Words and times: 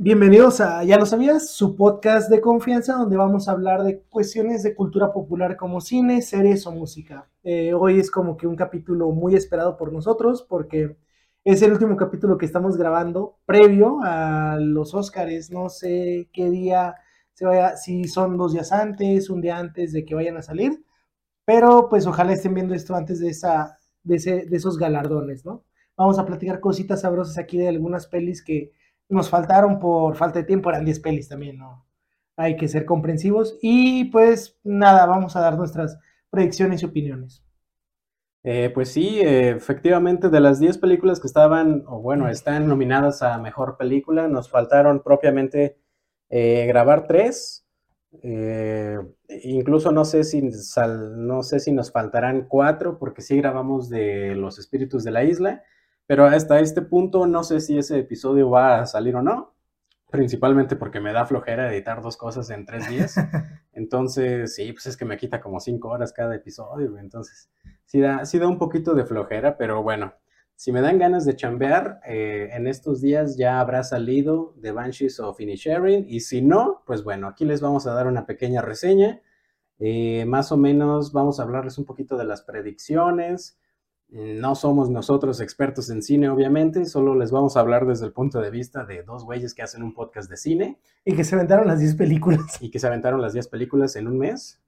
Bienvenidos 0.00 0.60
a 0.60 0.84
Ya 0.84 0.96
lo 0.96 1.06
sabías, 1.06 1.50
su 1.50 1.74
podcast 1.74 2.30
de 2.30 2.40
confianza 2.40 2.94
donde 2.94 3.16
vamos 3.16 3.48
a 3.48 3.50
hablar 3.50 3.82
de 3.82 4.00
cuestiones 4.02 4.62
de 4.62 4.76
cultura 4.76 5.12
popular 5.12 5.56
como 5.56 5.80
cine, 5.80 6.22
series 6.22 6.68
o 6.68 6.70
música. 6.70 7.28
Eh, 7.42 7.74
hoy 7.74 7.98
es 7.98 8.08
como 8.08 8.36
que 8.36 8.46
un 8.46 8.54
capítulo 8.54 9.10
muy 9.10 9.34
esperado 9.34 9.76
por 9.76 9.92
nosotros 9.92 10.46
porque 10.48 10.96
es 11.42 11.62
el 11.62 11.72
último 11.72 11.96
capítulo 11.96 12.38
que 12.38 12.46
estamos 12.46 12.76
grabando 12.76 13.38
previo 13.44 13.98
a 14.04 14.56
los 14.60 14.94
Óscares. 14.94 15.50
No 15.50 15.68
sé 15.68 16.30
qué 16.32 16.48
día 16.48 16.94
se 17.34 17.44
vaya, 17.44 17.76
si 17.76 18.04
son 18.04 18.36
dos 18.36 18.52
días 18.52 18.70
antes, 18.70 19.28
un 19.30 19.40
día 19.40 19.58
antes 19.58 19.92
de 19.92 20.04
que 20.04 20.14
vayan 20.14 20.36
a 20.36 20.42
salir, 20.42 20.84
pero 21.44 21.88
pues 21.88 22.06
ojalá 22.06 22.34
estén 22.34 22.54
viendo 22.54 22.72
esto 22.72 22.94
antes 22.94 23.18
de, 23.18 23.30
esa, 23.30 23.78
de, 24.04 24.14
ese, 24.14 24.46
de 24.46 24.56
esos 24.56 24.78
galardones, 24.78 25.44
¿no? 25.44 25.64
Vamos 25.96 26.20
a 26.20 26.24
platicar 26.24 26.60
cositas 26.60 27.00
sabrosas 27.00 27.36
aquí 27.36 27.58
de 27.58 27.66
algunas 27.66 28.06
pelis 28.06 28.44
que 28.44 28.70
nos 29.08 29.30
faltaron 29.30 29.78
por 29.78 30.16
falta 30.16 30.40
de 30.40 30.44
tiempo, 30.44 30.70
eran 30.70 30.84
10 30.84 31.00
pelis 31.00 31.28
también, 31.28 31.58
¿no? 31.58 31.86
Hay 32.36 32.56
que 32.56 32.68
ser 32.68 32.84
comprensivos. 32.84 33.58
Y 33.62 34.06
pues 34.06 34.58
nada, 34.62 35.06
vamos 35.06 35.36
a 35.36 35.40
dar 35.40 35.56
nuestras 35.56 35.98
predicciones 36.30 36.82
y 36.82 36.86
opiniones. 36.86 37.42
Eh, 38.44 38.70
pues 38.72 38.90
sí, 38.92 39.20
eh, 39.20 39.50
efectivamente, 39.50 40.28
de 40.28 40.40
las 40.40 40.60
10 40.60 40.78
películas 40.78 41.20
que 41.20 41.26
estaban, 41.26 41.84
o 41.86 42.00
bueno, 42.00 42.28
están 42.28 42.68
nominadas 42.68 43.22
a 43.22 43.38
Mejor 43.38 43.76
Película, 43.76 44.28
nos 44.28 44.48
faltaron 44.48 45.02
propiamente 45.02 45.78
eh, 46.30 46.66
grabar 46.66 47.06
tres. 47.06 47.64
incluso 49.44 49.92
no 49.92 50.04
sé, 50.04 50.24
si 50.24 50.42
no 50.42 51.42
sé 51.42 51.60
si 51.60 51.72
nos 51.72 51.92
faltarán 51.92 52.46
cuatro, 52.48 52.98
porque 52.98 53.22
sí 53.22 53.36
grabamos 53.36 53.88
de 53.90 54.34
Los 54.34 54.58
Espíritus 54.58 55.04
de 55.04 55.10
la 55.10 55.24
Isla. 55.24 55.62
Pero 56.08 56.24
hasta 56.24 56.58
este 56.58 56.80
punto 56.80 57.26
no 57.26 57.44
sé 57.44 57.60
si 57.60 57.76
ese 57.76 57.98
episodio 57.98 58.48
va 58.48 58.80
a 58.80 58.86
salir 58.86 59.14
o 59.14 59.22
no, 59.22 59.54
principalmente 60.10 60.74
porque 60.74 61.00
me 61.00 61.12
da 61.12 61.26
flojera 61.26 61.70
editar 61.70 62.00
dos 62.00 62.16
cosas 62.16 62.48
en 62.48 62.64
tres 62.64 62.88
días. 62.88 63.14
Entonces, 63.74 64.54
sí, 64.54 64.72
pues 64.72 64.86
es 64.86 64.96
que 64.96 65.04
me 65.04 65.18
quita 65.18 65.42
como 65.42 65.60
cinco 65.60 65.90
horas 65.90 66.14
cada 66.14 66.34
episodio, 66.34 66.98
entonces 66.98 67.50
sí 67.84 68.00
da, 68.00 68.24
sí 68.24 68.38
da 68.38 68.48
un 68.48 68.58
poquito 68.58 68.94
de 68.94 69.04
flojera, 69.04 69.56
pero 69.56 69.84
bueno, 69.84 70.14
si 70.56 70.72
me 70.72 70.80
dan 70.80 70.98
ganas 70.98 71.24
de 71.26 71.36
chambear, 71.36 72.00
eh, 72.04 72.48
en 72.52 72.66
estos 72.66 73.00
días 73.00 73.36
ya 73.36 73.60
habrá 73.60 73.84
salido 73.84 74.56
The 74.60 74.72
Banshees 74.72 75.20
of 75.20 75.38
Inisherin, 75.38 76.06
y 76.08 76.20
si 76.20 76.42
no, 76.42 76.82
pues 76.86 77.04
bueno, 77.04 77.28
aquí 77.28 77.44
les 77.44 77.60
vamos 77.60 77.86
a 77.86 77.92
dar 77.92 78.08
una 78.08 78.26
pequeña 78.26 78.62
reseña. 78.62 79.20
Eh, 79.78 80.24
más 80.24 80.50
o 80.50 80.56
menos 80.56 81.12
vamos 81.12 81.38
a 81.38 81.44
hablarles 81.44 81.78
un 81.78 81.84
poquito 81.84 82.16
de 82.16 82.24
las 82.24 82.42
predicciones, 82.42 83.60
no 84.10 84.54
somos 84.54 84.88
nosotros 84.88 85.40
expertos 85.40 85.90
en 85.90 86.02
cine, 86.02 86.30
obviamente, 86.30 86.86
solo 86.86 87.14
les 87.14 87.30
vamos 87.30 87.56
a 87.56 87.60
hablar 87.60 87.86
desde 87.86 88.06
el 88.06 88.12
punto 88.12 88.40
de 88.40 88.50
vista 88.50 88.84
de 88.84 89.02
dos 89.02 89.24
güeyes 89.24 89.54
que 89.54 89.62
hacen 89.62 89.82
un 89.82 89.92
podcast 89.92 90.30
de 90.30 90.38
cine. 90.38 90.80
Y 91.04 91.14
que 91.14 91.24
se 91.24 91.34
aventaron 91.34 91.66
las 91.66 91.80
10 91.80 91.96
películas. 91.96 92.58
Y 92.60 92.70
que 92.70 92.78
se 92.78 92.86
aventaron 92.86 93.20
las 93.20 93.34
10 93.34 93.48
películas 93.48 93.96
en 93.96 94.08
un 94.08 94.18
mes. 94.18 94.62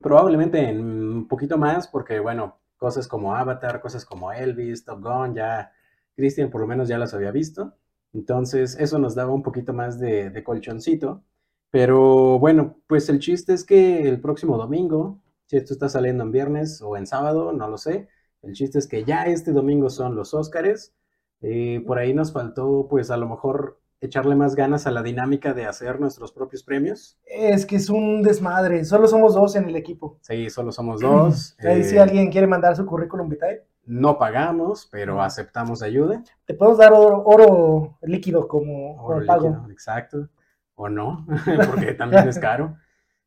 Probablemente 0.00 0.70
en 0.70 0.80
un 0.80 1.28
poquito 1.28 1.58
más, 1.58 1.88
porque 1.88 2.20
bueno, 2.20 2.58
cosas 2.78 3.06
como 3.06 3.36
Avatar, 3.36 3.82
cosas 3.82 4.06
como 4.06 4.32
Elvis, 4.32 4.84
Top 4.84 5.02
Gun, 5.02 5.34
ya 5.34 5.70
Christian 6.16 6.50
por 6.50 6.62
lo 6.62 6.66
menos 6.66 6.88
ya 6.88 6.96
las 6.96 7.12
había 7.12 7.30
visto. 7.30 7.74
Entonces, 8.14 8.76
eso 8.80 8.98
nos 8.98 9.14
daba 9.14 9.32
un 9.32 9.42
poquito 9.42 9.74
más 9.74 10.00
de, 10.00 10.30
de 10.30 10.42
colchoncito. 10.42 11.22
Pero 11.70 12.38
bueno, 12.38 12.76
pues 12.86 13.10
el 13.10 13.20
chiste 13.20 13.52
es 13.52 13.64
que 13.64 14.08
el 14.08 14.20
próximo 14.20 14.56
domingo, 14.56 15.20
si 15.50 15.56
esto 15.56 15.72
está 15.72 15.88
saliendo 15.88 16.22
en 16.22 16.30
viernes 16.30 16.80
o 16.80 16.96
en 16.96 17.08
sábado, 17.08 17.50
no 17.52 17.66
lo 17.66 17.76
sé. 17.76 18.06
El 18.40 18.52
chiste 18.52 18.78
es 18.78 18.86
que 18.86 19.02
ya 19.02 19.24
este 19.24 19.50
domingo 19.50 19.90
son 19.90 20.14
los 20.14 20.32
Óscares. 20.32 20.94
Eh, 21.40 21.82
por 21.84 21.98
ahí 21.98 22.14
nos 22.14 22.32
faltó, 22.32 22.86
pues 22.88 23.10
a 23.10 23.16
lo 23.16 23.28
mejor 23.28 23.80
echarle 24.00 24.36
más 24.36 24.54
ganas 24.54 24.86
a 24.86 24.92
la 24.92 25.02
dinámica 25.02 25.52
de 25.52 25.66
hacer 25.66 25.98
nuestros 25.98 26.30
propios 26.30 26.62
premios. 26.62 27.18
Es 27.24 27.66
que 27.66 27.74
es 27.74 27.90
un 27.90 28.22
desmadre. 28.22 28.84
Solo 28.84 29.08
somos 29.08 29.34
dos 29.34 29.56
en 29.56 29.68
el 29.68 29.74
equipo. 29.74 30.18
Sí, 30.20 30.48
solo 30.50 30.70
somos 30.70 31.00
dos. 31.00 31.56
Ahí 31.66 31.82
si 31.82 31.96
eh, 31.96 32.00
alguien 32.00 32.30
quiere 32.30 32.46
mandar 32.46 32.76
su 32.76 32.86
currículum 32.86 33.28
vitae. 33.28 33.66
No 33.84 34.18
pagamos, 34.18 34.88
pero 34.92 35.20
aceptamos 35.20 35.82
ayuda. 35.82 36.22
Te 36.44 36.54
podemos 36.54 36.78
dar 36.78 36.92
oro, 36.94 37.98
líquido 38.02 38.46
como, 38.46 39.02
oro 39.02 39.26
pago. 39.26 39.66
exacto. 39.68 40.28
O 40.76 40.88
no, 40.88 41.26
porque 41.68 41.94
también 41.94 42.28
es 42.28 42.38
caro. 42.38 42.76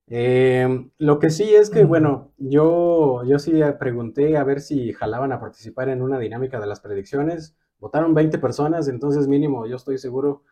Eh, 0.08 0.90
lo 0.97 1.19
que 1.19 1.30
sí 1.30 1.56
es 1.56 1.69
que, 1.69 1.86
bueno, 1.86 2.34
yo, 2.38 3.24
yo 3.25 3.40
sí 3.40 3.53
pregunté 3.80 4.38
a 4.38 4.44
ver 4.44 4.62
si 4.62 4.94
jalaban 4.94 5.31
a 5.31 5.40
participar 5.40 5.90
en 5.90 6.02
una 6.02 6.19
dinámica 6.19 6.59
de 6.59 6.68
las 6.68 6.81
predicciones. 6.81 7.56
Votaron 7.80 8.14
20 8.14 8.38
personas, 8.38 8.88
entonces 8.88 9.28
mínimo 9.28 9.66
yo 9.66 9.75
estoy 9.75 9.97
seguro, 9.97 10.44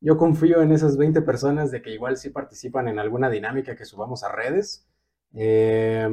yo 0.00 0.16
confío 0.16 0.62
en 0.62 0.72
esas 0.72 0.96
20 0.96 1.22
personas 1.22 1.70
de 1.70 1.82
que 1.82 1.90
igual 1.90 2.16
sí 2.16 2.30
participan 2.30 2.88
en 2.88 2.98
alguna 2.98 3.30
dinámica 3.30 3.76
que 3.76 3.84
subamos 3.84 4.24
a 4.24 4.32
redes. 4.32 4.86
Eh, 5.34 6.08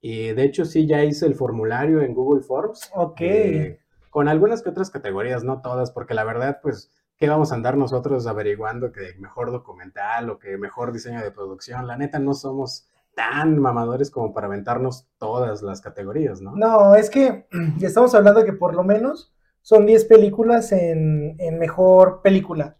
y 0.00 0.32
de 0.32 0.44
hecho 0.44 0.64
sí 0.64 0.86
ya 0.86 1.04
hice 1.04 1.26
el 1.26 1.34
formulario 1.34 2.00
en 2.00 2.14
Google 2.14 2.42
Forms. 2.42 2.90
Ok. 2.94 3.20
Eh, 3.20 3.80
con 4.10 4.28
algunas 4.28 4.62
que 4.62 4.70
otras 4.70 4.90
categorías, 4.90 5.44
no 5.44 5.60
todas, 5.60 5.90
porque 5.90 6.14
la 6.14 6.24
verdad, 6.24 6.60
pues 6.62 6.90
¿qué 7.16 7.28
vamos 7.28 7.52
a 7.52 7.54
andar 7.54 7.76
nosotros 7.76 8.26
averiguando 8.26 8.92
que 8.92 9.14
mejor 9.18 9.50
documental 9.50 10.30
o 10.30 10.38
que 10.38 10.56
mejor 10.58 10.92
diseño 10.92 11.22
de 11.22 11.30
producción? 11.30 11.86
La 11.86 11.96
neta, 11.96 12.18
no 12.18 12.34
somos 12.34 12.88
tan 13.14 13.58
mamadores 13.58 14.10
como 14.10 14.34
para 14.34 14.46
aventarnos 14.46 15.08
todas 15.18 15.62
las 15.62 15.80
categorías, 15.80 16.40
¿no? 16.42 16.54
No, 16.54 16.94
es 16.94 17.08
que 17.08 17.46
estamos 17.80 18.14
hablando 18.14 18.44
que 18.44 18.52
por 18.52 18.74
lo 18.74 18.84
menos 18.84 19.34
son 19.62 19.86
10 19.86 20.04
películas 20.04 20.70
en, 20.72 21.34
en 21.38 21.58
mejor 21.58 22.20
película. 22.22 22.76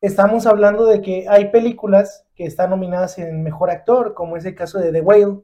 Estamos 0.00 0.46
hablando 0.46 0.84
de 0.84 1.00
que 1.00 1.26
hay 1.28 1.50
películas 1.50 2.26
que 2.34 2.44
están 2.44 2.70
nominadas 2.70 3.18
en 3.18 3.42
mejor 3.42 3.70
actor, 3.70 4.12
como 4.12 4.36
es 4.36 4.44
el 4.44 4.54
caso 4.54 4.78
de 4.78 4.92
The 4.92 5.00
Whale, 5.00 5.40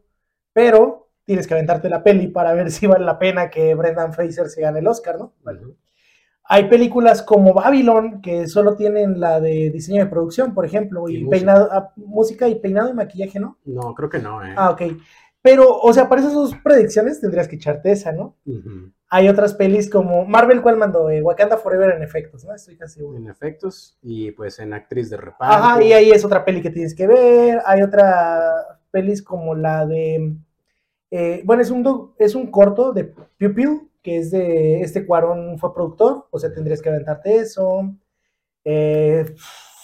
pero 0.52 1.08
tienes 1.24 1.46
que 1.46 1.54
aventarte 1.54 1.88
la 1.88 2.02
peli 2.02 2.26
para 2.26 2.52
ver 2.52 2.70
si 2.70 2.86
vale 2.86 3.04
la 3.04 3.18
pena 3.18 3.50
que 3.50 3.74
Brendan 3.74 4.12
Fraser 4.12 4.48
se 4.48 4.60
gane 4.60 4.80
el 4.80 4.88
Oscar, 4.88 5.16
¿no? 5.16 5.32
Hay 6.52 6.68
películas 6.68 7.22
como 7.22 7.54
Babylon 7.54 8.20
que 8.20 8.48
solo 8.48 8.74
tienen 8.74 9.20
la 9.20 9.38
de 9.38 9.70
diseño 9.70 10.02
de 10.02 10.10
producción, 10.10 10.52
por 10.52 10.64
ejemplo, 10.66 11.08
y, 11.08 11.24
peinado, 11.28 11.68
ah, 11.70 11.92
música 11.94 12.48
y 12.48 12.56
peinado 12.56 12.90
y 12.90 12.92
maquillaje, 12.92 13.38
¿no? 13.38 13.56
No, 13.64 13.94
creo 13.94 14.08
que 14.08 14.18
no, 14.18 14.44
¿eh? 14.44 14.52
Ah, 14.56 14.70
ok. 14.70 14.82
Pero, 15.42 15.78
o 15.78 15.92
sea, 15.92 16.08
para 16.08 16.22
esas 16.22 16.34
dos 16.34 16.56
predicciones 16.64 17.20
tendrías 17.20 17.46
que 17.46 17.54
echarte 17.54 17.92
esa, 17.92 18.10
¿no? 18.10 18.34
Hay 19.08 19.28
otras 19.28 19.54
pelis 19.54 19.88
como 19.88 20.24
Marvel, 20.24 20.60
¿cuál 20.60 20.76
mandó? 20.76 21.08
Eh, 21.08 21.22
Wakanda 21.22 21.56
Forever 21.56 21.94
en 21.94 22.02
efectos, 22.02 22.44
¿no? 22.44 22.52
Estoy 22.52 22.76
casi 22.76 22.96
seguro. 22.96 23.16
En 23.16 23.28
efectos 23.28 23.96
y 24.02 24.32
pues 24.32 24.58
en 24.58 24.72
actriz 24.72 25.08
de 25.08 25.18
reparto. 25.18 25.54
Ajá, 25.54 25.80
y 25.80 25.92
ahí 25.92 26.10
es 26.10 26.24
otra 26.24 26.44
peli 26.44 26.60
que 26.60 26.70
tienes 26.70 26.96
que 26.96 27.06
ver. 27.06 27.62
Hay 27.64 27.82
otra 27.82 28.80
pelis 28.90 29.22
como 29.22 29.54
la 29.54 29.86
de. 29.86 30.34
Eh, 31.12 31.42
bueno, 31.44 31.62
es 31.62 31.70
un, 31.70 32.12
es 32.18 32.34
un 32.34 32.50
corto 32.50 32.92
de 32.92 33.04
Pew 33.04 33.54
Pew, 33.54 33.89
que 34.02 34.18
es 34.18 34.30
de 34.30 34.80
este 34.80 35.06
Cuarón 35.06 35.58
fue 35.58 35.74
productor, 35.74 36.26
o 36.30 36.38
sea, 36.38 36.52
tendrías 36.52 36.80
que 36.82 36.88
aventarte 36.88 37.36
eso. 37.36 37.94
Eh, 38.64 39.34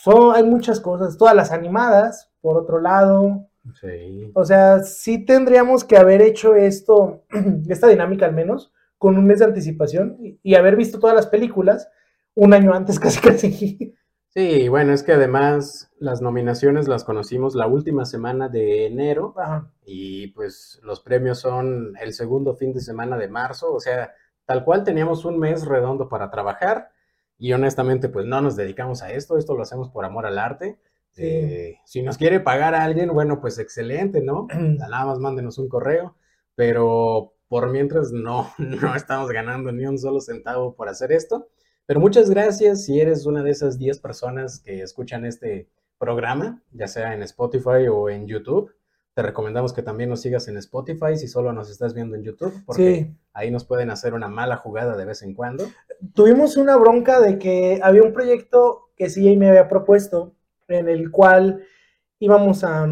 son, 0.03 0.35
hay 0.35 0.45
muchas 0.45 0.81
cosas, 0.81 1.17
todas 1.17 1.35
las 1.35 1.53
animadas, 1.53 2.33
por 2.41 2.57
otro 2.57 2.81
lado. 2.81 3.49
Sí. 3.81 4.31
O 4.35 4.45
sea, 4.45 4.81
sí 4.81 5.25
tendríamos 5.25 5.85
que 5.85 5.97
haber 5.97 6.23
hecho 6.23 6.55
esto, 6.55 7.25
esta 7.69 7.89
dinámica 7.89 8.27
al 8.27 8.35
menos, 8.35 8.73
con 8.99 9.19
un 9.19 9.27
mes 9.27 9.41
de 9.41 9.47
anticipación 9.47 10.17
y, 10.43 10.55
haber 10.55 10.77
visto 10.77 10.99
todas 10.99 11.15
las 11.15 11.27
películas 11.27 11.89
un 12.35 12.55
año 12.55 12.73
antes 12.73 12.99
casi 13.01 13.21
casi. 13.21 13.95
Sí, 14.37 14.69
bueno, 14.69 14.93
es 14.93 15.03
que 15.03 15.13
además 15.15 15.91
las 15.99 16.21
nominaciones 16.21 16.89
las 16.89 17.05
conocimos 17.05 17.55
la 17.55 17.67
última 17.67 18.05
semana 18.05 18.51
de 18.51 18.85
enero 18.85 19.35
y 19.87 20.27
pues 20.33 20.79
los 20.83 21.01
premios 21.01 21.39
son 21.39 21.95
el 21.99 22.13
segundo 22.13 22.55
fin 22.55 22.75
de 22.75 22.83
semana 22.83 23.17
de 23.17 23.29
marzo, 23.29 23.73
o 23.73 23.81
sea, 23.81 24.13
tal 24.45 24.63
cual 24.63 24.85
teníamos 24.85 25.25
un 25.25 25.39
mes 25.39 25.65
redondo 25.65 26.11
para 26.11 26.29
trabajar 26.31 26.91
y 27.39 27.55
honestamente 27.55 28.11
pues 28.11 28.27
no 28.27 28.43
nos 28.43 28.57
dedicamos 28.57 29.03
a 29.03 29.11
esto, 29.11 29.39
esto 29.39 29.57
lo 29.57 29.63
hacemos 29.63 29.89
por 29.89 30.05
amor 30.05 30.27
al 30.27 30.39
arte. 30.39 30.79
Eh, 31.17 31.79
si 31.87 32.03
nos 32.03 32.19
quiere 32.19 32.39
pagar 32.39 32.75
a 32.75 32.85
alguien, 32.85 33.15
bueno, 33.15 33.41
pues 33.41 33.59
excelente, 33.59 34.21
¿no? 34.21 34.49
Nada 34.55 35.07
más 35.07 35.19
mándenos 35.19 35.57
un 35.57 35.71
correo, 35.71 36.15
pero 36.55 37.33
por 37.49 37.71
mientras 37.71 38.13
no, 38.13 38.53
no 38.59 38.95
estamos 38.95 39.31
ganando 39.31 39.73
ni 39.73 39.87
un 39.87 39.99
solo 39.99 40.21
centavo 40.21 40.77
por 40.77 40.91
hacer 40.91 41.11
esto. 41.11 41.49
Pero 41.87 42.01
muchas 42.01 42.29
gracias 42.29 42.85
si 42.85 43.01
eres 43.01 43.27
una 43.27 43.43
de 43.43 43.51
esas 43.51 43.79
10 43.79 44.01
personas 44.01 44.59
que 44.59 44.83
escuchan 44.83 45.25
este 45.25 45.69
programa, 45.99 46.63
ya 46.73 46.89
sea 46.89 47.15
en 47.15 47.23
Spotify 47.23 47.87
o 47.91 48.11
en 48.11 48.27
YouTube. 48.27 48.75
Te 49.15 49.23
recomendamos 49.23 49.73
que 49.73 49.83
también 49.83 50.11
nos 50.11 50.21
sigas 50.21 50.49
en 50.49 50.59
Spotify 50.59 51.17
si 51.17 51.29
solo 51.29 51.53
nos 51.53 51.71
estás 51.71 51.95
viendo 51.95 52.17
en 52.17 52.23
YouTube, 52.23 52.53
porque 52.67 53.15
ahí 53.33 53.51
nos 53.51 53.65
pueden 53.65 53.91
hacer 53.91 54.13
una 54.13 54.29
mala 54.29 54.57
jugada 54.57 54.97
de 54.97 55.07
vez 55.07 55.23
en 55.23 55.33
cuando. 55.33 55.65
Tuvimos 56.13 56.57
una 56.57 56.77
bronca 56.77 57.21
de 57.21 57.39
que 57.39 57.81
había 57.83 58.03
un 58.03 58.13
proyecto 58.13 58.91
que 58.97 59.09
sí 59.09 59.35
me 59.37 59.49
había 59.49 59.69
propuesto, 59.69 60.35
en 60.69 60.89
el 60.89 61.11
cual 61.11 61.63
íbamos 62.19 62.63
a, 62.65 62.89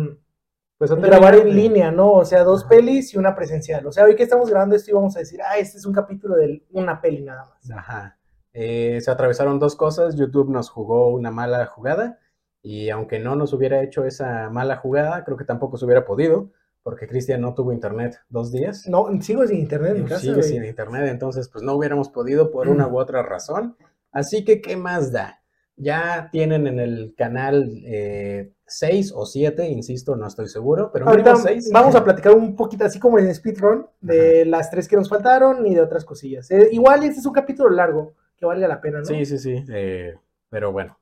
pues 0.79 0.91
a 0.91 0.95
grabar 0.95 1.35
en 1.35 1.55
línea, 1.55 1.91
¿no? 1.91 2.13
O 2.13 2.25
sea, 2.25 2.45
dos 2.45 2.65
pelis 2.65 3.13
y 3.13 3.19
una 3.19 3.35
presencial. 3.35 3.87
O 3.87 3.93
sea, 3.93 4.05
hoy 4.05 4.17
que 4.17 4.23
estamos 4.23 4.49
grabando 4.49 4.77
esto 4.77 4.93
íbamos 4.93 5.17
a 5.17 5.19
decir, 5.19 5.41
ah, 5.43 5.59
este 5.59 5.77
es 5.79 5.85
un 5.85 5.93
capítulo 5.93 6.37
de 6.37 6.65
una 6.71 7.03
peli 7.03 7.23
nada 7.23 7.47
más. 7.47 7.71
Ajá. 7.71 8.19
Eh, 8.55 9.01
se 9.01 9.11
atravesaron 9.11 9.59
dos 9.59 9.77
cosas. 9.77 10.17
YouTube 10.17 10.49
nos 10.49 10.71
jugó 10.71 11.09
una 11.09 11.31
mala 11.31 11.67
jugada 11.67 12.19
y 12.63 12.89
aunque 12.89 13.19
no 13.19 13.37
nos 13.37 13.53
hubiera 13.53 13.83
hecho 13.83 14.07
esa 14.07 14.49
mala 14.49 14.77
jugada, 14.77 15.25
creo 15.25 15.37
que 15.37 15.45
tampoco 15.45 15.77
se 15.77 15.85
hubiera 15.85 16.07
podido 16.07 16.51
porque 16.85 17.09
Cristian 17.09 17.41
no 17.41 17.55
tuvo 17.55 17.73
internet 17.73 18.21
dos 18.29 18.53
días. 18.53 18.87
No, 18.87 19.09
sigo 19.23 19.45
sin 19.47 19.59
internet 19.59 19.97
en 19.97 20.05
casa. 20.05 20.21
Sigue 20.21 20.43
sin 20.43 20.65
internet, 20.65 21.09
entonces 21.09 21.49
pues 21.49 21.65
no 21.65 21.75
hubiéramos 21.75 22.11
podido 22.11 22.51
por 22.51 22.69
una 22.69 22.87
u 22.87 22.99
otra 22.99 23.23
razón. 23.23 23.77
Así 24.13 24.45
que, 24.45 24.61
¿qué 24.61 24.77
más 24.77 25.11
da? 25.11 25.41
Ya 25.77 26.29
tienen 26.31 26.67
en 26.67 26.79
el 26.79 27.15
canal 27.17 27.83
eh, 27.85 28.53
seis 28.67 29.13
o 29.17 29.25
siete, 29.27 29.67
insisto, 29.69 30.15
no 30.15 30.27
estoy 30.27 30.47
seguro, 30.47 30.91
pero 30.93 31.09
ahorita 31.09 31.37
seis. 31.37 31.71
vamos 31.73 31.95
a 31.97 32.05
platicar 32.05 32.35
un 32.35 32.55
poquito 32.55 32.85
así 32.85 33.01
como 33.01 33.19
en 33.19 33.35
speedrun 33.35 33.87
de 34.01 34.45
las 34.45 34.71
tres 34.71 34.87
que 34.87 34.95
nos 34.95 35.09
faltaron 35.09 35.67
y 35.67 35.75
de 35.75 35.81
otras 35.81 36.05
cosillas. 36.05 36.51
Eh, 36.51 36.69
igual 36.71 37.03
este 37.03 37.19
es 37.19 37.27
un 37.27 37.33
capítulo 37.33 37.71
largo 37.71 38.15
que 38.37 38.47
valga 38.47 38.69
la 38.69 38.81
pena, 38.81 38.99
¿no? 39.01 39.05
Sí, 39.05 39.25
sí, 39.25 39.39
sí. 39.39 39.65
Eh, 39.69 40.15
pero 40.51 40.73
bueno, 40.73 40.99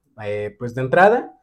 pues 0.58 0.75
de 0.75 0.82
entrada, 0.82 1.38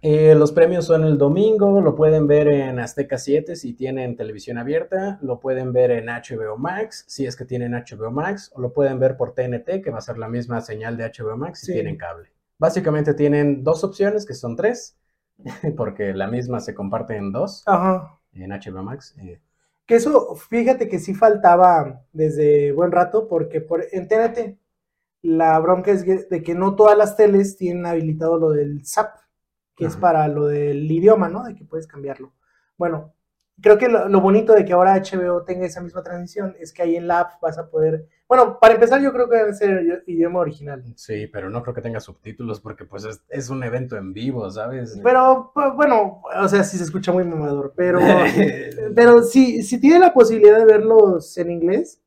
eh, 0.00 0.34
los 0.36 0.52
premios 0.52 0.84
son 0.84 1.04
el 1.04 1.18
domingo, 1.18 1.80
lo 1.80 1.96
pueden 1.96 2.26
ver 2.28 2.46
en 2.48 2.78
Azteca 2.78 3.18
7 3.18 3.56
si 3.56 3.72
tienen 3.74 4.16
televisión 4.16 4.58
abierta, 4.58 5.18
lo 5.22 5.40
pueden 5.40 5.72
ver 5.72 5.90
en 5.90 6.06
HBO 6.06 6.56
Max 6.56 7.04
si 7.08 7.26
es 7.26 7.34
que 7.34 7.44
tienen 7.44 7.72
HBO 7.72 8.10
Max, 8.12 8.52
o 8.54 8.60
lo 8.60 8.72
pueden 8.72 9.00
ver 9.00 9.16
por 9.16 9.34
TNT, 9.34 9.82
que 9.82 9.90
va 9.90 9.98
a 9.98 10.02
ser 10.02 10.18
la 10.18 10.28
misma 10.28 10.60
señal 10.60 10.96
de 10.96 11.04
HBO 11.04 11.36
Max 11.36 11.60
si 11.60 11.72
tienen 11.72 11.96
cable. 11.96 12.30
Básicamente 12.58 13.14
tienen 13.14 13.64
dos 13.64 13.82
opciones, 13.82 14.24
que 14.24 14.34
son 14.34 14.54
tres, 14.54 14.96
porque 15.76 16.12
la 16.14 16.28
misma 16.28 16.60
se 16.60 16.74
comparte 16.74 17.16
en 17.16 17.32
dos 17.32 17.64
en 18.32 18.50
HBO 18.50 18.82
Max. 18.84 19.16
Eh. 19.18 19.40
Que 19.84 19.96
eso, 19.96 20.36
fíjate 20.36 20.88
que 20.88 20.98
sí 21.00 21.14
faltaba 21.14 22.04
desde 22.12 22.70
buen 22.72 22.92
rato, 22.92 23.26
porque 23.26 23.60
por, 23.60 23.84
en 23.90 24.06
TNT 24.06 24.58
la 25.22 25.58
bronca 25.58 25.90
es 25.90 26.04
de 26.04 26.42
que 26.42 26.54
no 26.54 26.76
todas 26.76 26.96
las 26.96 27.16
teles 27.16 27.56
tienen 27.56 27.86
habilitado 27.86 28.38
lo 28.38 28.50
del 28.50 28.84
SAP 28.84 29.18
que 29.78 29.86
es 29.86 29.96
para 29.96 30.26
lo 30.26 30.48
del 30.48 30.90
idioma, 30.90 31.28
¿no? 31.28 31.44
De 31.44 31.54
que 31.54 31.64
puedes 31.64 31.86
cambiarlo. 31.86 32.32
Bueno, 32.76 33.14
creo 33.62 33.78
que 33.78 33.88
lo, 33.88 34.20
bonito 34.20 34.52
de 34.52 34.64
que 34.64 34.72
ahora 34.72 35.00
HBO 35.00 35.44
tenga 35.44 35.66
esa 35.66 35.80
misma 35.80 36.02
transición 36.02 36.56
es 36.58 36.72
que 36.72 36.82
ahí 36.82 36.96
en 36.96 37.06
la 37.06 37.20
app 37.20 37.40
vas 37.40 37.58
a 37.58 37.70
poder, 37.70 38.08
bueno, 38.26 38.58
para 38.60 38.74
empezar 38.74 39.00
yo 39.00 39.12
creo 39.12 39.30
que 39.30 39.36
debe 39.36 39.54
ser 39.54 40.02
idioma 40.08 40.40
original. 40.40 40.82
Sí, 40.96 41.28
pero 41.28 41.48
no 41.48 41.62
creo 41.62 41.76
que 41.76 41.80
tenga 41.80 42.00
subtítulos 42.00 42.60
porque 42.60 42.84
pues 42.84 43.06
es, 43.28 43.50
un 43.50 43.62
evento 43.62 43.96
en 43.96 44.12
vivo, 44.12 44.50
¿sabes? 44.50 44.98
Pero 45.02 45.52
pues, 45.54 45.72
bueno, 45.76 46.22
o 46.36 46.48
sea, 46.48 46.64
sí 46.64 46.76
se 46.76 46.84
escucha 46.84 47.12
muy 47.12 47.22
mamador, 47.22 47.72
pero, 47.76 48.00
pero 48.96 49.22
si, 49.22 49.62
si 49.62 49.80
tiene 49.80 50.00
la 50.00 50.12
posibilidad 50.12 50.58
de 50.58 50.66
verlos 50.66 51.38
en 51.38 51.52
inglés, 51.52 52.02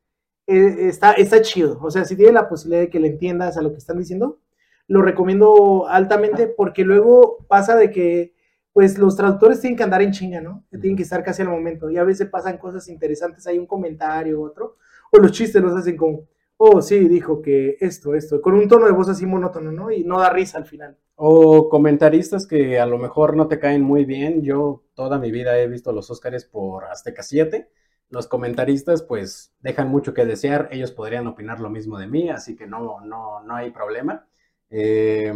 eh, 0.52 0.88
está, 0.88 1.14
está 1.14 1.42
chido. 1.42 1.80
O 1.82 1.92
sea, 1.92 2.06
si 2.06 2.16
tiene 2.16 2.34
la 2.34 2.50
posibilidad 2.50 2.82
de 2.82 2.90
que 2.90 3.00
le 3.00 3.08
entiendas 3.08 3.58
a 3.58 3.62
lo 3.62 3.72
que 3.72 3.78
están 3.78 3.98
diciendo, 3.98 4.40
lo 4.88 5.02
recomiendo 5.02 5.88
altamente 5.88 6.48
porque 6.48 6.84
luego 6.84 7.46
pasa 7.48 7.76
de 7.76 7.92
que 7.92 8.34
pues 8.74 8.98
los 8.98 9.16
traductores 9.16 9.60
tienen 9.60 9.78
que 9.78 9.84
andar 9.84 10.02
en 10.02 10.12
chinga, 10.12 10.42
¿no? 10.42 10.64
tienen 10.70 10.96
que 10.96 11.04
estar 11.04 11.24
casi 11.24 11.42
al 11.42 11.50
momento 11.50 11.90
y 11.90 11.98
a 11.98 12.04
veces 12.04 12.30
pasan 12.30 12.58
cosas 12.58 12.88
interesantes, 12.88 13.46
hay 13.48 13.58
un 13.58 13.66
comentario 13.66 14.42
otro, 14.42 14.78
o 15.12 15.20
los 15.20 15.34
chistes 15.34 15.62
los 15.62 15.76
hacen 15.76 15.98
como, 15.98 16.26
oh, 16.56 16.82
sí, 16.82 17.00
dijo 17.08 17.42
que 17.42 17.76
esto, 17.80 18.16
esto, 18.16 18.42
con 18.42 18.54
un 18.54 18.68
tono 18.68 18.86
de 18.86 18.92
voz 18.92 19.10
así 19.10 19.26
monótono, 19.26 19.72
¿no? 19.72 19.92
Y 19.92 20.04
no 20.04 20.20
da 20.20 20.30
risa 20.30 20.58
al 20.58 20.66
final. 20.66 20.98
O 21.16 21.70
comentaristas 21.70 22.48
que 22.48 22.80
a 22.80 22.86
lo 22.86 22.98
mejor 22.98 23.36
no 23.36 23.48
te 23.48 23.60
caen 23.60 23.82
muy 23.82 24.06
bien. 24.06 24.42
Yo 24.42 24.84
toda 24.94 25.20
mi 25.20 25.32
vida 25.32 25.60
he 25.60 25.68
visto 25.68 25.92
los 25.92 26.10
Óscares 26.10 26.46
por 26.46 26.86
Azteca 26.86 27.24
7. 27.24 27.68
Los 28.12 28.28
comentaristas 28.28 29.02
pues 29.02 29.54
dejan 29.62 29.88
mucho 29.90 30.14
que 30.14 30.26
desear. 30.26 30.70
Ellos 30.72 30.92
podrían 30.92 31.26
opinar 31.28 31.60
lo 31.60 31.70
mismo 31.70 31.98
de 31.98 32.08
mí, 32.08 32.30
así 32.30 32.56
que 32.56 32.68
no, 32.68 33.02
no, 33.02 33.42
no 33.42 33.56
hay 33.56 33.72
problema. 33.72 34.28
Eh, 34.70 35.34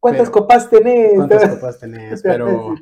¿Cuántas 0.00 0.30
copas 0.30 0.68
tenés? 0.68 1.14
¿Cuántas 1.14 1.48
copas 1.54 1.78
tenés? 1.78 2.22
Pero, 2.22 2.74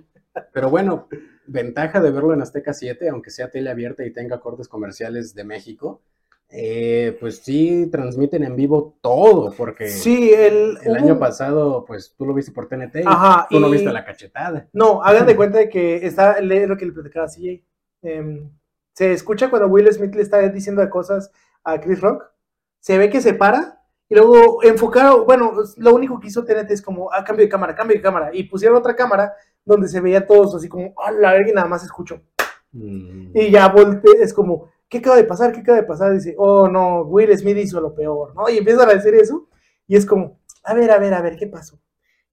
pero 0.53 0.71
bueno, 0.71 1.09
ventaja 1.47 2.01
de 2.01 2.11
verlo 2.11 2.35
en 2.35 2.43
Azteca 2.43 2.73
7, 2.73 3.09
aunque 3.09 3.31
sea 3.31 3.51
tele 3.51 3.71
abierta 3.71 4.05
y 4.05 4.13
tenga 4.13 4.41
cortes 4.41 4.69
comerciales 4.69 5.35
de 5.35 5.45
México, 5.45 6.03
eh, 6.55 7.17
pues 7.19 7.39
sí 7.39 7.89
transmiten 7.91 8.45
en 8.45 8.57
vivo 8.57 8.99
todo, 9.01 9.55
porque 9.57 9.89
sí, 9.89 10.33
el, 10.35 10.77
el 10.83 10.97
año 10.97 11.19
pasado, 11.19 11.85
pues 11.87 12.15
tú 12.17 12.27
lo 12.27 12.35
viste 12.35 12.53
por 12.53 12.69
TNT 12.69 12.97
y 12.97 13.55
tú 13.55 13.59
no 13.59 13.71
viste 13.71 13.91
la 13.91 14.05
cachetada. 14.05 14.69
No, 14.73 15.03
hagan 15.03 15.27
de 15.27 15.35
cuenta 15.37 15.59
de 15.59 15.69
que 15.69 16.05
está, 16.07 16.41
lo 16.43 16.77
que 16.77 16.87
le 16.87 16.93
platicaba 16.93 17.27
CJ. 17.27 17.65
Em, 18.03 18.51
se 18.93 19.13
escucha 19.13 19.51
cuando 19.51 19.69
Will 19.69 19.93
Smith 19.93 20.15
le 20.15 20.23
está 20.23 20.39
diciendo 20.49 20.89
cosas 20.91 21.31
a 21.65 21.81
Chris 21.81 22.01
Rock, 22.01 22.25
se 22.81 22.99
ve 22.99 23.11
que 23.11 23.21
se 23.21 23.35
para 23.35 23.83
y 24.13 24.15
luego 24.15 24.63
enfocaron, 24.63 25.25
bueno, 25.25 25.55
lo 25.79 25.95
único 25.95 26.21
que 26.21 26.29
hizo 26.29 26.45
TNT 26.45 26.71
es 26.71 26.83
como, 26.83 27.11
ah, 27.11 27.25
cambio 27.25 27.47
de 27.47 27.49
cámara, 27.49 27.75
cambio 27.75 27.97
de 27.97 28.03
cámara. 28.03 28.29
Y 28.31 28.45
pusieron 28.45 28.77
otra 28.77 28.95
cámara 28.95 29.33
donde 29.65 29.89
se 29.89 30.03
veía 30.03 30.27
todos 30.27 30.55
así 30.55 30.69
como, 30.69 30.93
ah, 31.03 31.11
la 31.11 31.33
verga, 31.33 31.51
y 31.51 31.55
nada 31.55 31.67
más 31.67 31.83
escucho. 31.83 32.21
Mm. 32.73 33.31
Y 33.35 33.51
ya 33.51 33.69
volteé, 33.69 34.21
es 34.21 34.35
como, 34.35 34.71
¿qué 34.87 34.99
acaba 34.99 35.17
de 35.17 35.25
pasar? 35.25 35.51
¿Qué 35.51 35.61
acaba 35.61 35.79
de 35.79 35.87
pasar? 35.87 36.13
dice, 36.13 36.35
oh, 36.37 36.69
no, 36.69 37.05
Will 37.05 37.35
Smith 37.39 37.57
hizo 37.57 37.81
lo 37.81 37.95
peor, 37.95 38.35
¿no? 38.35 38.51
Y 38.51 38.59
empiezan 38.59 38.91
a 38.91 38.93
decir 38.93 39.15
eso. 39.15 39.49
Y 39.87 39.97
es 39.97 40.05
como, 40.05 40.41
a 40.63 40.75
ver, 40.75 40.91
a 40.91 40.99
ver, 40.99 41.15
a 41.15 41.23
ver, 41.23 41.37
¿qué 41.37 41.47
pasó? 41.47 41.81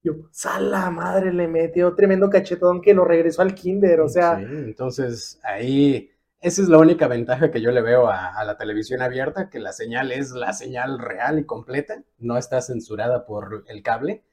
Yo, 0.02 0.12
sala 0.30 0.90
madre, 0.90 1.32
le 1.32 1.48
metió 1.48 1.94
tremendo 1.94 2.28
cachetón 2.28 2.82
que 2.82 2.92
lo 2.92 3.06
regresó 3.06 3.40
al 3.40 3.54
kinder, 3.54 4.02
o 4.02 4.08
sea. 4.10 4.36
Sí, 4.36 4.44
entonces 4.46 5.40
ahí 5.42 6.10
esa 6.40 6.62
es 6.62 6.68
la 6.68 6.78
única 6.78 7.06
ventaja 7.06 7.50
que 7.50 7.60
yo 7.60 7.70
le 7.70 7.82
veo 7.82 8.08
a, 8.08 8.42
la 8.44 8.56
televisión 8.56 9.02
abierta, 9.02 9.50
que 9.50 9.58
la 9.58 9.72
señal 9.72 10.10
es 10.12 10.32
la 10.32 10.52
señal 10.52 10.98
real 10.98 11.38
y 11.38 11.44
completa, 11.44 12.02
no 12.18 12.38
está 12.38 12.62
censurada 12.62 13.26
por 13.26 13.64
el 13.68 13.82
cable. 13.82 14.24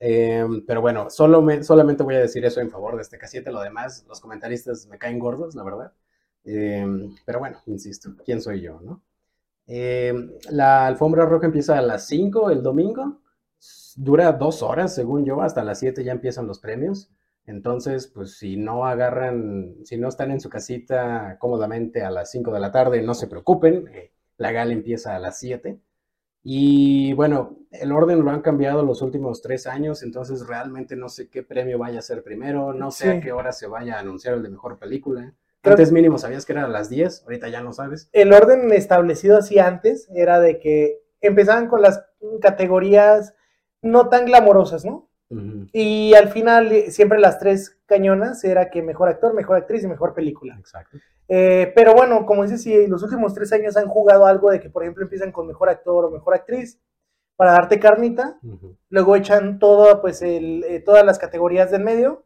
Em, 0.00 0.64
pero 0.66 0.80
bueno, 0.80 1.10
solo 1.10 1.44
solamente 1.62 2.02
voy 2.02 2.16
a 2.16 2.20
decir 2.20 2.44
eso 2.44 2.60
en 2.60 2.70
favor 2.70 2.96
de 2.96 3.02
este 3.02 3.18
casete, 3.18 3.52
lo 3.52 3.60
demás, 3.60 4.04
los 4.08 4.20
comentaristas 4.20 4.86
me 4.88 4.98
caen 4.98 5.18
gordos, 5.20 5.54
la 5.54 5.62
verdad. 5.62 5.92
Em, 6.44 7.14
pero 7.24 7.38
bueno, 7.38 7.58
insisto, 7.66 8.10
¿quién 8.24 8.40
soy 8.42 8.60
yo, 8.60 8.80
no? 8.80 9.02
Em, 9.66 10.32
la 10.50 10.86
alfombra 10.86 11.26
roja 11.26 11.46
empieza 11.46 11.78
a 11.78 11.82
las 11.82 12.06
5 12.08 12.50
el 12.50 12.62
domingo, 12.62 13.20
dura 13.96 14.32
dos 14.32 14.62
horas, 14.62 14.94
según 14.94 15.24
yo, 15.24 15.42
hasta 15.42 15.62
las 15.64 15.78
7 15.78 16.04
ya 16.04 16.12
empiezan 16.12 16.46
los 16.46 16.58
premios. 16.58 17.10
Entonces, 17.46 18.06
pues 18.06 18.38
si 18.38 18.56
no 18.56 18.86
agarran, 18.86 19.76
si 19.84 19.96
no 19.96 20.08
están 20.08 20.30
en 20.30 20.40
su 20.40 20.48
casita 20.48 21.36
cómodamente 21.40 22.02
a 22.02 22.10
las 22.10 22.30
5 22.30 22.52
de 22.52 22.60
la 22.60 22.70
tarde, 22.70 23.02
no 23.02 23.14
se 23.14 23.26
preocupen, 23.26 23.88
eh, 23.88 24.12
la 24.36 24.52
gala 24.52 24.72
empieza 24.72 25.16
a 25.16 25.18
las 25.18 25.38
7. 25.38 25.80
Y 26.44 27.12
bueno, 27.14 27.58
el 27.70 27.92
orden 27.92 28.24
lo 28.24 28.30
han 28.30 28.42
cambiado 28.42 28.82
los 28.82 29.00
últimos 29.00 29.42
tres 29.42 29.66
años, 29.66 30.02
entonces 30.02 30.46
realmente 30.46 30.96
no 30.96 31.08
sé 31.08 31.28
qué 31.28 31.42
premio 31.42 31.78
vaya 31.78 32.00
a 32.00 32.02
ser 32.02 32.24
primero, 32.24 32.72
no 32.72 32.90
sé 32.90 33.10
a 33.10 33.20
qué 33.20 33.32
hora 33.32 33.52
se 33.52 33.68
vaya 33.68 33.96
a 33.96 34.00
anunciar 34.00 34.34
el 34.34 34.42
de 34.42 34.50
mejor 34.50 34.78
película. 34.78 35.34
antes 35.62 35.92
mínimo 35.92 36.18
sabías 36.18 36.44
que 36.44 36.52
era 36.52 36.64
a 36.64 36.68
las 36.68 36.88
10, 36.88 37.22
ahorita 37.22 37.48
ya 37.48 37.62
no 37.62 37.72
sabes. 37.72 38.08
El 38.12 38.32
orden 38.32 38.72
establecido 38.72 39.38
así 39.38 39.60
antes 39.60 40.08
era 40.14 40.40
de 40.40 40.58
que 40.58 41.00
empezaban 41.20 41.68
con 41.68 41.80
las 41.80 42.04
categorías 42.40 43.34
no 43.80 44.08
tan 44.08 44.26
glamorosas, 44.26 44.84
¿no? 44.84 45.08
Y 45.72 46.14
al 46.14 46.28
final, 46.28 46.72
eh, 46.72 46.90
siempre 46.90 47.18
las 47.18 47.38
tres 47.38 47.78
cañonas 47.86 48.44
era 48.44 48.70
que 48.70 48.82
mejor 48.82 49.08
actor, 49.08 49.34
mejor 49.34 49.56
actriz 49.56 49.84
y 49.84 49.88
mejor 49.88 50.14
película. 50.14 50.56
Exacto. 50.58 50.98
Eh, 51.28 51.72
pero 51.74 51.94
bueno, 51.94 52.26
como 52.26 52.42
dices, 52.42 52.62
si 52.62 52.86
los 52.86 53.02
últimos 53.02 53.32
tres 53.34 53.52
años 53.52 53.76
han 53.76 53.86
jugado 53.88 54.26
algo 54.26 54.50
de 54.50 54.60
que, 54.60 54.68
por 54.68 54.82
ejemplo, 54.82 55.04
empiezan 55.04 55.32
con 55.32 55.46
mejor 55.46 55.68
actor 55.68 56.04
o 56.04 56.10
mejor 56.10 56.34
actriz 56.34 56.78
para 57.36 57.52
darte 57.52 57.80
carnita, 57.80 58.38
luego 58.90 59.16
echan 59.16 59.58
todo, 59.58 60.00
pues, 60.00 60.22
el, 60.22 60.64
eh, 60.64 60.80
todas 60.80 61.04
las 61.04 61.18
categorías 61.18 61.70
del 61.70 61.82
medio 61.82 62.24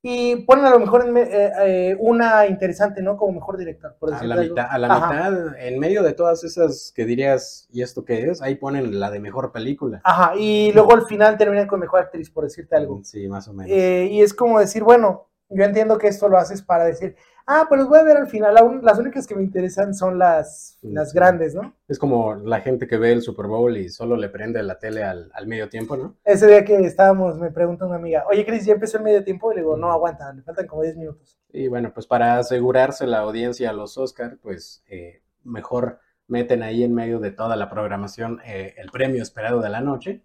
y 0.00 0.36
ponen 0.44 0.64
a 0.66 0.70
lo 0.70 0.78
mejor 0.78 1.12
eh, 1.16 1.52
eh, 1.60 1.96
una 1.98 2.46
interesante, 2.46 3.02
¿no? 3.02 3.16
Como 3.16 3.32
mejor 3.32 3.56
director. 3.56 3.96
Por 3.98 4.14
a 4.14 4.22
la 4.22 4.36
mitad, 4.36 4.66
a 4.70 4.78
la 4.78 4.94
mitad, 4.94 5.56
en 5.58 5.78
medio 5.80 6.02
de 6.04 6.12
todas 6.12 6.44
esas 6.44 6.92
que 6.94 7.04
dirías, 7.04 7.66
¿y 7.72 7.82
esto 7.82 8.04
qué 8.04 8.30
es? 8.30 8.40
Ahí 8.40 8.54
ponen 8.54 9.00
la 9.00 9.10
de 9.10 9.18
mejor 9.18 9.50
película. 9.50 10.00
Ajá, 10.04 10.32
y 10.36 10.70
luego 10.72 10.94
al 10.94 11.06
final 11.06 11.36
terminan 11.36 11.66
con 11.66 11.80
mejor 11.80 12.00
actriz, 12.00 12.30
por 12.30 12.44
decirte 12.44 12.76
algo. 12.76 13.00
Sí, 13.02 13.28
más 13.28 13.48
o 13.48 13.52
menos. 13.52 13.72
Eh, 13.72 14.08
y 14.10 14.22
es 14.22 14.34
como 14.34 14.60
decir, 14.60 14.84
bueno, 14.84 15.28
yo 15.48 15.64
entiendo 15.64 15.98
que 15.98 16.06
esto 16.06 16.28
lo 16.28 16.38
haces 16.38 16.62
para 16.62 16.84
decir, 16.84 17.16
ah, 17.48 17.64
pues 17.66 17.80
los 17.80 17.88
voy 17.88 17.98
a 17.98 18.04
ver 18.04 18.18
al 18.18 18.28
final. 18.28 18.54
las 18.82 18.98
únicas 18.98 19.26
que 19.26 19.34
me 19.34 19.42
interesan 19.42 19.94
son 19.94 20.18
las, 20.18 20.78
las 20.82 21.12
grandes, 21.12 21.54
¿no? 21.54 21.74
Es 21.88 21.98
como 21.98 22.34
la 22.34 22.60
gente 22.60 22.86
que 22.86 22.98
ve 22.98 23.10
el 23.10 23.22
Super 23.22 23.46
Bowl 23.46 23.76
y 23.76 23.88
solo 23.88 24.16
le 24.16 24.28
prende 24.28 24.62
la 24.62 24.78
tele 24.78 25.02
al, 25.02 25.30
medio 25.46 25.68
tiempo, 25.68 25.96
¿no? 25.96 26.16
Ese 26.24 26.46
día 26.46 26.64
que 26.64 26.76
estábamos, 26.76 27.38
me 27.38 27.50
pregunta 27.50 27.86
una 27.86 27.96
amiga, 27.96 28.24
oye, 28.30 28.44
Cris, 28.44 28.66
¿ya 28.66 28.74
empezó 28.74 28.98
el 28.98 29.04
medio 29.04 29.24
tiempo? 29.24 29.50
Y 29.50 29.56
le 29.56 29.62
digo, 29.62 29.76
no, 29.76 29.90
aguanta, 29.90 30.32
le 30.32 30.42
faltan 30.42 30.66
como 30.66 30.82
10 30.82 30.96
minutos. 30.98 31.38
Y 31.48 31.68
bueno, 31.68 31.90
pues 31.92 32.06
para 32.06 32.38
asegurarse 32.38 33.06
la 33.06 33.20
audiencia 33.20 33.70
a 33.70 33.72
los 33.72 33.96
Oscar, 33.96 34.38
pues 34.42 34.84
eh, 34.86 35.22
mejor 35.42 36.00
meten 36.26 36.62
ahí 36.62 36.84
en 36.84 36.94
medio 36.94 37.18
de 37.18 37.30
toda 37.30 37.56
la 37.56 37.70
programación 37.70 38.40
eh, 38.44 38.74
el 38.76 38.90
premio 38.90 39.22
esperado 39.22 39.62
de 39.62 39.70
la 39.70 39.80
noche 39.80 40.22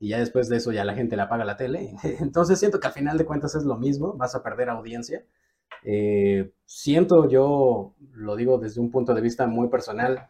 y 0.00 0.08
ya 0.08 0.18
después 0.18 0.48
de 0.48 0.56
eso 0.56 0.72
ya 0.72 0.84
la 0.84 0.94
gente 0.94 1.14
le 1.14 1.22
apaga 1.22 1.44
la 1.44 1.56
tele. 1.56 1.94
Entonces 2.20 2.58
siento 2.58 2.80
que 2.80 2.88
al 2.88 2.92
final 2.92 3.16
de 3.16 3.24
cuentas 3.24 3.54
es 3.54 3.62
lo 3.62 3.76
mismo, 3.76 4.14
vas 4.14 4.34
a 4.34 4.42
perder 4.42 4.68
audiencia 4.68 5.24
eh, 5.84 6.52
siento 6.64 7.28
yo, 7.28 7.94
lo 8.14 8.36
digo 8.36 8.58
desde 8.58 8.80
un 8.80 8.90
punto 8.90 9.14
de 9.14 9.20
vista 9.20 9.46
muy 9.46 9.68
personal, 9.68 10.28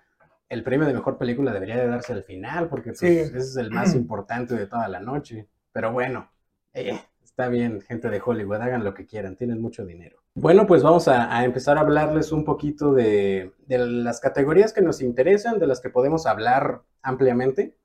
el 0.48 0.62
premio 0.62 0.86
de 0.86 0.92
mejor 0.92 1.16
película 1.16 1.52
debería 1.52 1.76
de 1.76 1.86
darse 1.86 2.12
al 2.12 2.24
final, 2.24 2.68
porque 2.68 2.90
pues, 2.90 3.02
ese 3.02 3.38
es 3.38 3.56
el 3.56 3.70
más 3.70 3.94
importante 3.96 4.54
de 4.54 4.66
toda 4.66 4.88
la 4.88 5.00
noche. 5.00 5.48
Pero 5.72 5.92
bueno, 5.92 6.30
eh, 6.72 7.00
está 7.22 7.48
bien, 7.48 7.80
gente 7.80 8.10
de 8.10 8.20
Hollywood, 8.24 8.60
hagan 8.60 8.84
lo 8.84 8.94
que 8.94 9.06
quieran, 9.06 9.36
tienen 9.36 9.60
mucho 9.60 9.86
dinero. 9.86 10.18
Bueno, 10.34 10.66
pues 10.66 10.82
vamos 10.82 11.06
a, 11.06 11.44
empezar 11.44 11.78
a 11.78 11.82
hablarles 11.82 12.32
un 12.32 12.44
poquito 12.44 12.92
de, 12.92 13.52
de, 13.66 13.78
las 13.78 14.20
categorías 14.20 14.72
que 14.72 14.82
nos 14.82 15.00
interesan, 15.00 15.60
de 15.60 15.68
las 15.68 15.80
que 15.80 15.90
podemos 15.90 16.26
hablar 16.26 16.82
ampliamente. 17.02 17.76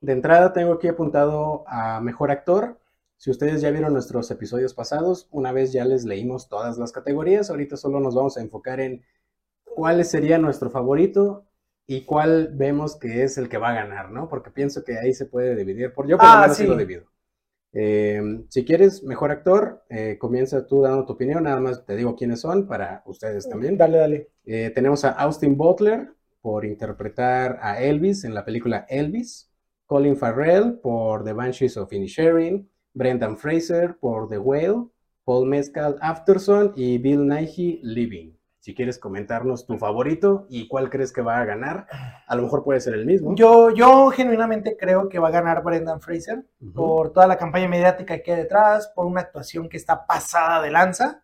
De 0.00 0.12
entrada 0.12 0.52
tengo 0.52 0.74
aquí 0.74 0.86
apuntado 0.86 1.64
a 1.66 2.00
Mejor 2.00 2.30
Actor. 2.30 2.77
Si 3.18 3.30
ustedes 3.30 3.60
ya 3.60 3.72
vieron 3.72 3.92
nuestros 3.92 4.30
episodios 4.30 4.74
pasados, 4.74 5.28
una 5.32 5.50
vez 5.50 5.72
ya 5.72 5.84
les 5.84 6.04
leímos 6.04 6.48
todas 6.48 6.78
las 6.78 6.92
categorías, 6.92 7.50
ahorita 7.50 7.76
solo 7.76 7.98
nos 7.98 8.14
vamos 8.14 8.36
a 8.36 8.40
enfocar 8.40 8.78
en 8.78 9.02
cuál 9.64 10.04
sería 10.04 10.38
nuestro 10.38 10.70
favorito 10.70 11.44
y 11.84 12.02
cuál 12.02 12.50
vemos 12.54 12.96
que 12.96 13.24
es 13.24 13.36
el 13.36 13.48
que 13.48 13.58
va 13.58 13.70
a 13.70 13.74
ganar, 13.74 14.12
¿no? 14.12 14.28
Porque 14.28 14.50
pienso 14.50 14.84
que 14.84 14.98
ahí 14.98 15.12
se 15.14 15.26
puede 15.26 15.56
dividir. 15.56 15.92
Por 15.92 16.06
yo 16.06 16.16
por 16.16 16.26
lo 16.26 16.32
ah, 16.32 16.40
menos 16.42 16.56
sí. 16.56 16.66
lo 16.66 16.76
divido. 16.76 17.06
Eh, 17.72 18.44
si 18.48 18.64
quieres, 18.64 19.02
mejor 19.02 19.32
actor, 19.32 19.82
eh, 19.88 20.16
comienza 20.18 20.66
tú 20.66 20.82
dando 20.82 21.04
tu 21.04 21.14
opinión, 21.14 21.42
nada 21.42 21.60
más 21.60 21.84
te 21.84 21.96
digo 21.96 22.14
quiénes 22.14 22.40
son 22.40 22.68
para 22.68 23.02
ustedes 23.04 23.48
también. 23.48 23.76
Dale, 23.76 23.98
dale. 23.98 24.30
Eh, 24.44 24.70
tenemos 24.74 25.04
a 25.04 25.10
Austin 25.10 25.56
Butler 25.56 26.12
por 26.40 26.64
interpretar 26.64 27.58
a 27.62 27.80
Elvis 27.82 28.22
en 28.22 28.32
la 28.32 28.44
película 28.44 28.86
Elvis, 28.88 29.50
Colin 29.86 30.16
Farrell 30.16 30.78
por 30.78 31.24
The 31.24 31.32
Banshees 31.32 31.76
of 31.76 31.92
Inisherin, 31.92 32.70
Brendan 32.98 33.38
Fraser 33.38 33.96
por 33.98 34.28
The 34.28 34.38
Whale, 34.38 34.88
Paul 35.24 35.48
Mescal 35.48 35.96
Afterson 36.00 36.72
y 36.76 36.98
Bill 36.98 37.26
Nighy 37.26 37.80
Living 37.82 38.38
si 38.68 38.74
quieres 38.74 38.98
comentarnos 38.98 39.66
tu 39.66 39.78
favorito 39.78 40.46
y 40.50 40.68
cuál 40.68 40.90
crees 40.90 41.10
que 41.10 41.22
va 41.22 41.38
a 41.38 41.44
ganar. 41.46 41.86
A 42.26 42.36
lo 42.36 42.42
mejor 42.42 42.64
puede 42.64 42.82
ser 42.82 42.92
el 42.92 43.06
mismo. 43.06 43.34
Yo, 43.34 43.70
yo 43.70 44.10
genuinamente 44.10 44.76
creo 44.76 45.08
que 45.08 45.18
va 45.18 45.28
a 45.28 45.30
ganar 45.30 45.62
Brendan 45.62 46.02
Fraser 46.02 46.44
por 46.74 47.14
toda 47.14 47.26
la 47.26 47.38
campaña 47.38 47.66
mediática 47.66 48.22
que 48.22 48.32
hay 48.32 48.38
detrás, 48.40 48.92
por 48.94 49.06
una 49.06 49.22
actuación 49.22 49.70
que 49.70 49.78
está 49.78 50.06
pasada 50.06 50.60
de 50.60 50.70
lanza. 50.70 51.22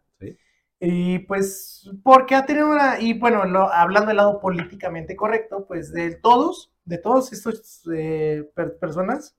Y 0.81 1.19
pues, 1.19 1.91
porque 2.03 2.35
ha 2.35 2.47
tenido 2.47 2.71
una, 2.71 2.99
y 2.99 3.13
bueno, 3.19 3.43
hablando 3.71 4.09
del 4.09 4.17
lado 4.17 4.41
políticamente 4.41 5.15
correcto, 5.15 5.67
pues 5.67 5.93
de 5.93 6.15
todos, 6.15 6.73
de 6.87 6.97
todos 6.97 7.31
estos 7.35 7.83
eh, 7.95 8.51
personas, 8.81 9.37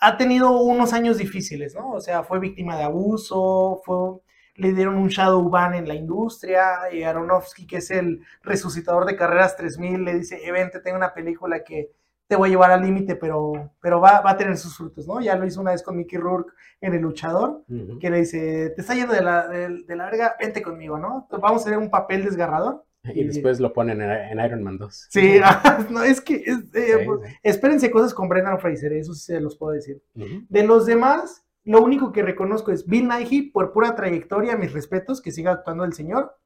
ha 0.00 0.16
tenido 0.16 0.60
unos 0.60 0.92
años 0.92 1.18
difíciles, 1.18 1.74
¿no? 1.74 1.92
O 1.92 2.00
sea, 2.00 2.22
fue 2.22 2.38
víctima 2.38 2.76
de 2.76 2.84
abuso, 2.84 3.80
fue 3.84 4.20
le 4.56 4.72
dieron 4.72 4.96
un 4.96 5.08
shadow 5.08 5.48
ban 5.48 5.74
en 5.74 5.86
la 5.86 5.94
industria, 5.94 6.90
y 6.92 7.02
Aronofsky, 7.02 7.66
que 7.66 7.78
es 7.78 7.90
el 7.90 8.22
resucitador 8.42 9.04
de 9.04 9.16
carreras 9.16 9.56
3000, 9.56 10.04
le 10.04 10.14
dice, 10.14 10.46
evente, 10.46 10.80
tengo 10.80 10.96
una 10.96 11.12
película 11.12 11.62
que 11.62 11.90
te 12.26 12.36
voy 12.36 12.48
a 12.48 12.50
llevar 12.50 12.70
al 12.72 12.82
límite, 12.82 13.14
pero, 13.14 13.72
pero 13.80 14.00
va, 14.00 14.20
va, 14.20 14.32
a 14.32 14.36
tener 14.36 14.56
sus 14.56 14.76
frutos, 14.76 15.06
¿no? 15.06 15.20
Ya 15.20 15.36
lo 15.36 15.46
hizo 15.46 15.60
una 15.60 15.70
vez 15.70 15.82
con 15.82 15.96
Mickey 15.96 16.18
Rourke 16.18 16.52
en 16.80 16.94
El 16.94 17.02
Luchador, 17.02 17.64
que 18.00 18.10
le 18.10 18.18
dice, 18.18 18.70
te 18.70 18.80
está 18.80 18.94
yendo 18.94 19.12
de 19.12 19.22
la, 19.22 19.46
de, 19.46 19.96
la 19.96 20.06
verga, 20.06 20.34
vente 20.40 20.60
conmigo, 20.60 20.98
¿no? 20.98 21.28
Vamos 21.30 21.62
a 21.62 21.66
hacer 21.66 21.78
un 21.78 21.90
papel 21.90 22.24
desgarrador. 22.24 22.84
Y, 23.14 23.24
después 23.24 23.60
lo 23.60 23.72
ponen 23.72 24.00
en, 24.00 24.40
Iron 24.40 24.62
Man 24.62 24.78
2. 24.78 25.08
Sí, 25.10 25.38
no, 25.90 26.02
es 26.02 26.20
que 26.20 26.36
eh, 26.36 27.06
espérense 27.42 27.90
cosas 27.90 28.14
con 28.14 28.28
Brendan 28.28 28.58
Fraser, 28.58 28.92
eso 28.92 29.14
sí 29.14 29.26
se 29.26 29.40
los 29.40 29.56
puedo 29.56 29.72
decir. 29.72 30.02
De 30.14 30.62
los 30.64 30.86
demás, 30.86 31.44
lo 31.64 31.82
único 31.82 32.12
que 32.12 32.22
reconozco 32.22 32.72
es 32.72 32.86
Bill 32.86 33.08
Nighy, 33.08 33.50
por 33.50 33.72
pura 33.72 33.94
trayectoria, 33.94 34.56
mis 34.56 34.72
respetos, 34.72 35.20
que 35.20 35.32
siga 35.32 35.52
actuando 35.52 35.84
el 35.84 35.92
señor. 35.92 36.36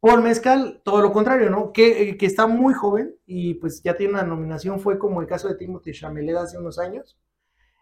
Paul 0.00 0.22
Mezcal, 0.22 0.82
todo 0.84 1.00
lo 1.00 1.12
contrario, 1.12 1.48
¿no? 1.48 1.72
Que, 1.72 2.10
eh, 2.10 2.16
que, 2.18 2.26
está 2.26 2.46
muy 2.46 2.74
joven 2.74 3.16
y 3.24 3.54
pues 3.54 3.82
ya 3.82 3.96
tiene 3.96 4.12
una 4.12 4.22
nominación, 4.22 4.78
fue 4.78 4.98
como 4.98 5.22
el 5.22 5.26
caso 5.26 5.48
de 5.48 5.54
Timothy 5.54 5.92
Chalamet 5.92 6.36
hace 6.36 6.58
unos 6.58 6.78
años. 6.78 7.16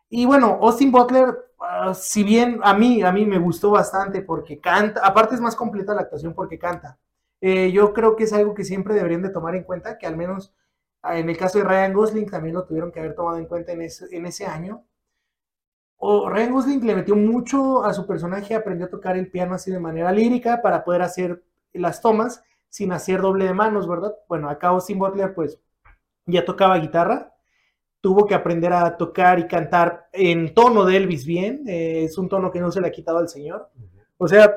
Y 0.09 0.27
bueno, 0.27 0.59
Austin 0.61 0.93
Butler, 0.93 1.35
ah, 1.59 1.95
si 1.95 2.23
bien 2.23 2.61
a 2.63 2.75
mí, 2.75 3.03
a 3.03 3.11
mí 3.11 3.25
me 3.25 3.39
gustó 3.39 3.71
bastante 3.71 4.21
porque 4.21 4.61
canta, 4.61 5.01
aparte 5.03 5.35
es 5.35 5.41
más 5.41 5.57
completa 5.57 5.95
la 5.95 6.03
actuación 6.03 6.35
porque 6.35 6.59
canta. 6.59 6.99
Eh, 7.45 7.73
yo 7.73 7.93
creo 7.93 8.15
que 8.15 8.23
es 8.23 8.33
algo 8.33 8.55
que 8.55 8.65
siempre 8.65 8.95
deberían 8.95 9.21
de 9.21 9.31
tomar 9.31 9.57
en 9.57 9.65
cuenta, 9.65 9.99
que 9.99 10.07
al 10.07 10.17
menos 10.17 10.55
ah, 11.03 11.19
en 11.19 11.29
el 11.29 11.37
caso 11.37 11.59
de 11.59 11.65
Ryan 11.65 11.93
Gosling 11.93 12.31
también 12.31 12.55
lo 12.55 12.65
tuvieron 12.65 12.93
que 12.93 13.01
haber 13.01 13.17
tomado 13.17 13.37
en 13.37 13.47
cuenta 13.47 13.73
en 13.73 13.83
ese, 13.83 14.07
en 14.17 14.27
ese 14.27 14.47
año, 14.47 14.85
o 15.97 16.31
Ryan 16.31 16.53
Gosling 16.53 16.87
le 16.87 16.95
metió 16.95 17.17
mucho 17.17 17.85
a 17.85 17.93
su 17.95 18.07
personaje, 18.07 18.55
aprendió 18.55 18.87
a 18.87 18.91
tocar 18.91 19.17
el 19.17 19.29
piano 19.29 19.55
así 19.55 19.73
de 19.73 19.81
manera 19.81 20.13
lírica 20.13 20.63
para 20.63 20.85
poder 20.85 21.03
hacer 21.03 21.43
las 21.73 22.01
tomas 22.01 22.45
sin 22.69 22.93
hacer 22.93 23.21
doble 23.21 23.47
de 23.47 23.55
manos, 23.55 23.89
¿verdad? 23.89 24.15
Bueno, 24.29 24.49
acá 24.49 24.69
Austin 24.69 25.01
Butler 25.01 25.35
pues 25.35 25.61
ya 26.27 26.45
tocaba 26.45 26.79
guitarra, 26.79 27.35
tuvo 28.01 28.27
que 28.27 28.37
aprender 28.37 28.73
a 28.73 28.97
tocar 28.97 29.41
y 29.41 29.49
cantar 29.49 30.09
en 30.13 30.55
tono 30.55 30.85
de 30.85 30.97
Elvis 30.97 31.27
bien, 31.27 31.65
eh, 31.67 32.05
es 32.05 32.17
un 32.19 32.29
tono 32.29 32.53
que 32.53 32.61
no 32.61 32.71
se 32.71 32.81
le 32.81 32.87
ha 32.87 32.93
quitado 32.93 33.19
al 33.19 33.29
señor. 33.29 33.69
O 34.17 34.29
sea, 34.29 34.57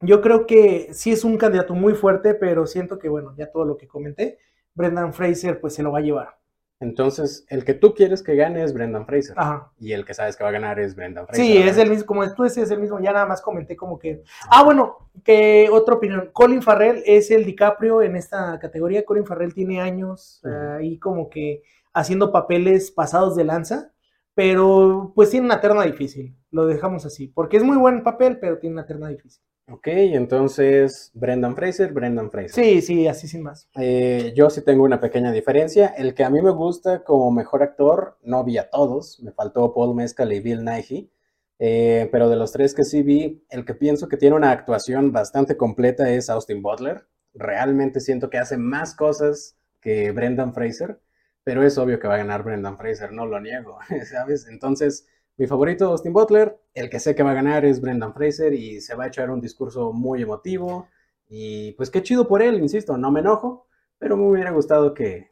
yo 0.00 0.20
creo 0.20 0.46
que 0.46 0.88
sí 0.92 1.12
es 1.12 1.24
un 1.24 1.36
candidato 1.36 1.74
muy 1.74 1.94
fuerte, 1.94 2.34
pero 2.34 2.66
siento 2.66 2.98
que, 2.98 3.08
bueno, 3.08 3.34
ya 3.36 3.50
todo 3.50 3.64
lo 3.64 3.76
que 3.76 3.88
comenté, 3.88 4.38
Brendan 4.74 5.12
Fraser 5.12 5.60
pues 5.60 5.74
se 5.74 5.82
lo 5.82 5.92
va 5.92 5.98
a 5.98 6.02
llevar. 6.02 6.40
Entonces, 6.82 7.44
el 7.50 7.66
que 7.66 7.74
tú 7.74 7.92
quieres 7.92 8.22
que 8.22 8.34
gane 8.34 8.62
es 8.62 8.72
Brendan 8.72 9.04
Fraser. 9.04 9.34
Ajá. 9.36 9.70
Y 9.78 9.92
el 9.92 10.06
que 10.06 10.14
sabes 10.14 10.34
que 10.34 10.44
va 10.44 10.48
a 10.48 10.52
ganar 10.54 10.80
es 10.80 10.96
Brendan 10.96 11.26
Fraser. 11.26 11.44
Sí, 11.44 11.58
es 11.58 11.76
el 11.76 11.90
mismo, 11.90 12.06
como 12.06 12.34
tú 12.34 12.44
decías, 12.44 12.66
es 12.66 12.70
el 12.70 12.80
mismo. 12.80 12.98
Ya 13.00 13.12
nada 13.12 13.26
más 13.26 13.42
comenté 13.42 13.76
como 13.76 13.98
que. 13.98 14.22
Ah, 14.48 14.64
bueno, 14.64 15.10
que 15.22 15.68
otra 15.70 15.96
opinión. 15.96 16.30
Colin 16.32 16.62
Farrell 16.62 17.02
es 17.04 17.30
el 17.30 17.44
DiCaprio 17.44 18.00
en 18.00 18.16
esta 18.16 18.58
categoría. 18.58 19.04
Colin 19.04 19.26
Farrell 19.26 19.52
tiene 19.52 19.82
años 19.82 20.42
ahí 20.78 20.98
como 20.98 21.28
que 21.28 21.62
haciendo 21.92 22.32
papeles 22.32 22.90
pasados 22.90 23.36
de 23.36 23.44
lanza, 23.44 23.92
pero 24.32 25.12
pues 25.14 25.28
tiene 25.28 25.44
una 25.44 25.60
terna 25.60 25.82
difícil. 25.82 26.34
Lo 26.50 26.64
dejamos 26.64 27.04
así, 27.04 27.28
porque 27.28 27.58
es 27.58 27.62
muy 27.62 27.76
buen 27.76 28.02
papel, 28.02 28.38
pero 28.40 28.58
tiene 28.58 28.72
una 28.72 28.86
terna 28.86 29.08
difícil. 29.08 29.44
Ok, 29.72 29.86
entonces 29.86 31.12
Brendan 31.14 31.54
Fraser, 31.54 31.92
Brendan 31.92 32.30
Fraser. 32.30 32.50
Sí, 32.50 32.82
sí, 32.82 33.06
así 33.06 33.28
sin 33.28 33.42
más. 33.42 33.68
Eh, 33.76 34.32
yo 34.34 34.50
sí 34.50 34.62
tengo 34.62 34.82
una 34.82 35.00
pequeña 35.00 35.30
diferencia. 35.30 35.86
El 35.86 36.12
que 36.14 36.24
a 36.24 36.30
mí 36.30 36.42
me 36.42 36.50
gusta 36.50 37.04
como 37.04 37.30
mejor 37.30 37.62
actor, 37.62 38.18
no 38.22 38.42
vi 38.42 38.58
a 38.58 38.68
todos, 38.68 39.20
me 39.22 39.30
faltó 39.30 39.72
Paul 39.72 39.94
Mescal 39.94 40.32
y 40.32 40.40
Bill 40.40 40.64
Nighy, 40.64 41.12
eh, 41.60 42.08
pero 42.10 42.28
de 42.28 42.34
los 42.34 42.50
tres 42.50 42.74
que 42.74 42.82
sí 42.82 43.02
vi, 43.02 43.44
el 43.48 43.64
que 43.64 43.74
pienso 43.74 44.08
que 44.08 44.16
tiene 44.16 44.34
una 44.34 44.50
actuación 44.50 45.12
bastante 45.12 45.56
completa 45.56 46.10
es 46.10 46.30
Austin 46.30 46.62
Butler. 46.62 47.06
Realmente 47.32 48.00
siento 48.00 48.28
que 48.28 48.38
hace 48.38 48.56
más 48.56 48.96
cosas 48.96 49.56
que 49.80 50.10
Brendan 50.10 50.52
Fraser, 50.52 51.00
pero 51.44 51.62
es 51.62 51.78
obvio 51.78 52.00
que 52.00 52.08
va 52.08 52.14
a 52.14 52.18
ganar 52.18 52.42
Brendan 52.42 52.76
Fraser, 52.76 53.12
no 53.12 53.24
lo 53.24 53.40
niego, 53.40 53.78
¿sabes? 54.10 54.48
Entonces... 54.48 55.06
Mi 55.40 55.46
favorito, 55.46 55.86
Austin 55.86 56.12
Butler. 56.12 56.60
El 56.74 56.90
que 56.90 57.00
sé 57.00 57.14
que 57.14 57.22
va 57.22 57.30
a 57.30 57.34
ganar 57.34 57.64
es 57.64 57.80
Brendan 57.80 58.12
Fraser 58.12 58.52
y 58.52 58.82
se 58.82 58.94
va 58.94 59.04
a 59.04 59.06
echar 59.06 59.30
un 59.30 59.40
discurso 59.40 59.90
muy 59.90 60.20
emotivo. 60.20 60.86
Y 61.30 61.72
pues 61.78 61.88
qué 61.88 62.02
chido 62.02 62.28
por 62.28 62.42
él, 62.42 62.60
insisto, 62.60 62.98
no 62.98 63.10
me 63.10 63.20
enojo, 63.20 63.66
pero 63.98 64.18
me 64.18 64.28
hubiera 64.28 64.50
gustado 64.50 64.92
que... 64.92 65.30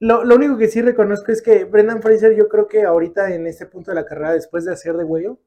Lo, 0.00 0.20
único 0.34 0.58
que 0.58 0.68
sí 0.68 0.82
reconozco 0.82 1.32
es 1.32 1.40
que 1.40 1.64
Brendan 1.64 2.02
Fraser 2.02 2.36
yo 2.36 2.46
creo 2.46 2.66
que 2.66 2.82
ahorita 2.82 3.34
en 3.34 3.46
este 3.46 3.64
punto 3.64 3.90
de 3.90 3.94
la 3.94 4.04
carrera, 4.04 4.34
después 4.34 4.66
de 4.66 4.72
hacer 4.74 4.98
de 4.98 5.04
huello, 5.04 5.38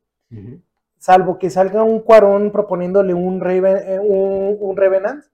salvo 0.97 1.37
que 1.37 1.51
salga 1.51 1.83
un 1.83 1.99
cuarón 1.99 2.51
proponiéndole 2.51 3.13
un, 3.13 3.39
eh, 3.47 3.99
un, 3.99 4.57
un 4.59 4.77
Revenant, 4.77 5.25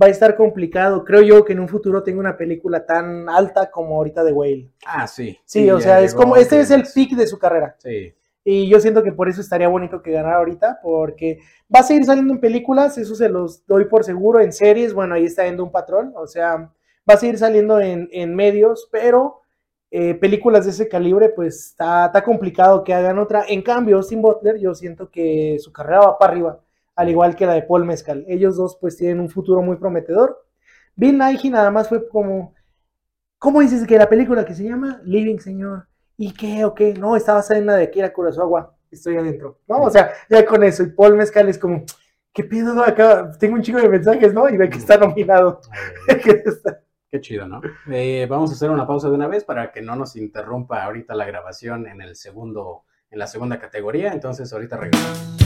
va 0.00 0.06
a 0.06 0.10
estar 0.10 0.36
complicado. 0.36 1.04
Creo 1.04 1.22
yo 1.22 1.44
que 1.44 1.52
en 1.52 1.60
un 1.60 1.68
futuro 1.68 2.02
tenga 2.02 2.20
una 2.20 2.36
película 2.36 2.84
tan 2.84 3.28
alta 3.28 3.70
como 3.70 3.96
ahorita 3.96 4.24
de 4.24 4.32
Whale. 4.32 4.70
Ah, 4.86 5.06
sí. 5.06 5.38
Sí, 5.44 5.70
o 5.70 5.80
sea, 5.80 6.00
es 6.00 6.14
como, 6.14 6.36
este 6.36 6.60
es 6.60 6.70
el 6.70 6.84
pick 6.94 7.12
de 7.12 7.26
su 7.26 7.38
carrera. 7.38 7.76
Sí. 7.78 8.14
Y 8.44 8.68
yo 8.68 8.78
siento 8.78 9.02
que 9.02 9.12
por 9.12 9.28
eso 9.28 9.40
estaría 9.40 9.66
bonito 9.66 10.02
que 10.02 10.12
ganara 10.12 10.36
ahorita, 10.36 10.78
porque 10.80 11.40
va 11.74 11.80
a 11.80 11.82
seguir 11.82 12.04
saliendo 12.04 12.32
en 12.32 12.40
películas, 12.40 12.96
eso 12.96 13.16
se 13.16 13.28
los 13.28 13.66
doy 13.66 13.86
por 13.86 14.04
seguro, 14.04 14.38
en 14.38 14.52
series, 14.52 14.94
bueno, 14.94 15.16
ahí 15.16 15.24
está 15.24 15.44
yendo 15.44 15.64
un 15.64 15.72
patrón, 15.72 16.12
o 16.14 16.28
sea, 16.28 16.56
va 16.58 17.14
a 17.14 17.16
seguir 17.16 17.38
saliendo 17.38 17.80
en, 17.80 18.34
medios, 18.36 18.88
pero 18.92 19.40
eh, 19.90 20.14
películas 20.14 20.64
de 20.64 20.70
ese 20.70 20.88
calibre, 20.88 21.30
pues 21.30 21.70
está, 21.70 22.06
está 22.06 22.22
complicado 22.22 22.84
que 22.84 22.94
hagan 22.94 23.18
otra. 23.18 23.44
En 23.48 23.62
cambio, 23.62 23.96
Austin 23.96 24.22
Butler, 24.22 24.60
yo 24.60 24.76
siento 24.76 25.10
que 25.10 25.56
su 25.58 25.72
carrera 25.72 26.02
va 26.02 26.18
para 26.18 26.32
arriba 26.32 26.60
al 26.96 27.10
igual 27.10 27.36
que 27.36 27.46
la 27.46 27.54
de 27.54 27.62
Paul 27.62 27.84
Mezcal. 27.84 28.24
Ellos 28.26 28.56
dos 28.56 28.76
pues 28.80 28.96
tienen 28.96 29.20
un 29.20 29.28
futuro 29.28 29.62
muy 29.62 29.76
prometedor. 29.76 30.44
Bill 30.96 31.18
Nighy 31.18 31.50
nada 31.50 31.70
más 31.70 31.88
fue 31.88 32.08
como, 32.08 32.54
¿cómo 33.38 33.60
dices 33.60 33.86
que 33.86 33.98
la 33.98 34.08
película 34.08 34.44
que 34.44 34.54
se 34.54 34.64
llama 34.64 35.00
Living, 35.04 35.38
señor? 35.38 35.86
¿Y 36.16 36.32
qué 36.32 36.64
o 36.64 36.74
qué? 36.74 36.94
No, 36.94 37.14
estaba 37.14 37.38
basada 37.38 37.60
en 37.60 37.66
la 37.66 37.76
de 37.76 37.84
Akira 37.84 38.12
Kurosawa, 38.12 38.74
estoy 38.90 39.16
adentro, 39.16 39.60
¿no? 39.68 39.82
O 39.82 39.90
sea, 39.90 40.10
ya 40.30 40.44
con 40.46 40.64
eso, 40.64 40.82
y 40.82 40.86
Paul 40.86 41.16
Mezcal 41.16 41.50
es 41.50 41.58
como, 41.58 41.84
¿qué 42.32 42.44
pido 42.44 42.82
acá? 42.82 43.30
Tengo 43.38 43.56
un 43.56 43.62
chico 43.62 43.78
de 43.78 43.90
mensajes, 43.90 44.32
¿no? 44.32 44.48
Y 44.48 44.56
ve 44.56 44.70
que 44.70 44.78
está 44.78 44.96
nominado. 44.96 45.60
Qué 47.08 47.20
chido, 47.20 47.46
¿no? 47.46 47.60
Eh, 47.90 48.26
vamos 48.28 48.50
a 48.50 48.54
hacer 48.54 48.68
una 48.68 48.86
pausa 48.86 49.08
de 49.08 49.14
una 49.14 49.28
vez 49.28 49.44
para 49.44 49.70
que 49.70 49.80
no 49.80 49.94
nos 49.94 50.16
interrumpa 50.16 50.82
ahorita 50.82 51.14
la 51.14 51.24
grabación 51.24 51.86
en 51.86 52.00
el 52.00 52.16
segundo, 52.16 52.84
en 53.10 53.20
la 53.20 53.28
segunda 53.28 53.60
categoría. 53.60 54.12
Entonces, 54.12 54.52
ahorita 54.52 54.76
regresamos. 54.76 55.45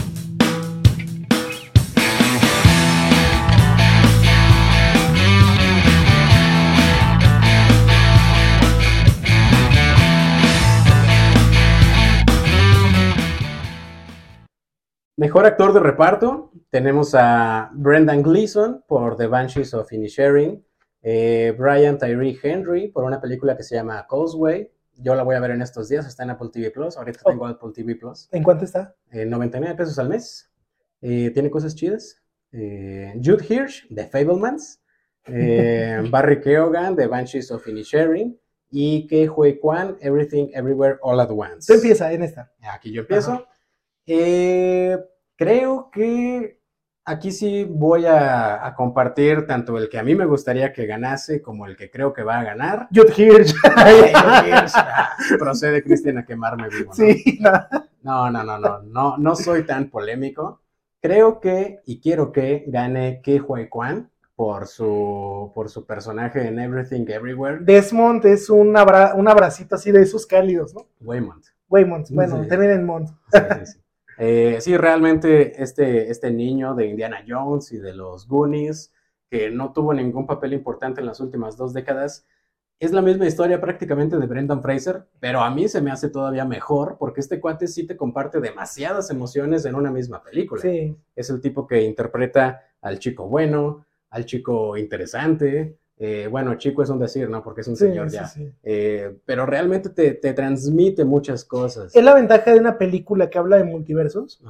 Mejor 15.21 15.45
actor 15.45 15.71
de 15.71 15.79
reparto, 15.79 16.51
tenemos 16.71 17.13
a 17.13 17.69
Brendan 17.75 18.23
Gleeson 18.23 18.83
por 18.87 19.17
The 19.17 19.27
Banshees 19.27 19.71
of 19.75 19.93
Inisherin, 19.93 20.65
eh, 21.03 21.53
Brian 21.55 21.99
Tyree 21.99 22.39
Henry 22.41 22.87
por 22.87 23.03
una 23.03 23.21
película 23.21 23.55
que 23.55 23.61
se 23.61 23.75
llama 23.75 24.07
Causeway. 24.09 24.71
Yo 24.95 25.13
la 25.13 25.21
voy 25.21 25.35
a 25.35 25.39
ver 25.39 25.51
en 25.51 25.61
estos 25.61 25.89
días, 25.89 26.07
está 26.07 26.23
en 26.23 26.31
Apple 26.31 26.49
TV 26.51 26.71
Plus. 26.71 26.97
Ahorita 26.97 27.19
oh. 27.23 27.29
tengo 27.29 27.45
Apple 27.45 27.69
TV 27.71 27.95
Plus. 27.97 28.29
¿En 28.31 28.41
cuánto 28.41 28.65
está? 28.65 28.95
En 29.11 29.29
99 29.29 29.75
pesos 29.75 29.99
al 29.99 30.09
mes. 30.09 30.49
Eh, 31.01 31.29
tiene 31.29 31.51
cosas 31.51 31.75
chidas. 31.75 32.19
Eh, 32.51 33.13
Jude 33.23 33.45
Hirsch 33.47 33.87
de 33.89 34.07
Fablemans. 34.07 34.81
Barry 36.09 36.41
Keoghan 36.41 36.95
de 36.95 37.05
Banshees 37.05 37.51
of 37.51 37.67
Inisherin 37.67 38.39
y 38.71 39.05
que 39.05 39.29
Hui 39.29 39.59
Kwan, 39.59 39.97
Everything 40.01 40.47
Everywhere 40.51 40.97
All 41.03 41.19
at 41.19 41.29
Once. 41.29 41.67
Tú 41.67 41.73
empieza 41.73 42.11
en 42.11 42.23
esta. 42.23 42.51
Aquí 42.73 42.91
yo 42.91 43.01
empiezo. 43.01 43.45
Eh, 44.07 44.97
creo 45.41 45.89
que 45.91 46.59
aquí 47.03 47.31
sí 47.31 47.63
voy 47.63 48.05
a, 48.05 48.71
compartir 48.77 49.47
tanto 49.47 49.75
el 49.79 49.89
que 49.89 49.97
a 49.97 50.03
mí 50.03 50.13
me 50.13 50.27
gustaría 50.27 50.71
que 50.71 50.85
ganase 50.85 51.41
como 51.41 51.65
el 51.65 51.75
que 51.75 51.89
creo 51.89 52.13
que 52.13 52.21
va 52.21 52.39
a 52.39 52.43
ganar. 52.43 52.87
Jude 52.93 53.11
Hirsch. 53.17 53.55
Ah, 54.75 55.15
procede 55.39 55.83
Cristian 55.83 56.19
a 56.19 56.25
quemarme 56.25 56.69
vivo. 56.69 56.89
¿no? 56.89 56.93
Sí, 56.93 57.39
no. 58.03 58.29
no, 58.29 58.43
no, 58.43 58.59
no, 58.59 58.81
no, 58.83 59.17
no, 59.17 59.35
soy 59.35 59.65
tan 59.65 59.89
polémico. 59.89 60.61
Creo 61.01 61.39
que 61.39 61.79
y 61.87 61.99
quiero 61.99 62.31
que 62.31 62.63
gane 62.67 63.19
Ke 63.23 63.41
Hui 63.41 63.67
Kwan 63.67 64.11
por 64.35 64.67
su, 64.67 65.51
por 65.55 65.69
su 65.69 65.87
personaje 65.87 66.47
en 66.47 66.59
Everything 66.59 67.05
Everywhere. 67.07 67.61
Desmond 67.61 68.23
es 68.27 68.47
un, 68.47 68.67
un 68.67 69.27
abracito 69.27 69.73
así 69.73 69.91
de 69.91 70.03
esos 70.03 70.27
cálidos, 70.27 70.75
¿no? 70.75 70.85
Waymond. 70.99 71.45
Waymond, 71.67 72.11
bueno, 72.11 72.45
también 72.47 72.73
en 72.73 72.85
Mont. 72.85 73.09
Sí, 73.09 73.39
sí, 73.39 73.65
sí. 73.65 73.79
Eh, 74.23 74.61
sí, 74.61 74.77
realmente 74.77 75.63
este, 75.63 76.11
este 76.11 76.29
niño 76.29 76.75
de 76.75 76.85
Indiana 76.85 77.25
Jones 77.27 77.71
y 77.71 77.79
de 77.79 77.95
los 77.95 78.27
Goonies, 78.27 78.93
que 79.31 79.49
no 79.49 79.73
tuvo 79.73 79.95
ningún 79.95 80.27
papel 80.27 80.53
importante 80.53 81.01
en 81.01 81.07
las 81.07 81.19
últimas 81.19 81.57
dos 81.57 81.73
décadas, 81.73 82.27
es 82.79 82.91
la 82.91 83.01
misma 83.01 83.25
historia 83.25 83.59
prácticamente 83.59 84.19
de 84.19 84.27
Brendan 84.27 84.61
Fraser, 84.61 85.07
pero 85.19 85.41
a 85.41 85.49
mí 85.49 85.67
se 85.67 85.81
me 85.81 85.89
hace 85.89 86.07
todavía 86.09 86.45
mejor 86.45 86.97
porque 86.99 87.19
este 87.19 87.39
cuate 87.39 87.65
sí 87.65 87.87
te 87.87 87.97
comparte 87.97 88.39
demasiadas 88.39 89.09
emociones 89.09 89.65
en 89.65 89.73
una 89.73 89.89
misma 89.89 90.21
película. 90.21 90.61
Sí. 90.61 90.95
Es 91.15 91.31
el 91.31 91.41
tipo 91.41 91.65
que 91.65 91.81
interpreta 91.81 92.61
al 92.79 92.99
chico 92.99 93.27
bueno, 93.27 93.87
al 94.11 94.25
chico 94.25 94.77
interesante, 94.77 95.79
eh, 96.03 96.25
bueno, 96.25 96.55
chico 96.55 96.81
es 96.81 96.89
un 96.89 96.97
decir, 96.97 97.29
¿no? 97.29 97.43
Porque 97.43 97.61
es 97.61 97.67
un 97.67 97.75
señor 97.75 98.09
ya. 98.09 98.27
Eh, 98.63 99.19
pero 99.23 99.45
realmente 99.45 99.91
te, 99.91 100.33
transmite 100.33 101.05
muchas 101.05 101.45
cosas. 101.45 101.95
Es 101.95 102.03
la 102.03 102.15
ventaja 102.15 102.51
de 102.51 102.59
una 102.59 102.79
película 102.79 103.29
que 103.29 103.37
habla 103.37 103.57
de 103.57 103.65
multiversos, 103.65 104.41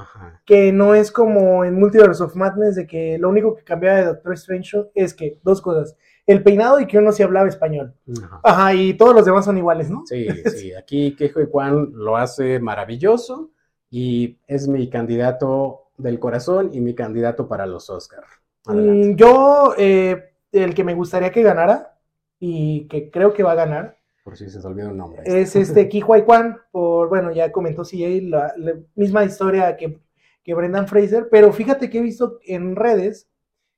que 0.45 0.71
no 0.71 0.95
es 0.95 1.11
como 1.11 1.65
en 1.65 1.77
Multiverse 1.77 2.23
of 2.23 2.37
Madness, 2.37 2.75
de 2.75 2.87
que 2.87 3.17
lo 3.17 3.27
único 3.27 3.53
que 3.53 3.65
cambiaba 3.65 3.97
de 3.97 4.05
Doctor 4.05 4.33
Strange 4.35 4.77
es 4.95 5.13
que 5.13 5.41
dos 5.43 5.61
cosas. 5.61 5.97
El 6.25 6.41
peinado 6.41 6.79
y 6.79 6.87
que 6.87 6.97
uno 6.97 7.11
sí 7.11 7.21
hablaba 7.21 7.49
español. 7.49 7.95
Ajá, 8.43 8.73
y 8.73 8.93
todos 8.93 9.13
los 9.13 9.25
demás 9.25 9.43
son 9.43 9.57
iguales, 9.57 9.89
¿no? 9.89 10.03
Sí, 10.05 10.27
sí. 10.55 10.73
Aquí 10.73 11.17
Kejo 11.17 11.41
y 11.41 11.47
Juan 11.51 11.89
lo 11.91 12.15
hace 12.15 12.61
maravilloso 12.61 13.51
y 13.89 14.39
es 14.47 14.69
mi 14.69 14.89
candidato 14.89 15.89
del 15.97 16.17
corazón 16.17 16.69
y 16.71 16.79
mi 16.79 16.95
candidato 16.95 17.49
para 17.49 17.65
los 17.65 17.89
Oscar. 17.89 18.23
Mm, 18.67 19.15
yo, 19.15 19.73
eh, 19.77 20.30
el 20.51 20.73
que 20.73 20.83
me 20.83 20.93
gustaría 20.93 21.31
que 21.31 21.43
ganara 21.43 21.97
y 22.39 22.87
que 22.87 23.09
creo 23.11 23.33
que 23.33 23.43
va 23.43 23.53
a 23.53 23.55
ganar. 23.55 23.97
Por 24.23 24.37
si 24.37 24.49
se 24.49 24.59
os 24.59 24.65
olvida 24.65 24.89
un 24.89 24.97
nombre. 24.97 25.23
Es 25.25 25.55
este 25.55 25.89
Kihuay 25.89 26.23
Kwan, 26.23 26.57
por, 26.71 27.09
bueno, 27.09 27.31
ya 27.31 27.51
comentó 27.51 27.83
CJ, 27.83 28.29
la, 28.29 28.53
la 28.57 28.73
misma 28.95 29.23
historia 29.23 29.75
que, 29.77 29.99
que 30.43 30.53
Brendan 30.53 30.87
Fraser, 30.87 31.27
pero 31.29 31.51
fíjate 31.51 31.89
que 31.89 31.99
he 31.99 32.01
visto 32.01 32.39
en 32.45 32.75
redes 32.75 33.29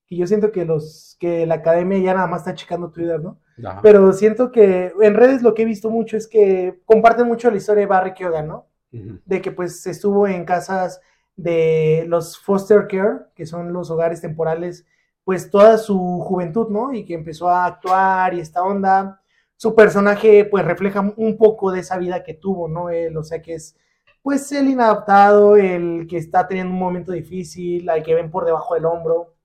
que 0.08 0.16
yo 0.16 0.28
siento 0.28 0.52
que 0.52 0.66
los 0.66 1.16
que 1.20 1.46
la 1.46 1.56
academia 1.56 1.98
ya 2.00 2.14
nada 2.14 2.28
más 2.28 2.42
está 2.42 2.54
checando 2.54 2.92
Twitter, 2.92 3.22
¿no? 3.22 3.40
Pero 3.82 4.12
siento 4.14 4.52
que 4.52 4.92
en 5.00 5.14
redes 5.14 5.44
lo 5.44 5.54
que 5.54 5.62
he 5.62 5.66
visto 5.66 5.90
mucho 5.90 6.18
es 6.18 6.28
que 6.28 6.82
comparten 6.86 7.28
mucho 7.28 7.52
la 7.52 7.58
historia 7.58 7.82
de 7.82 7.88
Barry 7.88 8.14
Keoghan, 8.14 8.48
¿no? 8.48 8.68
De 8.92 9.42
que 9.42 9.52
pues 9.52 9.86
estuvo 9.88 10.28
en 10.28 10.46
casas 10.46 11.02
de 11.36 12.06
los 12.08 12.38
foster 12.38 12.88
care, 12.88 13.26
que 13.36 13.46
son 13.46 13.74
los 13.74 13.90
hogares 13.90 14.22
temporales 14.22 14.86
pues 15.24 15.50
toda 15.50 15.78
su 15.78 15.98
juventud, 16.22 16.70
¿no? 16.70 16.94
Y 16.94 17.06
que 17.06 17.14
empezó 17.14 17.50
a 17.50 17.66
actuar 17.66 18.34
y 18.34 18.40
esta 18.40 18.64
onda. 18.64 19.22
Su 19.56 19.76
personaje 19.76 20.46
pues 20.46 20.66
refleja 20.66 21.14
un 21.16 21.38
poco 21.38 21.72
de 21.72 21.80
esa 21.80 21.98
vida 21.98 22.24
que 22.24 22.34
tuvo, 22.34 22.68
¿no? 22.68 22.90
Él, 22.90 23.16
o 23.16 23.24
sea 23.24 23.42
que 23.42 23.56
es 23.56 23.78
pues 24.22 24.52
el 24.54 24.70
inadaptado, 24.70 25.58
el 25.58 26.08
que 26.10 26.18
está 26.18 26.48
teniendo 26.48 26.74
un 26.74 26.80
momento 26.80 27.12
difícil, 27.12 27.90
al 27.90 28.04
que 28.04 28.16
ven 28.16 28.32
por 28.32 28.46
debajo 28.46 28.74
del 28.74 28.86
hombro. 28.86 29.36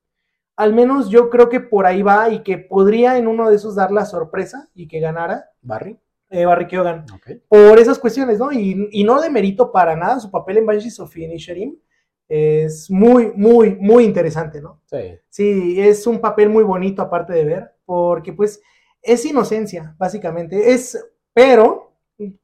Al 0.56 0.72
menos 0.72 1.08
yo 1.08 1.30
creo 1.30 1.48
que 1.48 1.60
por 1.60 1.84
ahí 1.84 2.02
va 2.02 2.30
y 2.30 2.42
que 2.42 2.58
podría 2.58 3.18
en 3.18 3.26
uno 3.26 3.50
de 3.50 3.56
esos 3.56 3.74
dar 3.74 3.90
la 3.90 4.06
sorpresa 4.06 4.68
y 4.74 4.86
que 4.86 5.00
ganara. 5.00 5.50
Barry. 5.62 5.98
Eh, 6.30 6.44
Barry 6.44 6.66
Keoghan. 6.66 7.06
Por 7.48 7.78
esas 7.78 7.98
cuestiones, 7.98 8.38
¿no? 8.38 8.52
Y, 8.52 8.88
y, 8.92 9.02
no 9.02 9.20
demerito 9.20 9.72
para 9.72 9.96
nada 9.96 10.20
su 10.20 10.30
papel 10.30 10.58
en 10.58 10.66
Banshees 10.66 11.00
of 11.00 11.16
Inisherin 11.16 11.80
es 12.28 12.90
muy, 12.90 13.32
muy, 13.34 13.76
muy 13.76 14.04
interesante, 14.04 14.60
¿no? 14.60 14.82
Sí. 14.86 15.18
Sí, 15.28 15.80
es 15.80 16.06
un 16.06 16.20
papel 16.20 16.50
muy 16.50 16.64
bonito 16.64 17.02
aparte 17.02 17.32
de 17.32 17.44
ver, 17.44 17.74
porque 17.84 18.32
pues 18.32 18.60
es 19.02 19.24
inocencia, 19.24 19.94
básicamente. 19.98 20.72
Es, 20.72 20.98
pero 21.32 21.92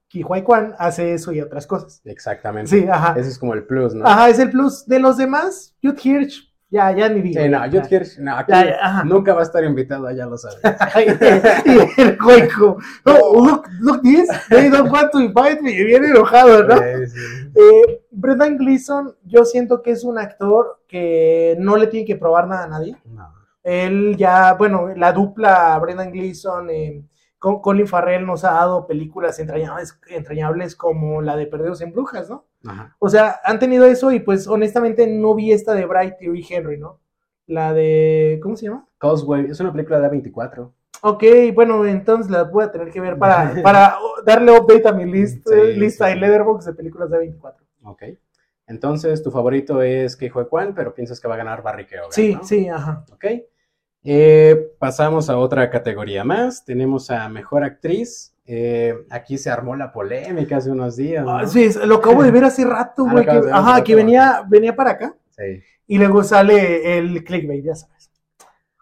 Kihuay 0.08 0.42
Kwan 0.42 0.74
hace 0.78 1.14
eso 1.14 1.32
y 1.32 1.40
otras 1.40 1.66
cosas. 1.66 2.00
Exactamente. 2.04 2.70
Sí, 2.70 2.86
ajá. 2.88 3.14
Ese 3.18 3.30
es 3.30 3.38
como 3.38 3.54
el 3.54 3.66
plus, 3.66 3.94
¿no? 3.94 4.06
Ajá, 4.06 4.30
es 4.30 4.38
el 4.38 4.50
plus. 4.50 4.86
De 4.86 4.98
los 4.98 5.16
demás, 5.16 5.76
Jude 5.82 6.00
Hirsch, 6.02 6.53
ya, 6.74 6.90
ya 6.90 7.08
ni 7.08 7.22
digo. 7.22 7.40
Sí, 7.40 7.48
no, 7.48 7.60
Jude 7.66 7.86
Hirsch, 7.88 8.18
no, 8.18 8.36
aquí 8.36 8.52
nunca 9.04 9.32
va 9.32 9.40
a 9.40 9.44
estar 9.44 9.62
invitado, 9.62 10.10
ya 10.10 10.26
lo 10.26 10.36
sabes. 10.36 10.58
y 11.64 12.00
el 12.00 12.18
cueco, 12.18 12.78
oh, 13.04 13.46
look, 13.46 13.68
look 13.80 14.02
this, 14.02 14.28
they 14.48 14.68
don't 14.68 14.90
want 14.90 15.12
to 15.12 15.20
invite 15.20 15.62
me, 15.62 15.70
viene 15.84 16.08
enojado, 16.08 16.64
¿no? 16.64 16.76
Sí, 16.76 17.06
sí. 17.06 17.20
Eh, 17.54 18.04
Brendan 18.10 18.58
Gleeson, 18.58 19.14
yo 19.22 19.44
siento 19.44 19.82
que 19.82 19.92
es 19.92 20.02
un 20.02 20.18
actor 20.18 20.80
que 20.88 21.56
no 21.60 21.76
le 21.76 21.86
tiene 21.86 22.06
que 22.06 22.16
probar 22.16 22.48
nada 22.48 22.64
a 22.64 22.68
nadie. 22.68 22.96
Él 23.62 24.16
ya, 24.16 24.54
bueno, 24.54 24.88
la 24.96 25.12
dupla 25.12 25.78
Brendan 25.78 26.10
Gleeson, 26.10 26.70
eh, 26.70 27.04
con 27.38 27.60
Colin 27.60 27.86
Farrell 27.86 28.26
nos 28.26 28.42
ha 28.42 28.52
dado 28.52 28.86
películas 28.88 29.38
entrañables, 29.38 29.96
entrañables 30.08 30.74
como 30.74 31.22
la 31.22 31.36
de 31.36 31.46
Perdidos 31.46 31.82
en 31.82 31.92
Brujas, 31.92 32.28
¿no? 32.28 32.46
O 32.98 33.08
sea, 33.08 33.40
han 33.44 33.58
tenido 33.58 33.84
eso 33.86 34.10
y 34.12 34.20
pues 34.20 34.46
honestamente 34.46 35.06
no 35.06 35.34
vi 35.34 35.52
esta 35.52 35.74
de 35.74 35.86
Bright 35.86 36.14
y 36.20 36.46
Henry, 36.52 36.78
¿no? 36.78 37.00
La 37.46 37.72
de, 37.72 38.40
¿cómo 38.42 38.56
se 38.56 38.66
llama? 38.66 38.86
Causeway, 38.98 39.46
es 39.46 39.60
una 39.60 39.72
película 39.72 40.00
de 40.00 40.08
A24. 40.08 40.70
Ok, 41.02 41.24
bueno, 41.54 41.84
entonces 41.84 42.30
la 42.30 42.44
voy 42.44 42.64
a 42.64 42.72
tener 42.72 42.90
que 42.90 43.00
ver 43.00 43.18
para, 43.18 43.54
para 43.62 43.96
darle 44.24 44.58
update 44.58 44.88
a 44.88 44.92
mi 44.92 45.04
list, 45.04 45.46
lista 45.76 46.06
de 46.06 46.16
Letterboxd 46.16 46.68
de 46.68 46.74
películas 46.74 47.10
de 47.10 47.18
A24. 47.18 47.54
Ok. 47.84 48.02
Entonces, 48.66 49.22
tu 49.22 49.30
favorito 49.30 49.82
es 49.82 50.16
que 50.16 50.30
Juan, 50.30 50.74
pero 50.74 50.94
piensas 50.94 51.20
que 51.20 51.28
va 51.28 51.34
a 51.34 51.38
ganar 51.38 51.62
Barry 51.62 51.86
Keoghan, 51.86 52.12
Sí, 52.12 52.38
sí, 52.42 52.68
ajá. 52.68 53.04
Ok. 53.12 53.24
Eh, 54.04 54.74
pasamos 54.78 55.28
a 55.30 55.38
otra 55.38 55.68
categoría 55.70 56.24
más. 56.24 56.64
Tenemos 56.64 57.10
a 57.10 57.28
Mejor 57.28 57.64
Actriz. 57.64 58.33
Eh, 58.46 58.94
aquí 59.10 59.38
se 59.38 59.50
armó 59.50 59.74
la 59.74 59.90
polémica 59.90 60.58
hace 60.58 60.70
unos 60.70 60.96
días. 60.96 61.24
Ah, 61.26 61.46
sí, 61.46 61.70
lo 61.86 61.96
acabo 61.96 62.22
de 62.22 62.30
ver 62.30 62.44
hace 62.44 62.64
rato, 62.64 63.06
ah, 63.08 63.12
güey. 63.12 63.26
ajá, 63.50 63.82
que 63.82 63.94
venía, 63.94 64.44
venía 64.46 64.76
para 64.76 64.90
acá. 64.90 65.14
Sí. 65.30 65.62
Y 65.86 65.98
luego 65.98 66.22
sale 66.22 66.98
el 66.98 67.24
clickbait, 67.24 67.64
ya 67.64 67.74
sabes. 67.74 68.10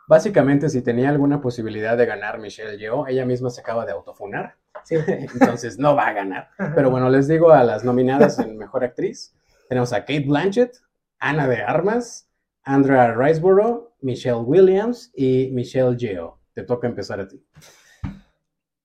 Básicamente, 0.08 0.68
si 0.68 0.82
tenía 0.82 1.08
alguna 1.08 1.40
posibilidad 1.40 1.96
de 1.96 2.06
ganar 2.06 2.38
Michelle 2.38 2.76
Yeoh, 2.76 3.06
ella 3.06 3.24
misma 3.24 3.50
se 3.50 3.60
acaba 3.60 3.86
de 3.86 3.92
autofunar. 3.92 4.56
Sí. 4.84 4.96
Entonces 5.06 5.78
no 5.78 5.94
va 5.94 6.08
a 6.08 6.12
ganar. 6.12 6.48
Pero 6.74 6.90
bueno, 6.90 7.08
les 7.08 7.28
digo 7.28 7.52
a 7.52 7.62
las 7.62 7.84
nominadas 7.84 8.38
en 8.38 8.58
Mejor 8.58 8.84
Actriz. 8.84 9.34
Tenemos 9.68 9.92
a 9.92 10.00
Kate 10.00 10.24
Blanchett, 10.26 10.76
Ana 11.18 11.46
de 11.46 11.62
Armas, 11.62 12.28
Andrea 12.64 13.14
Riseborough, 13.14 13.92
Michelle 14.00 14.42
Williams 14.44 15.10
y 15.14 15.50
Michelle 15.52 15.96
Yeoh. 15.96 16.38
Te 16.52 16.64
toca 16.64 16.86
empezar 16.86 17.20
a 17.20 17.28
ti. 17.28 17.42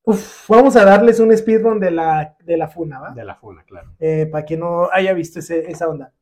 Uf, 0.07 0.47
vamos 0.47 0.73
a 0.77 0.85
darles 0.85 1.19
un 1.19 1.35
speedrun 1.35 1.81
de 1.81 1.91
la, 1.91 2.37
de 2.41 2.55
la 2.55 2.69
funa, 2.69 2.97
¿va? 2.97 3.11
De 3.11 3.25
la 3.25 3.35
funa, 3.35 3.65
claro. 3.67 3.91
Eh, 3.99 4.25
para 4.31 4.45
que 4.45 4.55
no 4.55 4.87
haya 4.93 5.11
visto 5.11 5.39
esa 5.39 5.89
onda. 5.89 6.13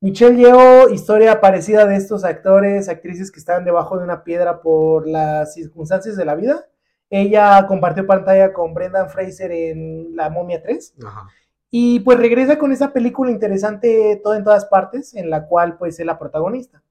Michelle 0.00 0.36
Yeoh, 0.36 0.90
historia 0.90 1.40
parecida 1.40 1.84
de 1.84 1.96
estos 1.96 2.22
actores, 2.22 2.88
actrices 2.88 3.32
que 3.32 3.40
estaban 3.40 3.64
debajo 3.64 3.98
de 3.98 4.04
una 4.04 4.22
piedra 4.22 4.62
por 4.62 5.08
las 5.08 5.52
circunstancias 5.54 6.16
de 6.16 6.24
la 6.24 6.36
vida. 6.36 6.64
Ella 7.10 7.66
compartió 7.66 8.06
pantalla 8.06 8.52
con 8.52 8.72
Brendan 8.72 9.10
Fraser 9.10 9.50
en 9.50 10.14
La 10.14 10.30
Momia 10.30 10.62
3. 10.62 10.94
Ajá. 11.04 11.26
Y 11.72 11.98
pues 12.00 12.20
regresa 12.20 12.56
con 12.56 12.70
esa 12.70 12.92
película 12.92 13.32
interesante 13.32 14.20
todo 14.22 14.36
en 14.36 14.44
todas 14.44 14.66
partes, 14.66 15.12
en 15.12 15.28
la 15.28 15.48
cual 15.48 15.76
pues 15.76 15.98
es 15.98 16.06
la 16.06 16.20
protagonista. 16.20 16.84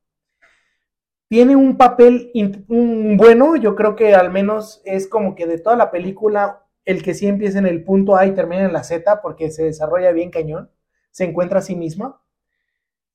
Tiene 1.33 1.55
un 1.55 1.77
papel 1.77 2.31
bueno, 2.67 3.55
yo 3.55 3.75
creo 3.75 3.95
que 3.95 4.13
al 4.13 4.31
menos 4.31 4.83
es 4.85 5.07
como 5.07 5.33
que 5.33 5.47
de 5.47 5.57
toda 5.57 5.75
la 5.75 5.89
película, 5.89 6.63
el 6.85 7.01
que 7.01 7.15
sí 7.15 7.25
empieza 7.25 7.57
en 7.57 7.65
el 7.65 7.83
punto 7.83 8.15
A 8.15 8.27
y 8.27 8.35
termina 8.35 8.65
en 8.65 8.71
la 8.71 8.83
Z, 8.83 9.19
porque 9.19 9.49
se 9.49 9.63
desarrolla 9.63 10.11
bien 10.11 10.29
cañón, 10.29 10.69
se 11.09 11.23
encuentra 11.23 11.57
a 11.57 11.63
sí 11.63 11.75
misma. 11.75 12.21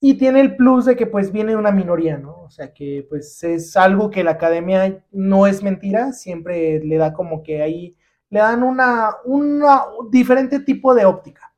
Y 0.00 0.14
tiene 0.14 0.40
el 0.40 0.56
plus 0.56 0.86
de 0.86 0.96
que 0.96 1.06
pues 1.06 1.30
viene 1.30 1.54
una 1.54 1.70
minoría, 1.70 2.18
¿no? 2.18 2.42
O 2.42 2.50
sea 2.50 2.74
que 2.74 3.06
pues 3.08 3.44
es 3.44 3.76
algo 3.76 4.10
que 4.10 4.24
la 4.24 4.32
academia 4.32 5.06
no 5.12 5.46
es 5.46 5.62
mentira, 5.62 6.12
siempre 6.12 6.80
le 6.80 6.96
da 6.96 7.12
como 7.12 7.44
que 7.44 7.62
ahí, 7.62 7.96
le 8.30 8.40
dan 8.40 8.64
una, 8.64 9.10
una 9.26 9.82
diferente 10.10 10.58
tipo 10.58 10.92
de 10.92 11.04
óptica. 11.04 11.54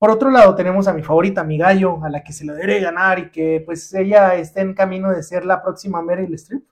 Por 0.00 0.10
otro 0.10 0.30
lado 0.30 0.54
tenemos 0.54 0.88
a 0.88 0.94
mi 0.94 1.02
favorita, 1.02 1.44
mi 1.44 1.58
gallo, 1.58 2.02
a 2.02 2.08
la 2.08 2.24
que 2.24 2.32
se 2.32 2.46
le 2.46 2.54
debe 2.54 2.80
ganar 2.80 3.18
y 3.18 3.30
que 3.30 3.62
pues 3.66 3.92
ella 3.92 4.34
está 4.34 4.62
en 4.62 4.72
camino 4.72 5.10
de 5.10 5.22
ser 5.22 5.44
la 5.44 5.62
próxima 5.62 6.00
Meryl 6.00 6.32
Streep, 6.36 6.62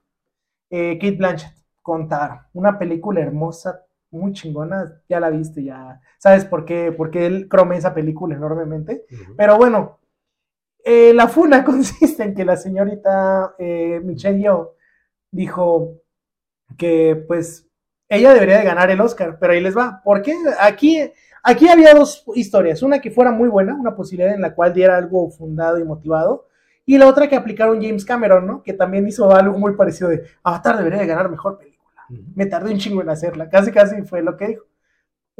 eh, 0.71 0.99
Kate 0.99 1.17
Blanchett, 1.17 1.53
contar 1.83 2.47
una 2.55 2.79
película 2.79 3.21
hermosa, 3.21 3.85
muy 4.11 4.33
chingona, 4.33 5.03
ya 5.11 5.21
la 5.21 5.29
viste, 5.29 5.63
ya 5.63 6.01
sabes 6.17 6.47
por 6.47 6.65
qué, 6.65 6.91
porque 6.91 7.27
él 7.27 7.49
crome 7.51 7.77
esa 7.77 7.93
película 7.93 8.35
enormemente, 8.35 9.05
pero 9.37 9.59
bueno, 9.59 9.99
eh, 10.83 11.13
la 11.13 11.29
funa 11.29 11.63
consiste 11.67 12.23
en 12.23 12.35
que 12.35 12.47
la 12.47 12.57
señorita 12.57 13.57
eh, 13.59 14.01
Michelle 14.03 14.41
Yeoh 14.41 14.75
dijo 15.31 16.01
que 16.79 17.25
pues 17.29 17.69
ella 18.09 18.33
debería 18.33 18.57
de 18.57 18.65
ganar 18.65 18.91
el 18.91 19.03
Oscar, 19.03 19.37
pero 19.39 19.53
ahí 19.53 19.61
les 19.61 19.77
va, 19.77 20.01
porque 20.03 20.35
aquí, 20.59 21.13
aquí 21.43 21.69
había 21.69 21.95
dos 21.95 22.25
historias, 22.35 22.83
una 22.83 23.01
que 23.01 23.11
fuera 23.11 23.31
muy 23.31 23.49
buena, 23.49 23.75
una 23.75 23.95
posibilidad 23.95 24.35
en 24.35 24.43
la 24.43 24.55
cual 24.55 24.73
diera 24.73 24.97
algo 24.97 25.31
fundado 25.31 25.79
y 25.79 25.85
motivado, 25.85 26.47
y 26.87 26.97
la 26.97 27.07
otra 27.07 27.29
que 27.29 27.37
aplicaron 27.37 27.83
James 27.83 28.05
Cameron, 28.05 28.47
¿no? 28.47 28.63
Que 28.63 28.73
también 28.73 29.07
hizo 29.07 29.31
algo 29.35 29.59
muy 29.59 29.75
parecido 29.75 30.09
de 30.09 30.25
Avatar 30.43 30.79
debería 30.79 31.01
de 31.01 31.07
ganar 31.07 31.31
mejor 31.31 31.59
película. 31.59 31.79
Me 32.35 32.47
tardé 32.47 32.73
un 32.73 32.79
chingo 32.79 33.03
en 33.03 33.11
hacerla, 33.11 33.51
casi 33.51 33.71
casi 33.71 34.01
fue 34.03 34.23
lo 34.23 34.37
que 34.37 34.49
dijo. 34.49 34.65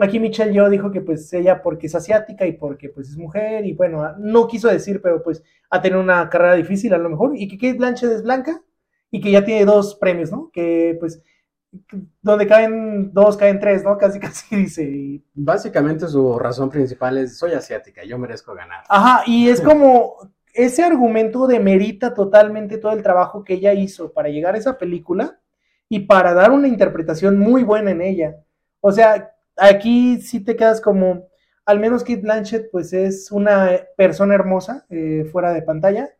Aquí 0.01 0.21
Michelle 0.21 0.53
yo 0.53 0.69
dijo 0.69 0.93
que 0.93 1.01
pues 1.01 1.33
ella 1.33 1.61
porque 1.63 1.89
es 1.89 1.95
asiática 1.95 2.47
y 2.47 2.53
porque 2.53 2.89
pues 2.89 3.09
es 3.09 3.17
mujer 3.17 3.67
y 3.67 3.73
bueno, 3.73 4.15
no 4.19 4.47
quiso 4.47 4.69
decir, 4.69 5.01
pero 5.03 5.23
pues 5.23 5.43
ha 5.71 5.81
tenido 5.81 6.01
una 6.01 6.29
carrera 6.29 6.55
difícil 6.55 6.95
a 6.95 6.99
lo 6.99 7.09
mejor 7.09 7.33
y 7.35 7.49
que 7.49 7.57
Kate 7.57 7.79
Blanchett 7.79 8.13
es 8.13 8.23
blanca 8.23 8.63
y 9.11 9.21
que 9.21 9.31
ya 9.33 9.45
tiene 9.45 9.65
dos 9.65 9.97
premios, 9.97 10.31
¿no? 10.31 10.51
Que 10.53 10.97
pues 11.01 11.21
donde 12.23 12.47
caen 12.47 13.13
dos, 13.13 13.37
caen 13.37 13.61
tres, 13.61 13.85
¿no? 13.85 13.97
Casi, 13.99 14.21
casi 14.21 14.57
dice. 14.57 15.23
Básicamente 15.35 16.07
su 16.09 16.39
razón 16.39 16.71
principal 16.71 17.19
es, 17.19 17.39
soy 17.39 17.53
asiática, 17.53 18.05
yo 18.05 18.19
merezco 18.19 18.55
ganar. 18.55 18.85
Ajá, 18.89 19.23
y 19.27 19.49
es 19.49 19.61
como, 19.61 20.17
ese 20.55 20.83
argumento 20.83 21.47
demerita 21.47 22.15
totalmente 22.15 22.79
todo 22.79 22.93
el 22.93 23.03
trabajo 23.03 23.45
que 23.45 23.55
ella 23.55 23.75
hizo 23.75 24.13
para 24.13 24.29
llegar 24.29 24.55
a 24.55 24.59
esa 24.59 24.79
película 24.79 25.41
y 25.89 26.01
para 26.01 26.35
dar 26.35 26.51
una 26.51 26.69
interpretación 26.69 27.39
muy 27.39 27.63
buena 27.63 27.91
en 27.91 28.03
ella. 28.03 28.37
O 28.81 28.93
sea, 28.93 29.33
aquí 29.57 30.21
sí 30.21 30.41
te 30.41 30.57
quedas 30.57 30.81
como, 30.81 31.29
al 31.65 31.81
menos 31.81 32.03
Kate 32.03 32.21
Blanchett 32.21 32.71
pues 32.71 32.93
es 32.93 33.31
una 33.31 33.71
persona 33.97 34.35
hermosa 34.35 34.87
eh, 34.91 35.29
fuera 35.31 35.53
de 35.53 35.63
pantalla 35.63 36.11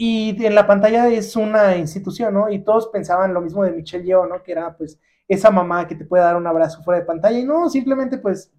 y 0.00 0.46
en 0.46 0.54
la 0.54 0.64
pantalla 0.64 1.08
es 1.08 1.34
una 1.34 1.76
institución, 1.76 2.32
¿no? 2.32 2.48
Y 2.48 2.60
todos 2.60 2.86
pensaban 2.86 3.34
lo 3.34 3.40
mismo 3.40 3.64
de 3.64 3.72
Michelle 3.72 4.04
Yeoh, 4.04 4.26
¿no? 4.26 4.44
Que 4.44 4.52
era 4.52 4.76
pues 4.76 5.00
esa 5.26 5.50
mamá 5.50 5.88
que 5.88 5.96
te 5.96 6.04
puede 6.04 6.22
dar 6.22 6.36
un 6.36 6.46
abrazo 6.46 6.84
fuera 6.84 7.00
de 7.00 7.06
pantalla 7.06 7.36
y 7.36 7.44
no, 7.44 7.68
simplemente 7.68 8.18
pues 8.18 8.52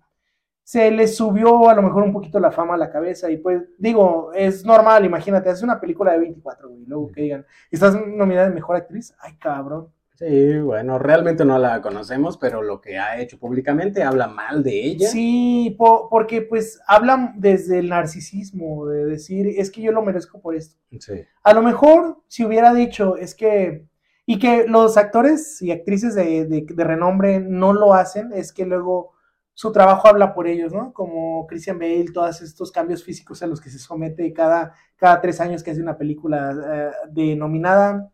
se 0.63 0.91
le 0.91 1.07
subió 1.07 1.69
a 1.69 1.73
lo 1.73 1.81
mejor 1.81 2.03
un 2.03 2.11
poquito 2.11 2.41
la 2.41 2.51
fama 2.51 2.73
a 2.73 2.77
la 2.77 2.91
cabeza 2.91 3.31
y 3.31 3.37
pues 3.37 3.63
digo, 3.77 4.33
es 4.33 4.65
normal, 4.65 5.05
imagínate, 5.05 5.49
haces 5.49 5.63
una 5.63 5.79
película 5.79 6.11
de 6.11 6.19
24, 6.19 6.69
y 6.71 6.85
luego 6.85 7.07
que 7.07 7.21
digan, 7.21 7.45
¿estás 7.71 7.95
nominada 7.95 8.49
de 8.49 8.55
Mejor 8.55 8.75
Actriz? 8.75 9.15
Ay, 9.21 9.37
cabrón. 9.37 9.87
Sí, 10.19 10.59
bueno, 10.59 10.99
realmente 10.99 11.45
no 11.45 11.57
la 11.57 11.81
conocemos, 11.81 12.37
pero 12.37 12.61
lo 12.61 12.81
que 12.81 12.97
ha 12.97 13.21
hecho 13.21 13.39
públicamente 13.39 14.03
habla 14.03 14.27
mal 14.27 14.63
de 14.63 14.83
ella. 14.83 15.07
Sí, 15.07 15.77
porque 15.77 16.41
pues 16.41 16.81
hablan 16.87 17.35
desde 17.37 17.79
el 17.79 17.87
narcisismo, 17.87 18.85
de 18.87 19.05
decir, 19.05 19.47
es 19.47 19.71
que 19.71 19.81
yo 19.81 19.93
lo 19.93 20.01
merezco 20.01 20.41
por 20.41 20.55
esto. 20.55 20.77
Sí. 20.99 21.23
A 21.41 21.53
lo 21.53 21.61
mejor 21.61 22.21
si 22.27 22.43
hubiera 22.43 22.73
dicho, 22.73 23.15
es 23.15 23.33
que, 23.33 23.87
y 24.25 24.39
que 24.39 24.67
los 24.67 24.97
actores 24.97 25.61
y 25.61 25.71
actrices 25.71 26.15
de, 26.15 26.47
de, 26.47 26.83
renombre 26.83 27.39
no 27.39 27.71
lo 27.71 27.93
hacen, 27.93 28.33
es 28.33 28.51
que 28.51 28.65
luego 28.65 29.13
su 29.53 29.71
trabajo 29.71 30.09
habla 30.09 30.33
por 30.33 30.47
ellos, 30.47 30.73
¿no? 30.73 30.91
Como 30.91 31.47
Christian 31.47 31.79
Bale, 31.79 32.11
todos 32.13 32.41
estos 32.41 32.73
cambios 32.73 33.05
físicos 33.05 33.41
a 33.41 33.47
los 33.47 33.61
que 33.61 33.69
se 33.69 33.79
somete 33.79 34.33
cada, 34.33 34.73
cada 34.97 35.21
tres 35.21 35.39
años 35.39 35.63
que 35.63 35.71
hace 35.71 35.81
una 35.81 35.97
película 35.97 36.51
eh, 36.73 36.91
de 37.09 37.37
nominada 37.37 38.11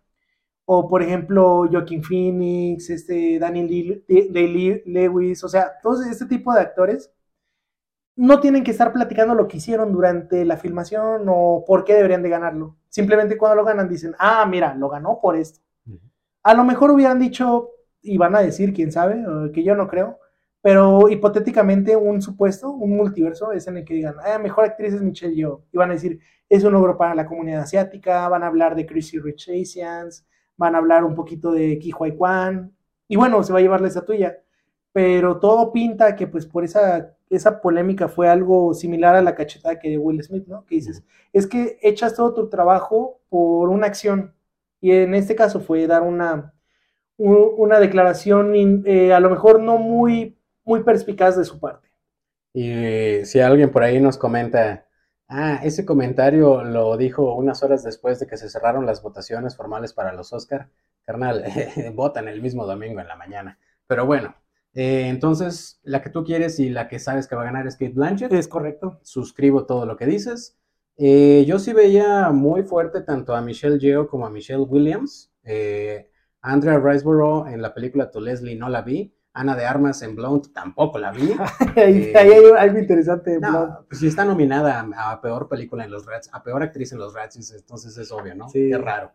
o 0.65 0.87
por 0.87 1.03
ejemplo 1.03 1.67
Joaquin 1.71 2.03
Phoenix, 2.03 2.89
este 2.89 3.39
Daniel 3.39 4.03
Day 4.07 4.83
Lewis, 4.85 5.43
o 5.43 5.47
sea, 5.47 5.73
todos 5.81 6.05
este 6.05 6.25
tipo 6.25 6.53
de 6.53 6.61
actores 6.61 7.11
no 8.15 8.39
tienen 8.39 8.63
que 8.63 8.71
estar 8.71 8.93
platicando 8.93 9.35
lo 9.35 9.47
que 9.47 9.57
hicieron 9.57 9.91
durante 9.91 10.45
la 10.45 10.57
filmación 10.57 11.25
o 11.27 11.63
por 11.67 11.83
qué 11.83 11.93
deberían 11.93 12.23
de 12.23 12.29
ganarlo. 12.29 12.77
Simplemente 12.89 13.37
cuando 13.37 13.57
lo 13.57 13.65
ganan 13.65 13.89
dicen, 13.89 14.15
ah, 14.19 14.45
mira, 14.45 14.73
lo 14.73 14.89
ganó 14.89 15.19
por 15.21 15.35
esto. 15.35 15.59
A 16.43 16.53
lo 16.53 16.63
mejor 16.63 16.91
hubieran 16.91 17.19
dicho, 17.19 17.71
y 18.01 18.17
van 18.17 18.35
a 18.35 18.41
decir, 18.41 18.73
quién 18.73 18.91
sabe, 18.91 19.23
que 19.53 19.63
yo 19.63 19.75
no 19.75 19.87
creo, 19.87 20.19
pero 20.61 21.09
hipotéticamente 21.09 21.95
un 21.95 22.21
supuesto, 22.21 22.71
un 22.71 22.95
multiverso, 22.95 23.51
es 23.51 23.67
en 23.67 23.77
el 23.77 23.85
que 23.85 23.95
digan, 23.95 24.15
ah, 24.23 24.39
mejor 24.39 24.65
actriz 24.65 24.93
es 24.93 25.01
Michelle 25.01 25.35
Yeoh, 25.35 25.63
y 25.71 25.77
van 25.77 25.89
a 25.89 25.93
decir, 25.93 26.19
es 26.47 26.63
un 26.63 26.73
logro 26.73 26.97
para 26.97 27.15
la 27.15 27.25
comunidad 27.25 27.63
asiática, 27.63 28.29
van 28.29 28.43
a 28.43 28.47
hablar 28.47 28.75
de 28.75 28.85
Crazy 28.85 29.19
Rich 29.19 29.49
Asians, 29.49 30.25
van 30.57 30.75
a 30.75 30.79
hablar 30.79 31.03
un 31.03 31.15
poquito 31.15 31.51
de 31.51 31.77
Kihuay 31.79 32.15
Kwan, 32.15 32.75
y 33.07 33.15
bueno, 33.15 33.43
se 33.43 33.53
va 33.53 33.59
a 33.59 33.61
llevar 33.61 33.81
la 33.81 33.89
tuya 34.01 34.41
pero 34.95 35.39
todo 35.41 35.73
pinta 35.73 36.15
que 36.15 36.25
pues 36.25 36.45
por 36.45 36.63
esa, 36.63 37.13
esa 37.29 37.59
polémica 37.59 38.07
fue 38.07 38.29
algo 38.29 38.73
similar 38.73 39.13
a 39.13 39.21
la 39.21 39.35
cachetada 39.35 39.77
que 39.77 39.89
de 39.89 39.97
Will 39.97 40.23
Smith, 40.23 40.47
¿no? 40.47 40.65
Que 40.65 40.75
dices, 40.75 41.03
es 41.33 41.47
que 41.47 41.77
echas 41.81 42.15
todo 42.15 42.33
tu 42.33 42.47
trabajo 42.47 43.19
por 43.27 43.67
una 43.67 43.87
acción, 43.87 44.33
y 44.79 44.93
en 44.93 45.13
este 45.13 45.35
caso 45.35 45.59
fue 45.59 45.85
dar 45.85 46.01
una, 46.01 46.53
una 47.17 47.81
declaración 47.81 48.53
eh, 48.85 49.11
a 49.13 49.19
lo 49.19 49.29
mejor 49.29 49.59
no 49.59 49.77
muy, 49.77 50.39
muy 50.63 50.81
perspicaz 50.83 51.35
de 51.35 51.43
su 51.43 51.59
parte. 51.59 51.89
Y 52.53 53.25
si 53.25 53.41
alguien 53.41 53.71
por 53.71 53.83
ahí 53.83 53.99
nos 53.99 54.17
comenta, 54.17 54.85
Ah, 55.27 55.59
ese 55.63 55.85
comentario 55.85 56.63
lo 56.63 56.97
dijo 56.97 57.33
unas 57.35 57.63
horas 57.63 57.83
después 57.83 58.19
de 58.19 58.27
que 58.27 58.37
se 58.37 58.49
cerraron 58.49 58.85
las 58.85 59.01
votaciones 59.01 59.55
formales 59.55 59.93
para 59.93 60.13
los 60.13 60.33
Oscar. 60.33 60.69
Carnal, 61.03 61.43
votan 61.95 62.27
el 62.27 62.41
mismo 62.41 62.65
domingo 62.65 62.99
en 62.99 63.07
la 63.07 63.15
mañana. 63.15 63.59
Pero 63.87 64.05
bueno, 64.05 64.35
eh, 64.73 65.07
entonces 65.07 65.79
la 65.83 66.01
que 66.01 66.09
tú 66.09 66.23
quieres 66.23 66.59
y 66.59 66.69
la 66.69 66.87
que 66.87 66.99
sabes 66.99 67.27
que 67.27 67.35
va 67.35 67.43
a 67.43 67.45
ganar 67.45 67.65
es 67.65 67.75
Kate 67.75 67.93
Blanchett. 67.93 68.33
Es 68.33 68.47
correcto. 68.47 68.99
Suscribo 69.03 69.65
todo 69.65 69.85
lo 69.85 69.97
que 69.97 70.05
dices. 70.05 70.57
Eh, 70.97 71.45
yo 71.47 71.59
sí 71.59 71.73
veía 71.73 72.29
muy 72.31 72.63
fuerte 72.63 73.01
tanto 73.01 73.35
a 73.35 73.41
Michelle 73.41 73.79
Yeoh 73.79 74.07
como 74.07 74.25
a 74.25 74.29
Michelle 74.29 74.63
Williams. 74.63 75.31
Eh, 75.43 76.09
Andrea 76.41 76.79
Riseborough 76.79 77.47
en 77.47 77.61
la 77.61 77.73
película 77.73 78.11
To 78.11 78.19
Leslie 78.19 78.55
no 78.55 78.69
la 78.69 78.81
vi. 78.81 79.14
Ana 79.35 79.55
de 79.55 79.65
Armas 79.65 80.01
en 80.01 80.15
Blonde 80.15 80.49
tampoco 80.53 80.97
la 80.97 81.11
vi. 81.11 81.29
ahí, 81.75 82.13
hay 82.15 82.31
algo 82.57 82.79
interesante 82.79 83.39
Pues 83.87 83.99
si 83.99 84.07
está 84.07 84.23
nominada 84.23 84.87
a 84.97 85.21
peor 85.21 85.49
película 85.49 85.83
en 85.83 85.91
los 85.91 86.05
Rats, 86.05 86.29
a 86.31 86.41
peor 86.41 86.63
actriz 86.63 86.93
en 86.93 86.99
los 86.99 87.13
Rats, 87.13 87.51
entonces 87.51 87.97
es 87.97 88.11
obvio, 88.11 88.33
¿no? 88.33 88.49
Sí. 88.49 88.69
Qué 88.69 88.77
raro. 88.77 89.11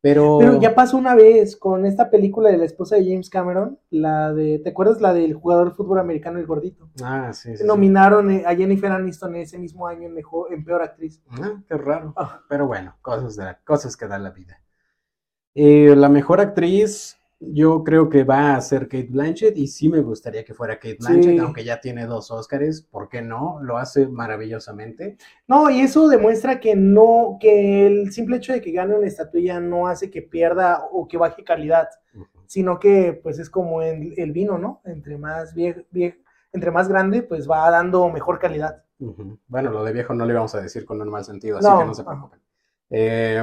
Pero... 0.00 0.38
Pero 0.38 0.60
ya 0.60 0.74
pasó 0.74 0.96
una 0.96 1.14
vez 1.14 1.56
con 1.56 1.86
esta 1.86 2.08
película 2.08 2.50
de 2.50 2.58
la 2.58 2.66
esposa 2.66 2.96
de 2.96 3.04
James 3.04 3.28
Cameron, 3.28 3.78
la 3.90 4.32
de, 4.32 4.60
¿te 4.60 4.70
acuerdas 4.70 5.00
la 5.00 5.12
del 5.12 5.34
jugador 5.34 5.70
de 5.70 5.74
fútbol 5.74 5.98
americano, 5.98 6.38
el 6.38 6.46
gordito? 6.46 6.90
Ah, 7.02 7.32
sí. 7.32 7.56
sí 7.56 7.64
Nominaron 7.64 8.30
eh, 8.30 8.44
a 8.46 8.54
Jennifer 8.54 8.92
Aniston 8.92 9.34
ese 9.36 9.58
mismo 9.58 9.88
año 9.88 10.06
en, 10.06 10.14
mejor, 10.14 10.52
en 10.52 10.62
peor 10.62 10.82
actriz. 10.82 11.20
Ah, 11.30 11.60
qué 11.66 11.76
raro. 11.76 12.14
Pero 12.48 12.66
bueno, 12.66 12.94
cosas, 13.02 13.34
de 13.34 13.56
cosas 13.64 13.96
que 13.96 14.06
da 14.06 14.18
la 14.18 14.30
vida. 14.30 14.60
Eh, 15.54 15.94
la 15.96 16.08
mejor 16.08 16.40
actriz, 16.40 17.16
yo 17.52 17.84
creo 17.84 18.08
que 18.08 18.24
va 18.24 18.54
a 18.54 18.60
ser 18.60 18.88
Kate 18.88 19.08
Blanchett 19.10 19.56
y 19.56 19.66
sí 19.66 19.88
me 19.88 20.00
gustaría 20.00 20.44
que 20.44 20.54
fuera 20.54 20.76
Kate 20.76 20.98
Blanchett, 21.00 21.40
aunque 21.40 21.64
ya 21.64 21.80
tiene 21.80 22.06
dos 22.06 22.30
Oscars, 22.30 22.82
¿por 22.82 23.08
qué 23.08 23.22
no? 23.22 23.58
Lo 23.62 23.78
hace 23.78 24.06
maravillosamente. 24.06 25.16
No, 25.46 25.70
y 25.70 25.80
eso 25.80 26.08
demuestra 26.08 26.60
que 26.60 26.76
no, 26.76 27.38
que 27.40 27.86
el 27.86 28.12
simple 28.12 28.36
hecho 28.36 28.52
de 28.52 28.60
que 28.60 28.72
gane 28.72 28.94
una 28.94 29.06
estatuilla 29.06 29.60
no 29.60 29.86
hace 29.86 30.10
que 30.10 30.22
pierda 30.22 30.86
o 30.92 31.06
que 31.08 31.16
baje 31.16 31.44
calidad, 31.44 31.88
sino 32.46 32.78
que 32.78 33.18
pues 33.22 33.38
es 33.38 33.50
como 33.50 33.82
el, 33.82 34.14
el 34.16 34.32
vino, 34.32 34.58
¿no? 34.58 34.80
Entre 34.84 35.18
más 35.18 35.54
viejo, 35.54 35.80
entre 36.52 36.70
más 36.70 36.88
grande, 36.88 37.22
pues 37.22 37.50
va 37.50 37.68
dando 37.70 38.08
mejor 38.10 38.38
calidad. 38.38 38.84
Bueno, 39.48 39.70
lo 39.70 39.84
de 39.84 39.92
viejo 39.92 40.14
no 40.14 40.24
le 40.24 40.34
vamos 40.34 40.54
a 40.54 40.60
decir 40.62 40.84
con 40.84 41.00
un 41.00 41.08
mal 41.08 41.24
sentido, 41.24 41.58
así 41.58 41.68
que 41.68 41.84
no 41.84 41.94
se 41.94 42.04
preocupen. 42.04 42.40
Eh, 42.90 43.42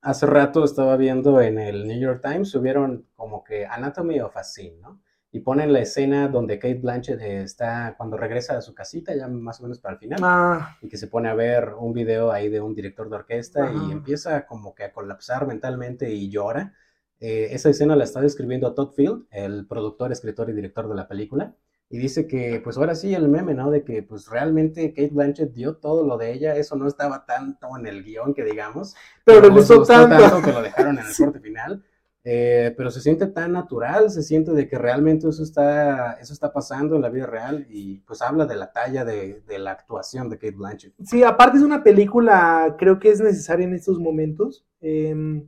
hace 0.00 0.26
rato 0.26 0.64
estaba 0.64 0.96
viendo 0.96 1.40
en 1.40 1.58
el 1.58 1.86
New 1.86 1.98
York 1.98 2.22
Times, 2.22 2.50
subieron 2.50 3.06
como 3.16 3.44
que 3.44 3.66
Anatomy 3.66 4.20
of 4.20 4.36
a 4.36 4.44
Scene, 4.44 4.76
¿no? 4.80 5.00
Y 5.30 5.40
ponen 5.40 5.74
la 5.74 5.80
escena 5.80 6.28
donde 6.28 6.58
Kate 6.58 6.80
Blanchett 6.80 7.20
está 7.20 7.94
cuando 7.98 8.16
regresa 8.16 8.56
a 8.56 8.62
su 8.62 8.74
casita, 8.74 9.14
ya 9.14 9.28
más 9.28 9.60
o 9.60 9.64
menos 9.64 9.78
para 9.78 9.94
el 9.94 10.00
final, 10.00 10.20
ah. 10.22 10.78
y 10.80 10.88
que 10.88 10.96
se 10.96 11.06
pone 11.06 11.28
a 11.28 11.34
ver 11.34 11.74
un 11.78 11.92
video 11.92 12.32
ahí 12.32 12.48
de 12.48 12.62
un 12.62 12.74
director 12.74 13.10
de 13.10 13.16
orquesta 13.16 13.70
y 13.70 13.92
empieza 13.92 14.46
como 14.46 14.74
que 14.74 14.84
a 14.84 14.92
colapsar 14.92 15.46
mentalmente 15.46 16.10
y 16.10 16.30
llora. 16.30 16.74
Eh, 17.20 17.48
esa 17.50 17.68
escena 17.68 17.94
la 17.94 18.04
está 18.04 18.22
describiendo 18.22 18.72
Todd 18.74 18.92
Field, 18.92 19.26
el 19.30 19.66
productor, 19.66 20.12
escritor 20.12 20.48
y 20.48 20.54
director 20.54 20.88
de 20.88 20.94
la 20.94 21.08
película. 21.08 21.54
Y 21.90 21.98
dice 21.98 22.26
que, 22.26 22.60
pues 22.62 22.76
ahora 22.76 22.94
sí, 22.94 23.14
el 23.14 23.28
meme, 23.28 23.54
¿no? 23.54 23.70
De 23.70 23.82
que, 23.82 24.02
pues 24.02 24.28
realmente 24.28 24.92
Kate 24.92 25.10
Blanchett 25.10 25.52
dio 25.52 25.76
todo 25.76 26.06
lo 26.06 26.18
de 26.18 26.32
ella, 26.32 26.54
eso 26.56 26.76
no 26.76 26.86
estaba 26.86 27.24
tanto 27.24 27.68
en 27.78 27.86
el 27.86 28.04
guion 28.04 28.34
que 28.34 28.44
digamos. 28.44 28.94
Pero 29.24 29.40
le 29.40 29.48
gustó, 29.48 29.82
tanto. 29.82 30.42
que 30.42 30.52
lo 30.52 30.62
dejaron 30.62 30.98
en 30.98 31.06
el 31.06 31.16
corte 31.16 31.40
final. 31.40 31.82
Eh, 32.24 32.74
pero 32.76 32.90
se 32.90 33.00
siente 33.00 33.26
tan 33.28 33.52
natural, 33.52 34.10
se 34.10 34.22
siente 34.22 34.52
de 34.52 34.68
que 34.68 34.76
realmente 34.76 35.26
eso 35.26 35.42
está, 35.42 36.14
eso 36.14 36.34
está 36.34 36.52
pasando 36.52 36.96
en 36.96 37.00
la 37.00 37.08
vida 37.08 37.24
real 37.24 37.66
y 37.70 38.00
pues 38.00 38.20
habla 38.20 38.44
de 38.44 38.56
la 38.56 38.70
talla 38.70 39.06
de, 39.06 39.40
de 39.46 39.58
la 39.58 39.70
actuación 39.70 40.28
de 40.28 40.36
Kate 40.36 40.56
Blanchett. 40.56 40.92
Sí, 41.02 41.22
aparte 41.22 41.56
es 41.56 41.62
una 41.62 41.82
película, 41.82 42.76
creo 42.78 42.98
que 42.98 43.08
es 43.10 43.20
necesaria 43.20 43.64
en 43.64 43.72
estos 43.72 43.98
momentos. 43.98 44.66
Eh, 44.82 45.42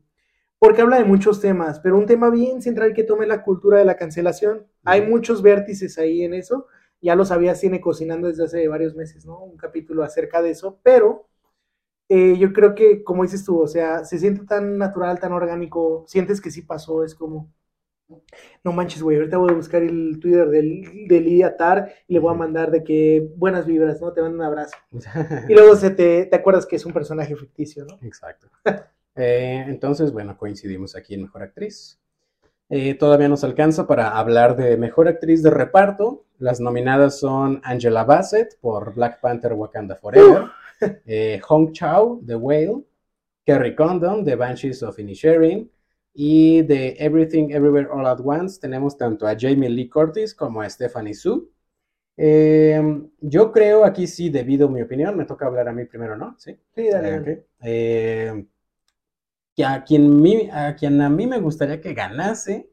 porque 0.60 0.82
habla 0.82 0.98
de 0.98 1.04
muchos 1.04 1.40
temas, 1.40 1.80
pero 1.80 1.96
un 1.96 2.04
tema 2.04 2.28
bien 2.28 2.60
central 2.60 2.92
que 2.92 3.02
tome 3.02 3.26
la 3.26 3.42
cultura 3.42 3.78
de 3.78 3.86
la 3.86 3.96
cancelación. 3.96 4.66
Hay 4.84 5.00
muchos 5.00 5.40
vértices 5.40 5.98
ahí 5.98 6.22
en 6.22 6.34
eso, 6.34 6.66
ya 7.00 7.16
lo 7.16 7.24
sabía, 7.24 7.54
tiene 7.54 7.80
cocinando 7.80 8.28
desde 8.28 8.44
hace 8.44 8.68
varios 8.68 8.94
meses, 8.94 9.24
¿no? 9.24 9.42
Un 9.42 9.56
capítulo 9.56 10.04
acerca 10.04 10.42
de 10.42 10.50
eso, 10.50 10.78
pero 10.82 11.26
eh, 12.10 12.36
yo 12.38 12.52
creo 12.52 12.74
que, 12.74 13.02
como 13.02 13.22
dices 13.22 13.42
tú, 13.42 13.58
o 13.58 13.66
sea, 13.66 14.04
se 14.04 14.18
siente 14.18 14.44
tan 14.44 14.76
natural, 14.76 15.18
tan 15.18 15.32
orgánico, 15.32 16.04
sientes 16.06 16.42
que 16.42 16.50
sí 16.50 16.60
pasó, 16.60 17.04
es 17.04 17.14
como, 17.14 17.50
no 18.62 18.72
manches, 18.72 19.02
güey, 19.02 19.16
ahorita 19.16 19.38
voy 19.38 19.52
a 19.52 19.56
buscar 19.56 19.82
el 19.82 20.18
Twitter 20.20 20.50
del, 20.50 21.08
de 21.08 21.20
Lidia 21.22 21.56
Tar 21.56 21.90
y 22.06 22.12
le 22.12 22.20
voy 22.20 22.34
a 22.34 22.36
mandar 22.36 22.70
de 22.70 22.84
que 22.84 23.32
buenas 23.34 23.64
vibras, 23.64 23.98
¿no? 24.02 24.12
Te 24.12 24.20
mando 24.20 24.36
un 24.36 24.44
abrazo. 24.44 24.76
y 25.48 25.54
luego 25.54 25.74
se 25.74 25.88
te, 25.88 26.26
te 26.26 26.36
acuerdas 26.36 26.66
que 26.66 26.76
es 26.76 26.84
un 26.84 26.92
personaje 26.92 27.34
ficticio, 27.34 27.86
¿no? 27.86 27.98
Exacto. 28.02 28.50
Eh, 29.16 29.64
entonces, 29.66 30.12
bueno, 30.12 30.36
coincidimos 30.36 30.96
aquí 30.96 31.14
en 31.14 31.22
Mejor 31.22 31.42
Actriz. 31.42 31.98
Eh, 32.68 32.94
todavía 32.94 33.28
nos 33.28 33.42
alcanza 33.42 33.86
para 33.86 34.16
hablar 34.16 34.56
de 34.56 34.76
Mejor 34.76 35.08
Actriz 35.08 35.42
de 35.42 35.50
Reparto. 35.50 36.24
Las 36.38 36.60
nominadas 36.60 37.18
son 37.18 37.60
Angela 37.64 38.04
Bassett 38.04 38.58
por 38.60 38.94
Black 38.94 39.20
Panther 39.20 39.52
Wakanda 39.54 39.96
Forever, 39.96 40.44
eh, 41.06 41.40
Hong 41.44 41.72
Chao 41.72 42.20
de 42.22 42.36
Whale, 42.36 42.84
Kerry 43.44 43.74
Condon 43.74 44.24
de 44.24 44.36
Banshees 44.36 44.82
of 44.82 44.98
Inisherin 44.98 45.70
y 46.14 46.62
de 46.62 46.96
Everything 46.98 47.50
Everywhere 47.50 47.88
All 47.92 48.06
at 48.06 48.20
Once 48.24 48.60
tenemos 48.60 48.96
tanto 48.96 49.26
a 49.26 49.36
Jamie 49.38 49.68
Lee 49.68 49.88
Curtis 49.88 50.34
como 50.34 50.62
a 50.62 50.70
Stephanie 50.70 51.14
Su. 51.14 51.50
yo 52.16 53.52
creo, 53.52 53.84
aquí 53.84 54.06
sí, 54.06 54.30
debido 54.30 54.68
a 54.68 54.70
mi 54.70 54.82
opinión, 54.82 55.16
me 55.16 55.24
toca 55.24 55.46
hablar 55.46 55.68
a 55.68 55.72
mí 55.72 55.84
primero, 55.86 56.16
¿no? 56.16 56.36
Sí, 56.38 56.56
sí 56.74 56.88
dale 56.88 57.44
a 59.62 59.84
quien, 59.84 60.50
a 60.52 60.74
quien 60.76 61.00
a 61.00 61.08
mí 61.08 61.26
me 61.26 61.38
gustaría 61.38 61.80
que 61.80 61.94
ganase, 61.94 62.70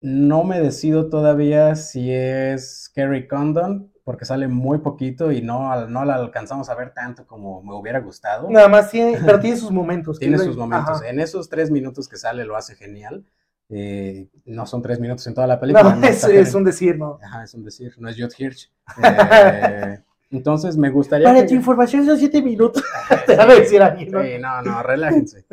no 0.00 0.44
me 0.44 0.60
decido 0.60 1.08
todavía 1.08 1.74
si 1.76 2.12
es 2.12 2.90
Kerry 2.94 3.28
Condon, 3.28 3.92
porque 4.04 4.24
sale 4.24 4.48
muy 4.48 4.78
poquito 4.78 5.30
y 5.30 5.42
no, 5.42 5.86
no 5.86 6.04
la 6.04 6.14
alcanzamos 6.14 6.68
a 6.68 6.74
ver 6.74 6.92
tanto 6.92 7.26
como 7.26 7.62
me 7.62 7.74
hubiera 7.74 8.00
gustado. 8.00 8.48
Nada 8.50 8.68
más 8.68 8.90
tiene, 8.90 9.18
pero 9.24 9.38
tiene 9.40 9.56
sus 9.56 9.70
momentos. 9.70 10.18
Tiene 10.18 10.38
sus 10.38 10.56
momentos. 10.56 11.02
En 11.02 11.20
esos 11.20 11.48
tres 11.48 11.70
minutos 11.70 12.08
que 12.08 12.16
sale 12.16 12.44
lo 12.44 12.56
hace 12.56 12.74
genial. 12.74 13.24
Eh, 13.68 14.28
no 14.46 14.66
son 14.66 14.82
tres 14.82 14.98
minutos 14.98 15.24
en 15.28 15.34
toda 15.34 15.46
la 15.46 15.60
película. 15.60 15.94
No, 15.94 16.06
es, 16.08 16.54
un 16.54 16.64
decir, 16.64 16.98
¿no? 16.98 17.20
Ajá, 17.22 17.44
es 17.44 17.54
un 17.54 17.64
decir, 17.64 17.94
no 17.98 18.08
es 18.08 18.16
Judd 18.16 18.32
Hirsch. 18.36 18.70
Eh, 19.02 20.02
entonces 20.30 20.76
me 20.76 20.90
gustaría. 20.90 21.26
Para 21.26 21.46
tu 21.46 21.54
información 21.54 22.06
son 22.06 22.18
siete 22.18 22.42
minutos. 22.42 22.82
Te 23.26 23.36
va 23.36 23.44
a 23.44 23.54
decir 23.54 23.82
alguien. 23.82 24.10
¿no? 24.10 24.22
Sí, 24.22 24.30
no, 24.40 24.62
no, 24.62 24.82
relájense. 24.82 25.44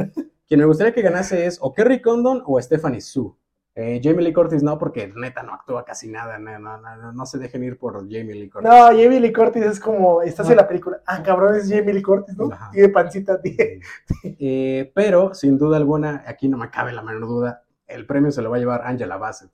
Quien 0.47 0.59
me 0.59 0.65
gustaría 0.65 0.93
que 0.93 1.01
ganase 1.01 1.45
es 1.45 1.57
o 1.61 1.73
Kerry 1.73 2.01
Condon 2.01 2.41
o 2.45 2.61
Stephanie 2.61 3.01
Sue. 3.01 3.33
Eh, 3.79 4.01
Jamie 4.03 4.23
Lee 4.23 4.33
Curtis 4.33 4.63
no, 4.63 4.79
porque 4.79 5.13
neta 5.15 5.43
no 5.43 5.53
actúa 5.53 5.85
casi 5.85 6.07
nada, 6.07 6.39
no, 6.39 6.57
no, 6.57 7.11
no, 7.13 7.25
se 7.27 7.37
dejen 7.37 7.63
ir 7.63 7.77
por 7.77 7.93
Jamie 8.09 8.33
Lee 8.33 8.49
Curtis. 8.49 8.67
No, 8.67 8.85
Jamie 8.87 9.19
Lee 9.19 9.31
Curtis 9.31 9.63
es 9.63 9.79
como, 9.79 10.23
estás 10.23 10.49
en 10.49 10.55
la 10.55 10.67
película, 10.67 10.99
ah, 11.05 11.21
cabrón, 11.21 11.53
es 11.53 11.69
Jamie 11.69 11.93
Lee 11.93 12.01
Curtis, 12.01 12.35
¿no? 12.35 12.49
Tiene 12.71 12.89
pancita, 12.89 13.39
tiene. 13.39 13.81
Eh, 14.23 14.91
pero, 14.95 15.35
sin 15.35 15.59
duda 15.59 15.77
alguna, 15.77 16.23
aquí 16.25 16.47
no 16.47 16.57
me 16.57 16.71
cabe 16.71 16.91
la 16.91 17.03
menor 17.03 17.27
duda, 17.27 17.63
el 17.85 18.07
premio 18.07 18.31
se 18.31 18.41
lo 18.41 18.49
va 18.49 18.55
a 18.55 18.59
llevar 18.59 18.81
Angela 18.83 19.17
Bassett. 19.17 19.51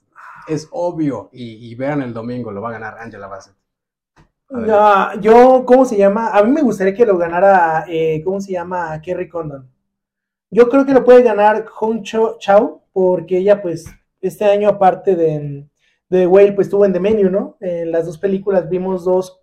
Es 0.48 0.70
obvio, 0.72 1.30
y, 1.34 1.76
vean 1.76 2.02
el 2.02 2.14
domingo, 2.14 2.50
lo 2.54 2.62
va 2.62 2.70
a 2.70 2.74
ganar 2.74 3.00
Angela 3.00 3.28
Bassett. 3.28 3.56
No, 4.54 5.20
yo, 5.20 5.66
¿cómo 5.66 5.84
se 5.84 5.98
llama? 5.98 6.30
A 6.30 6.44
mí 6.44 6.52
me 6.52 6.62
gustaría 6.62 6.94
que 6.94 7.06
lo 7.06 7.18
ganara, 7.18 7.86
eh, 7.88 8.22
¿cómo 8.24 8.40
se 8.40 8.52
llama? 8.52 9.02
Kerry 9.02 9.28
Condon. 9.28 9.68
Yo 10.52 10.70
creo 10.70 10.86
que 10.86 10.94
lo 10.94 11.04
puede 11.04 11.24
ganar 11.24 11.66
Hong 11.66 12.04
Chao, 12.04 12.84
porque 12.94 13.40
ella, 13.40 13.62
pues, 13.64 13.86
este 14.22 14.46
año, 14.46 14.70
aparte 14.70 15.16
de, 15.16 15.68
de 16.10 16.28
Whale, 16.28 16.54
pues 16.54 16.68
estuvo 16.68 16.86
en 16.86 16.94
The 16.94 17.00
Menu, 17.00 17.32
¿no? 17.32 17.58
En 17.60 17.92
las 17.92 18.06
dos 18.06 18.20
películas 18.20 18.70
vimos 18.70 19.04
dos 19.04 19.42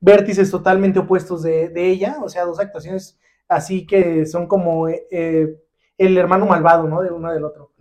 vértices 0.00 0.50
totalmente 0.50 1.00
opuestos 1.00 1.42
de, 1.42 1.70
ella, 1.76 2.16
o 2.22 2.28
sea, 2.30 2.44
dos 2.44 2.58
actuaciones 2.58 3.18
así 3.48 3.86
que 3.86 4.26
son 4.26 4.46
como 4.46 4.88
eh, 4.88 5.60
el 5.98 6.18
hermano 6.18 6.46
malvado, 6.46 6.88
¿no? 6.88 7.02
De 7.02 7.10
uno 7.10 7.32
del 7.32 7.44
otro. 7.44 7.72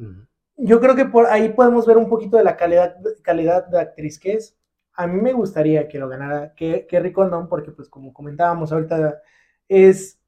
Yo 0.58 0.80
creo 0.80 0.96
que 0.96 1.06
por 1.06 1.28
ahí 1.28 1.50
podemos 1.50 1.86
ver 1.86 1.98
un 1.98 2.10
poquito 2.10 2.38
de 2.38 2.44
la 2.44 2.56
calidad, 2.56 2.98
calidad 3.22 3.66
de 3.68 3.80
actriz 3.80 4.20
que 4.20 4.34
es. 4.34 4.58
A 4.96 5.08
mí 5.08 5.22
me 5.22 5.34
gustaría 5.34 5.88
que 5.88 6.00
lo 6.00 6.08
ganara 6.10 6.54
Kerry 6.56 7.12
Condon, 7.12 7.48
porque 7.50 7.72
pues 7.72 7.90
como 7.90 8.14
comentábamos 8.14 8.72
ahorita, 8.72 9.22
es 9.68 10.20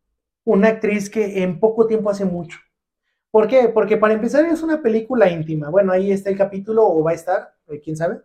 una 0.43 0.69
actriz 0.69 1.09
que 1.09 1.43
en 1.43 1.59
poco 1.59 1.87
tiempo 1.87 2.09
hace 2.09 2.25
mucho. 2.25 2.59
¿Por 3.31 3.47
qué? 3.47 3.69
Porque 3.69 3.97
para 3.97 4.13
empezar 4.13 4.45
es 4.45 4.63
una 4.63 4.81
película 4.81 5.29
íntima. 5.29 5.69
Bueno, 5.69 5.91
ahí 5.91 6.11
está 6.11 6.29
el 6.29 6.37
capítulo, 6.37 6.87
o 6.87 7.03
va 7.03 7.11
a 7.11 7.15
estar, 7.15 7.53
eh, 7.67 7.81
quién 7.81 7.95
sabe, 7.97 8.21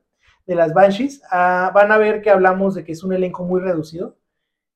de 0.47 0.55
las 0.55 0.73
Banshees. 0.75 1.23
Ah, 1.31 1.71
van 1.75 1.93
a 1.93 1.99
ver 1.99 2.23
que 2.23 2.31
hablamos 2.31 2.75
de 2.75 2.85
que 2.85 2.93
es 2.93 3.03
un 3.05 3.13
elenco 3.13 3.45
muy 3.45 3.61
reducido. 3.61 4.17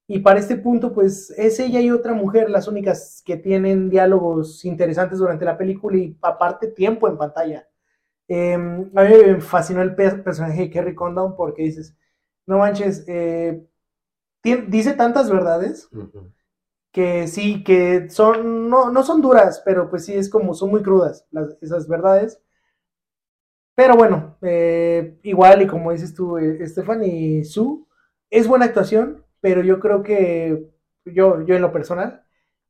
Y 0.09 0.21
para 0.21 0.39
este 0.39 0.57
punto, 0.57 0.93
pues 0.93 1.31
es 1.37 1.59
ella 1.59 1.81
y 1.81 1.91
otra 1.91 2.15
mujer 2.15 2.51
las 2.51 2.69
únicas 2.69 3.23
que 3.25 3.37
tienen 3.37 3.91
diálogos 3.91 4.65
interesantes 4.65 5.19
durante 5.19 5.45
la 5.45 5.59
película 5.59 5.97
y 5.97 6.17
aparte 6.23 6.69
tiempo 6.69 7.09
en 7.09 7.17
pantalla. 7.19 7.69
Em, 8.29 8.91
a 8.97 9.05
mí 9.05 9.11
me 9.15 9.41
fascinó 9.41 9.83
el 9.83 9.95
personaje 9.95 10.63
de 10.63 10.71
Kerry 10.71 10.95
Condon 10.95 11.37
porque 11.37 11.63
dices, 11.63 11.97
no 12.47 12.59
manches, 12.59 13.05
eh, 13.09 13.65
dice 14.43 14.95
tantas 14.95 15.31
verdades 15.31 15.89
que 16.93 17.29
sí, 17.29 17.63
que 17.63 18.09
son, 18.11 18.71
no, 18.71 18.91
no 18.91 19.03
son 19.03 19.21
duras, 19.21 19.63
pero 19.65 19.91
pues 19.91 20.05
sí 20.07 20.15
es 20.15 20.31
como, 20.31 20.55
son 20.55 20.71
muy 20.71 20.83
crudas 20.83 21.27
esas 21.61 21.87
verdades. 21.89 22.41
Pero 23.75 23.95
bueno, 23.97 24.39
eh, 24.43 25.19
igual 25.23 25.63
y 25.63 25.67
como 25.67 25.93
dices 25.93 26.15
tú, 26.15 26.39
eh, 26.39 26.67
Stephanie 26.67 27.45
Sue, 27.45 27.85
es 28.31 28.49
buena 28.49 28.65
actuación, 28.65 29.23
pero 29.41 29.63
yo 29.63 29.79
creo 29.81 30.03
que, 30.03 30.71
yo, 31.05 31.43
yo 31.43 31.55
en 31.55 31.63
lo 31.63 31.73
personal, 31.73 32.25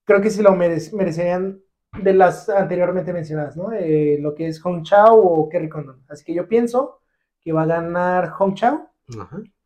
creo 0.04 0.20
que 0.20 0.30
sí 0.30 0.42
lo 0.42 0.52
merecerían 0.56 1.60
de 1.92 2.12
las 2.12 2.48
anteriormente 2.48 3.12
mencionadas, 3.12 3.56
¿no? 3.56 3.72
Eh, 3.72 4.18
lo 4.20 4.34
que 4.34 4.48
es 4.48 4.60
Hong 4.60 4.82
Chao 4.82 5.16
o 5.16 5.48
Kerry 5.48 5.68
Condon. 5.68 6.04
Así 6.08 6.24
que 6.24 6.34
yo 6.34 6.48
pienso 6.48 7.00
que 7.40 7.52
va 7.52 7.62
a 7.62 7.66
ganar 7.66 8.30
Hong 8.30 8.54
Chao, 8.54 8.90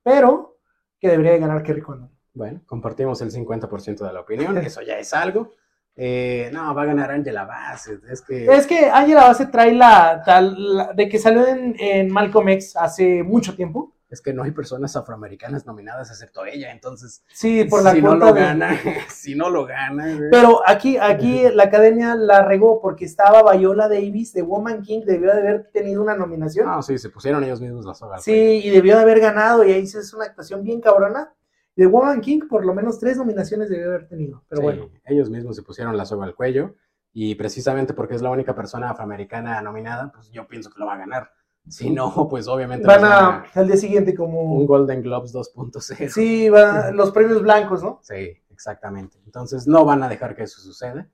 pero 0.02 0.59
que 0.98 1.09
debería 1.09 1.38
ganar 1.38 1.62
Kerry 1.62 1.83
Condon. 1.83 2.11
Bueno, 2.33 2.61
compartimos 2.66 3.20
el 3.22 3.33
50% 3.33 4.06
de 4.06 4.12
la 4.12 4.20
opinión, 4.20 4.56
eso 4.59 4.83
ya 4.83 4.98
es 4.98 5.12
algo. 5.12 5.52
Eh, 5.96 6.50
no, 6.52 6.74
va 6.74 6.83
a 6.83 6.87
ganar 6.87 7.11
Angela 7.11 7.44
Bassett. 7.44 8.02
Es 8.04 8.22
que, 8.22 8.46
es 8.46 8.66
que 8.66 8.88
Angela 8.88 9.24
Bassett 9.26 9.50
trae 9.50 9.74
la 9.74 10.22
tal 10.24 10.92
de 10.94 11.09
que 11.09 11.18
salió 11.18 11.46
en, 11.46 11.74
en, 11.78 12.11
Malcolm 12.11 12.48
X 12.50 12.76
hace 12.76 13.22
mucho 13.22 13.54
tiempo. 13.54 13.92
Es 14.11 14.20
que 14.20 14.33
no 14.33 14.42
hay 14.42 14.51
personas 14.51 14.96
afroamericanas 14.96 15.66
nominadas 15.66 16.11
excepto 16.11 16.44
ella, 16.44 16.73
entonces. 16.73 17.25
Sí, 17.33 17.64
por 17.64 17.83
la 17.83 17.92
si 17.92 18.03
no 18.03 18.16
lo 18.16 18.35
gana, 18.35 18.77
si 19.09 19.35
no 19.35 19.49
lo 19.51 19.66
gana. 19.66 20.18
Pero 20.31 20.61
aquí, 20.66 20.96
aquí 20.99 21.44
la 21.55 21.64
academia 21.64 22.14
la 22.16 22.42
regó 22.42 22.81
porque 22.81 23.05
estaba 23.05 23.57
Viola 23.57 23.88
Davis 23.88 24.33
de 24.33 24.42
Woman 24.42 24.83
King, 24.83 25.03
debió 25.07 25.33
de 25.33 25.38
haber 25.38 25.70
tenido 25.73 26.03
una 26.03 26.16
nominación. 26.16 26.66
Ah, 26.68 26.83
sí, 26.83 26.99
se 26.99 27.09
pusieron 27.09 27.44
ellos 27.44 27.61
mismos 27.61 27.87
la 27.87 27.94
soga. 27.94 28.18
Sí, 28.18 28.61
y 28.64 28.70
debió 28.70 28.96
de 28.96 29.03
haber 29.03 29.20
ganado, 29.20 29.64
y 29.64 29.73
ahí 29.73 29.85
es 29.85 30.12
una 30.12 30.25
actuación 30.25 30.62
bien 30.62 30.81
cabrona 30.81 31.33
de 31.77 31.87
Woman 31.87 32.20
King 32.20 32.40
por 32.49 32.64
lo 32.66 32.75
menos 32.75 32.99
tres 32.99 33.16
nominaciones 33.16 33.70
debe 33.70 33.85
haber 33.85 34.07
tenido. 34.07 34.44
Pero 34.49 34.62
bueno. 34.62 34.90
Ellos 35.05 35.31
mismos 35.31 35.57
se 35.57 35.62
pusieron 35.62 35.96
la 35.96 36.05
soga 36.05 36.27
al 36.27 36.35
cuello 36.35 36.75
y 37.12 37.35
precisamente 37.37 37.94
porque 37.94 38.14
es 38.14 38.23
la 38.23 38.31
única 38.31 38.55
persona 38.55 38.90
afroamericana 38.90 39.61
nominada, 39.62 40.12
pues 40.12 40.31
yo 40.31 40.46
pienso 40.46 40.70
que 40.70 40.79
lo 40.79 40.87
va 40.87 40.94
a 40.94 40.99
ganar. 40.99 41.33
Si 41.70 41.90
no, 41.90 42.28
pues 42.28 42.48
obviamente 42.48 42.87
van 42.87 43.04
a, 43.04 43.44
al 43.54 43.66
día 43.66 43.76
siguiente 43.76 44.14
como 44.14 44.42
un 44.42 44.66
Golden 44.66 45.02
Globes 45.02 45.33
2.0. 45.35 46.09
Sí, 46.09 46.50
van 46.50 46.96
los 46.96 47.11
premios 47.12 47.42
blancos, 47.42 47.83
¿no? 47.83 48.00
Sí, 48.02 48.37
exactamente. 48.50 49.18
Entonces 49.24 49.66
no 49.66 49.85
van 49.85 50.02
a 50.02 50.09
dejar 50.09 50.35
que 50.35 50.42
eso 50.42 50.61
suceda. 50.61 51.09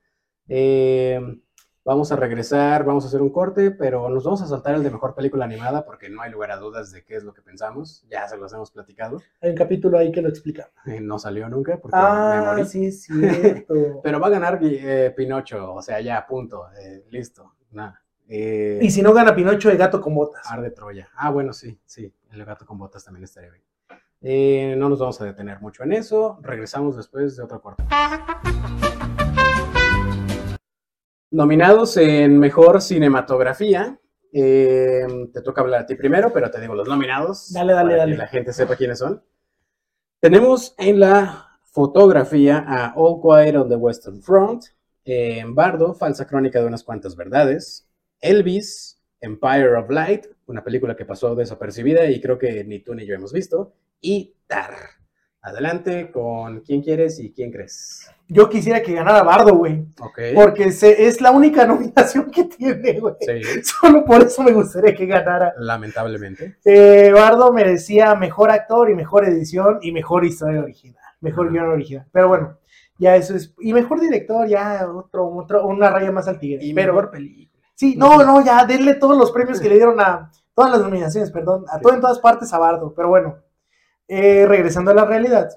Eh, 0.47 1.19
Vamos 1.87 2.11
a 2.11 2.17
regresar, 2.17 2.83
vamos 2.83 3.05
a 3.05 3.07
hacer 3.07 3.21
un 3.21 3.29
corte, 3.29 3.71
pero 3.71 4.09
nos 4.09 4.25
vamos 4.25 4.41
a 4.41 4.45
saltar 4.45 4.75
el 4.75 4.83
de 4.83 4.91
mejor 4.91 5.15
película 5.15 5.45
animada 5.45 5.85
porque 5.85 6.09
no 6.09 6.21
hay 6.21 6.29
lugar 6.29 6.51
a 6.51 6.57
dudas 6.57 6.91
de 6.91 7.05
qué 7.05 7.15
es 7.15 7.23
lo 7.23 7.33
que 7.33 7.41
pensamos. 7.41 8.05
Ya 8.09 8.27
se 8.27 8.35
los 8.35 8.51
hemos 8.51 8.71
platicado. 8.71 9.21
Hay 9.39 9.51
un 9.51 9.55
capítulo 9.55 9.97
ahí 9.97 10.11
que 10.11 10.21
lo 10.21 10.27
explica. 10.27 10.69
Eh, 10.85 10.99
no 10.99 11.17
salió 11.17 11.47
nunca 11.47 11.77
porque 11.77 11.95
ah, 11.97 12.55
me 12.57 12.65
sí, 12.65 12.91
cierto. 12.91 14.01
pero 14.03 14.19
va 14.19 14.27
a 14.27 14.31
ganar 14.31 14.59
eh, 14.61 15.13
Pinocho, 15.15 15.75
o 15.75 15.81
sea, 15.81 16.01
ya, 16.01 16.27
punto, 16.27 16.65
listo. 17.09 17.53
Eh, 18.29 18.79
y 18.81 18.91
si 18.91 19.01
no 19.01 19.13
gana 19.13 19.33
Pinocho, 19.33 19.69
el 19.69 19.77
gato 19.77 20.01
con 20.01 20.13
botas. 20.13 20.49
Ar 20.51 20.61
de 20.61 20.71
Troya. 20.71 21.09
Ah, 21.15 21.29
bueno, 21.29 21.53
sí, 21.53 21.79
sí, 21.85 22.13
el 22.31 22.43
gato 22.43 22.65
con 22.65 22.77
botas 22.77 23.03
también 23.03 23.23
estaría 23.23 23.51
bien. 23.51 23.63
Eh, 24.21 24.75
no 24.77 24.89
nos 24.89 24.99
vamos 24.99 25.21
a 25.21 25.25
detener 25.25 25.61
mucho 25.61 25.83
en 25.83 25.93
eso. 25.93 26.39
Regresamos 26.41 26.97
después 26.97 27.37
de 27.37 27.43
otro 27.43 27.61
corte. 27.61 27.83
Nominados 31.31 31.97
en 31.97 32.37
Mejor 32.39 32.81
Cinematografía. 32.81 33.99
Eh, 34.33 35.07
te 35.33 35.41
toca 35.41 35.61
hablar 35.61 35.81
a 35.81 35.85
ti 35.85 35.95
primero, 35.95 36.33
pero 36.33 36.51
te 36.51 36.59
digo 36.59 36.75
los 36.75 36.87
nominados. 36.87 37.53
Dale, 37.53 37.73
dale, 37.73 37.91
para 37.91 37.97
dale. 37.99 38.11
Que 38.13 38.17
la 38.17 38.27
gente 38.27 38.53
sepa 38.53 38.75
quiénes 38.75 38.99
son. 38.99 39.23
Tenemos 40.19 40.73
en 40.77 40.99
la 40.99 41.59
fotografía 41.63 42.65
a 42.67 42.93
All 42.95 43.21
Quiet 43.21 43.55
on 43.55 43.69
the 43.69 43.75
Western 43.75 44.21
Front, 44.21 44.65
en 45.05 45.53
Bardo, 45.53 45.93
Falsa 45.93 46.25
Crónica 46.25 46.59
de 46.59 46.65
unas 46.65 46.83
cuantas 46.83 47.15
verdades, 47.15 47.86
Elvis, 48.21 48.99
Empire 49.21 49.75
of 49.75 49.89
Light, 49.89 50.25
una 50.47 50.63
película 50.63 50.95
que 50.95 51.05
pasó 51.05 51.35
desapercibida 51.35 52.05
y 52.05 52.21
creo 52.21 52.37
que 52.37 52.63
ni 52.63 52.79
tú 52.79 52.93
ni 52.95 53.05
yo 53.05 53.15
hemos 53.15 53.33
visto, 53.33 53.73
y 54.01 54.33
Tar. 54.47 54.73
Adelante 55.41 56.11
con 56.11 56.59
quién 56.61 56.81
quieres 56.81 57.19
y 57.19 57.31
quién 57.31 57.51
crees. 57.51 58.09
Yo 58.27 58.49
quisiera 58.49 58.81
que 58.81 58.93
ganara 58.93 59.23
Bardo, 59.23 59.55
güey. 59.55 59.85
Ok. 60.01 60.19
Porque 60.35 60.71
se- 60.71 61.05
es 61.07 61.21
la 61.21 61.31
única 61.31 61.65
nominación 61.65 62.29
que 62.31 62.45
tiene, 62.45 62.99
güey. 62.99 63.15
Sí, 63.21 63.61
Solo 63.63 64.03
por 64.03 64.23
eso 64.23 64.43
me 64.43 64.51
gustaría 64.51 64.93
que 64.93 65.05
ganara. 65.05 65.53
lamentablemente. 65.57 66.57
Eh, 66.65 67.11
Bardo 67.13 67.53
merecía 67.53 68.13
mejor 68.15 68.51
actor 68.51 68.89
y 68.89 68.95
mejor 68.95 69.23
edición 69.25 69.79
y 69.81 69.91
mejor 69.93 70.25
historia 70.25 70.61
original. 70.61 71.01
Mejor 71.21 71.45
Ajá. 71.47 71.53
guion 71.53 71.67
original. 71.67 72.05
Pero 72.11 72.27
bueno, 72.27 72.57
ya 72.99 73.15
eso 73.15 73.33
es. 73.33 73.53
Y 73.61 73.71
mejor 73.71 74.01
director, 74.01 74.47
ya 74.49 74.85
otro, 74.91 75.29
otro, 75.33 75.65
una 75.65 75.89
raya 75.89 76.11
más 76.11 76.27
al 76.27 76.39
tigre. 76.39 76.63
Y 76.65 76.73
pero, 76.73 76.93
mejor 76.93 77.09
película. 77.11 77.56
Sí, 77.77 77.95
no, 77.95 78.23
no, 78.23 78.43
ya 78.43 78.65
denle 78.65 78.95
todos 78.95 79.15
los 79.15 79.31
premios 79.31 79.61
que 79.61 79.69
le 79.69 79.75
dieron 79.75 80.01
a 80.01 80.31
todas 80.55 80.71
las 80.71 80.81
nominaciones, 80.81 81.29
perdón, 81.29 81.65
a 81.69 81.79
todo 81.79 81.93
en 81.93 82.01
todas 82.01 82.17
partes 82.17 82.51
a 82.51 82.57
Bardo. 82.57 82.91
Pero 82.95 83.09
bueno, 83.09 83.37
eh, 84.07 84.47
regresando 84.47 84.89
a 84.89 84.95
la 84.95 85.05
realidad, 85.05 85.49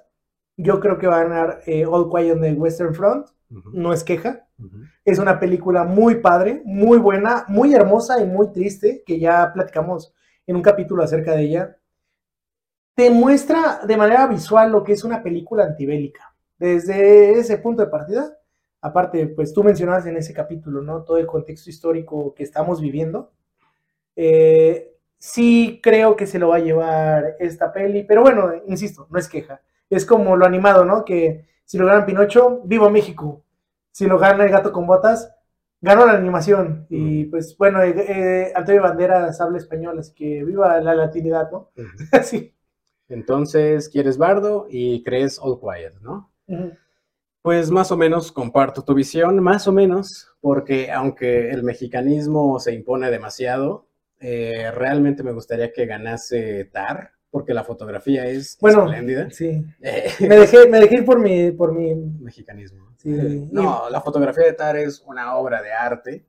yo 0.58 0.80
creo 0.80 0.98
que 0.98 1.06
va 1.06 1.18
a 1.18 1.22
ganar 1.22 1.60
eh, 1.64 1.86
All 1.86 2.10
Quiet 2.10 2.34
on 2.34 2.42
the 2.42 2.52
Western 2.52 2.94
Front. 2.94 3.28
No 3.72 3.94
es 3.94 4.04
queja. 4.04 4.46
Es 5.02 5.18
una 5.18 5.40
película 5.40 5.84
muy 5.84 6.16
padre, 6.16 6.60
muy 6.66 6.98
buena, 6.98 7.46
muy 7.48 7.72
hermosa 7.72 8.20
y 8.20 8.26
muy 8.26 8.52
triste, 8.52 9.02
que 9.06 9.18
ya 9.18 9.50
platicamos 9.54 10.14
en 10.46 10.56
un 10.56 10.62
capítulo 10.62 11.02
acerca 11.02 11.32
de 11.32 11.42
ella. 11.44 11.76
Te 12.94 13.10
muestra 13.10 13.80
de 13.86 13.96
manera 13.96 14.26
visual 14.26 14.70
lo 14.70 14.84
que 14.84 14.92
es 14.92 15.04
una 15.04 15.22
película 15.22 15.64
antibélica. 15.64 16.34
Desde 16.58 17.38
ese 17.38 17.56
punto 17.56 17.82
de 17.82 17.88
partida, 17.88 18.36
aparte, 18.80 19.26
pues 19.26 19.52
tú 19.52 19.62
mencionabas 19.62 20.06
en 20.06 20.16
ese 20.16 20.32
capítulo, 20.32 20.82
¿no? 20.82 21.02
Todo 21.02 21.18
el 21.18 21.26
contexto 21.26 21.70
histórico 21.70 22.34
que 22.34 22.42
estamos 22.42 22.80
viviendo. 22.80 23.32
Eh, 24.16 24.94
sí 25.18 25.80
creo 25.82 26.16
que 26.16 26.26
se 26.26 26.38
lo 26.38 26.48
va 26.48 26.56
a 26.56 26.60
llevar 26.60 27.36
esta 27.38 27.72
peli, 27.72 28.04
pero 28.04 28.22
bueno, 28.22 28.52
insisto, 28.66 29.06
no 29.10 29.18
es 29.18 29.28
queja. 29.28 29.60
Es 29.88 30.06
como 30.06 30.36
lo 30.36 30.46
animado, 30.46 30.84
¿no? 30.84 31.04
Que 31.04 31.46
si 31.64 31.78
lo 31.78 31.86
ganan 31.86 32.06
Pinocho, 32.06 32.62
viva 32.64 32.90
México. 32.90 33.42
Si 33.92 34.06
lo 34.06 34.18
gana 34.18 34.44
el 34.44 34.50
gato 34.50 34.72
con 34.72 34.86
botas, 34.86 35.32
ganó 35.80 36.06
la 36.06 36.12
animación. 36.12 36.86
Y 36.88 37.24
pues 37.24 37.56
bueno, 37.58 37.82
eh, 37.82 37.94
eh, 37.96 38.52
Antonio 38.54 38.82
Banderas 38.82 39.40
habla 39.40 39.58
español, 39.58 39.98
así 39.98 40.14
que 40.14 40.44
viva 40.44 40.80
la 40.80 40.94
latinidad, 40.94 41.50
¿no? 41.50 41.70
Ujú. 41.76 41.88
sí. 42.22 42.54
Entonces, 43.08 43.88
quieres 43.88 44.18
Bardo 44.18 44.66
y 44.70 45.02
crees 45.02 45.38
All 45.40 45.58
Quiet, 45.60 46.00
¿no? 46.00 46.30
Ujú. 46.46 46.72
Pues 47.42 47.70
más 47.70 47.90
o 47.90 47.96
menos 47.96 48.32
comparto 48.32 48.82
tu 48.82 48.94
visión, 48.94 49.40
más 49.40 49.66
o 49.66 49.72
menos, 49.72 50.28
porque 50.40 50.90
aunque 50.92 51.50
el 51.50 51.62
mexicanismo 51.62 52.58
se 52.60 52.74
impone 52.74 53.10
demasiado, 53.10 53.86
eh, 54.18 54.70
realmente 54.74 55.22
me 55.22 55.32
gustaría 55.32 55.72
que 55.72 55.86
ganase 55.86 56.66
Tar, 56.66 57.12
porque 57.30 57.54
la 57.54 57.64
fotografía 57.64 58.26
es 58.26 58.58
Bueno, 58.60 58.84
espléndida. 58.84 59.30
sí. 59.30 59.64
Eh, 59.80 60.10
Me 60.20 60.36
dejé, 60.36 60.68
me 60.68 60.80
dejé 60.80 60.96
ir 60.96 61.04
por 61.06 61.18
mi, 61.18 61.50
por 61.52 61.72
mi. 61.72 61.94
mexicanismo. 61.94 62.92
Sí. 62.98 63.08
No, 63.52 63.88
la 63.90 64.02
fotografía 64.02 64.44
de 64.44 64.52
Tar 64.52 64.76
es 64.76 65.00
una 65.06 65.34
obra 65.36 65.62
de 65.62 65.72
arte. 65.72 66.26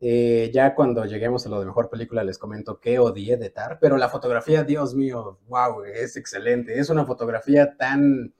Eh, 0.00 0.50
ya 0.52 0.74
cuando 0.74 1.04
lleguemos 1.04 1.46
a 1.46 1.50
lo 1.50 1.60
de 1.60 1.66
mejor 1.66 1.88
película 1.90 2.24
les 2.24 2.36
comento 2.38 2.78
qué 2.80 2.98
odié 2.98 3.36
de 3.36 3.50
Tar, 3.50 3.78
pero 3.80 3.96
la 3.98 4.08
fotografía, 4.08 4.62
Dios 4.64 4.94
mío, 4.94 5.38
wow, 5.48 5.84
es 5.84 6.16
excelente. 6.16 6.78
Es 6.78 6.88
una 6.88 7.04
fotografía 7.04 7.76
tan 7.76 8.32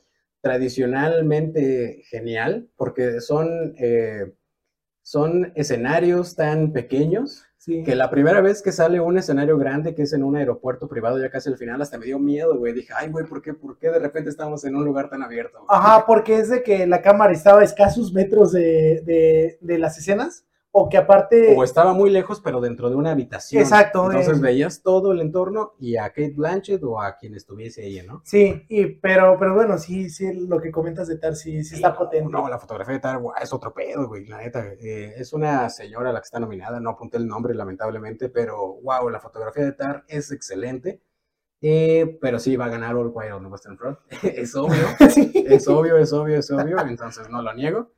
tradicionalmente 0.45 2.03
genial 2.09 2.69
porque 2.77 3.21
son, 3.21 3.75
eh, 3.79 4.33
son 5.03 5.53
escenarios 5.57 6.37
tan 6.37 6.73
pequeños 6.73 7.45
Sí. 7.57 7.83
que 7.83 7.95
la 7.95 8.11
primera 8.11 8.43
vez 8.43 8.61
que 8.61 8.73
sale 8.73 9.01
un 9.01 9.17
escenario 9.17 9.57
grande 9.57 9.95
que 9.95 10.03
es 10.03 10.13
en 10.13 10.23
un 10.23 10.37
aeropuerto 10.37 10.87
privado 10.87 11.19
ya 11.19 11.31
casi 11.31 11.49
al 11.49 11.57
final 11.57 11.81
hasta 11.81 11.97
me 11.97 12.05
dio 12.05 12.19
miedo, 12.19 12.59
güey. 12.59 12.75
Dije, 12.75 12.93
ay, 12.95 13.09
güey, 13.11 13.25
¿por 13.25 13.41
qué, 13.41 13.55
¿por 13.55 13.79
qué 13.79 13.89
de 13.89 13.99
repente 14.01 14.29
estamos 14.29 14.67
en 14.67 14.77
un 14.77 14.85
lugar 14.85 15.09
tan 15.09 15.23
abierto? 15.23 15.61
güey?" 15.61 15.69
Ajá, 15.71 16.05
porque 16.07 16.37
es 16.37 16.51
de 16.51 16.63
que 16.63 16.87
la 16.87 17.01
cámara 17.01 17.33
estaba 17.33 17.61
a 17.61 17.65
escasos 17.65 18.13
metros 18.13 18.53
de, 18.53 19.01
de, 19.07 19.57
de 19.63 19.79
las 19.79 19.97
escenas, 19.97 20.45
o 20.77 20.89
que 20.89 20.97
aparte. 20.97 21.55
O 21.57 21.63
estaba 21.63 21.93
muy 21.93 22.11
lejos, 22.11 22.41
pero 22.41 22.61
dentro 22.61 22.91
de 22.91 22.97
una 22.97 23.13
habitación. 23.13 23.63
Exacto, 23.63 24.07
Entonces 24.07 24.39
eh. 24.39 24.41
veías 24.41 24.83
todo 24.83 25.13
el 25.13 25.21
entorno 25.21 25.75
y 25.79 25.97
a 25.97 26.09
Kate 26.09 26.35
Blanchett 26.37 26.83
o 26.83 27.01
a 27.01 27.17
quien 27.17 27.37
estuviese 27.37 27.87
ella, 27.87 28.03
¿no? 28.03 28.23
Sí, 28.25 28.67
y, 28.69 28.87
pero, 28.87 29.37
pero 29.39 29.55
bueno, 29.55 29.79
sí, 29.79 30.11
sí, 30.11 30.33
lo 30.33 30.61
que 30.61 30.73
comentas 30.73 31.07
de 31.07 31.17
Tar, 31.17 31.37
sí, 31.37 31.63
sí 31.63 31.77
está 31.77 31.91
no, 31.91 31.97
potente. 31.97 32.29
No, 32.29 32.49
la 32.49 32.59
fotografía 32.59 32.95
de 32.95 33.01
Tar 33.01 33.19
guau, 33.19 33.37
es 33.41 33.53
otro 33.53 33.73
pedo, 33.73 34.09
güey, 34.09 34.27
la 34.27 34.39
neta. 34.39 34.67
Eh, 34.81 35.15
es 35.17 35.33
una 35.33 35.71
señora 35.71 36.13
la 36.13 36.19
que 36.19 36.25
está 36.25 36.41
nominada, 36.41 36.81
no 36.81 36.91
apunté 36.91 37.19
el 37.19 37.29
nombre, 37.29 37.55
lamentablemente, 37.55 38.29
pero 38.29 38.81
wow, 38.83 39.09
la 39.11 39.21
fotografía 39.21 39.65
de 39.65 39.73
Tar 39.73 40.05
es 40.09 40.33
excelente. 40.33 41.01
Eh, 41.61 42.19
pero 42.21 42.41
sí, 42.41 42.57
va 42.57 42.65
a 42.65 42.71
ganar 42.71 42.97
All 42.97 43.13
Quiet 43.13 43.33
on 43.33 43.45
the 43.45 43.49
Western 43.49 43.79
Front. 43.79 43.99
es 44.25 44.57
obvio, 44.57 44.89
Sí. 45.09 45.31
es 45.47 45.69
obvio, 45.69 45.99
es 45.99 46.13
obvio, 46.13 46.39
es 46.41 46.51
obvio, 46.51 46.81
entonces 46.81 47.31
no 47.31 47.43
lo 47.43 47.55
niego. 47.55 47.93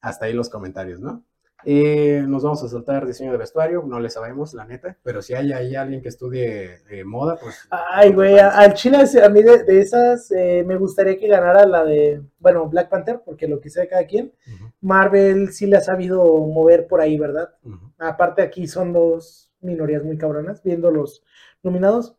Hasta 0.00 0.24
ahí 0.24 0.32
los 0.32 0.48
comentarios, 0.48 0.98
¿no? 0.98 1.26
Eh, 1.64 2.24
nos 2.26 2.42
vamos 2.42 2.62
a 2.62 2.68
saltar 2.68 3.06
diseño 3.06 3.32
de 3.32 3.38
vestuario, 3.38 3.82
no 3.86 4.00
le 4.00 4.10
sabemos, 4.10 4.54
la 4.54 4.64
neta, 4.64 4.96
pero 5.02 5.22
si 5.22 5.34
hay 5.34 5.52
ahí 5.52 5.76
alguien 5.76 6.02
que 6.02 6.08
estudie 6.08 6.78
eh, 6.90 7.04
moda, 7.04 7.38
pues... 7.40 7.68
Ay, 7.70 8.12
güey, 8.12 8.38
al 8.38 8.74
chile 8.74 8.98
a 8.98 9.28
mí 9.28 9.42
de, 9.42 9.64
de 9.64 9.80
esas 9.80 10.30
eh, 10.32 10.64
me 10.66 10.76
gustaría 10.76 11.18
que 11.18 11.28
ganara 11.28 11.64
la 11.66 11.84
de, 11.84 12.22
bueno, 12.38 12.68
Black 12.68 12.88
Panther, 12.88 13.20
porque 13.24 13.46
lo 13.48 13.60
que 13.60 13.70
sea 13.70 13.88
cada 13.88 14.06
quien. 14.06 14.32
Marvel 14.80 15.52
sí 15.52 15.66
le 15.66 15.76
ha 15.76 15.80
sabido 15.80 16.24
mover 16.24 16.86
por 16.86 17.00
ahí, 17.00 17.18
¿verdad? 17.18 17.54
Aparte 17.98 18.42
aquí 18.42 18.66
son 18.66 18.92
dos 18.92 19.50
minorías 19.60 20.02
muy 20.04 20.18
cabronas, 20.18 20.62
viendo 20.62 20.90
los 20.90 21.22
nominados. 21.62 22.16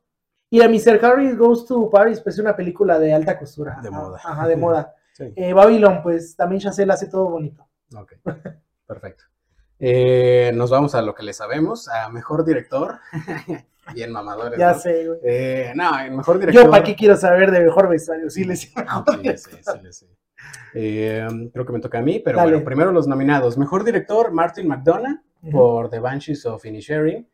Y 0.49 0.61
a 0.61 0.69
Mr. 0.69 1.03
Harry 1.03 1.35
Goes 1.35 1.65
to 1.65 1.89
Paris, 1.89 2.21
pues 2.21 2.35
es 2.35 2.39
una 2.39 2.55
película 2.55 2.99
de 2.99 3.11
alta 3.11 3.37
costura. 3.39 3.79
De 3.81 3.89
moda. 3.89 4.19
Ajá, 4.23 4.47
de 4.47 4.55
moda. 4.55 4.95
Sí, 5.15 5.31
Eh, 5.35 5.53
Babylon, 5.53 6.01
pues 6.01 6.35
también 6.35 6.59
Chazelle 6.59 6.91
hace 6.91 7.05
todo 7.07 7.29
bonito. 7.29 7.67
ok, 7.95 8.13
perfecto. 8.87 9.25
Eh, 9.79 10.51
nos 10.53 10.69
vamos 10.69 10.95
a 10.95 11.01
lo 11.01 11.13
que 11.13 11.23
le 11.23 11.33
sabemos, 11.33 11.87
a 11.89 12.09
mejor 12.09 12.45
director. 12.45 12.99
Bien 13.93 14.11
mamadores. 14.11 14.57
Ya 14.57 14.73
¿no? 14.73 14.79
sé, 14.79 15.07
güey. 15.07 15.19
Eh, 15.23 15.73
no, 15.75 15.99
el 15.99 16.11
mejor 16.11 16.39
director... 16.39 16.63
Yo, 16.63 16.71
¿para 16.71 16.83
qué 16.83 16.95
quiero 16.95 17.17
saber 17.17 17.51
de 17.51 17.59
mejor 17.61 17.89
vestuario? 17.89 18.29
Sí, 18.29 18.45
le 18.45 18.55
sé, 18.55 18.69
sí, 18.69 19.79
le 19.81 19.91
sé. 19.91 20.07
Eh, 20.73 21.27
creo 21.51 21.65
que 21.65 21.73
me 21.73 21.79
toca 21.79 21.99
a 21.99 22.01
mí, 22.01 22.19
pero 22.19 22.37
Dale. 22.37 22.51
bueno, 22.51 22.65
primero 22.65 22.91
los 22.91 23.07
nominados. 23.07 23.57
Mejor 23.57 23.83
director, 23.83 24.31
Martin 24.31 24.67
McDonough, 24.67 25.19
por 25.51 25.89
The 25.89 25.99
Banshees 25.99 26.45
of 26.45 26.63
Inisherin. 26.65 27.27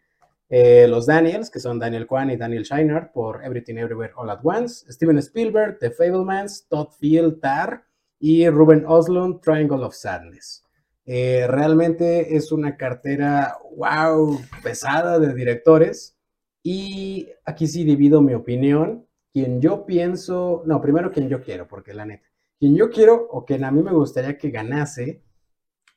Eh, 0.49 0.87
los 0.87 1.05
Daniels, 1.05 1.51
que 1.51 1.59
son 1.59 1.77
Daniel 1.77 2.07
Kwan 2.07 2.31
y 2.31 2.37
Daniel 2.37 2.65
Scheinert, 2.65 3.11
por 3.13 3.43
Everything 3.43 3.75
Everywhere 3.75 4.13
All 4.15 4.31
at 4.31 4.39
Once. 4.41 4.91
Steven 4.91 5.17
Spielberg, 5.19 5.77
The 5.79 5.91
Fablemans, 5.91 6.67
Todd 6.67 6.89
Field, 6.99 7.39
Tar. 7.39 7.83
Y 8.19 8.49
Ruben 8.49 8.83
Oslund, 8.85 9.41
Triangle 9.41 9.83
of 9.85 9.93
Sadness. 9.93 10.65
Eh, 11.11 11.47
realmente 11.47 12.35
es 12.35 12.51
una 12.51 12.77
cartera, 12.77 13.57
wow, 13.75 14.39
pesada 14.61 15.17
de 15.17 15.33
directores. 15.33 16.15
Y 16.61 17.29
aquí 17.45 17.65
sí 17.65 17.83
divido 17.83 18.21
mi 18.21 18.35
opinión. 18.35 19.07
Quien 19.33 19.59
yo 19.59 19.87
pienso, 19.87 20.61
no, 20.67 20.79
primero 20.81 21.11
quien 21.11 21.27
yo 21.27 21.41
quiero, 21.41 21.67
porque 21.67 21.95
la 21.95 22.05
neta, 22.05 22.27
quien 22.59 22.75
yo 22.75 22.91
quiero 22.91 23.27
o 23.31 23.43
quien 23.43 23.63
a 23.63 23.71
mí 23.71 23.81
me 23.81 23.91
gustaría 23.91 24.37
que 24.37 24.51
ganase 24.51 25.23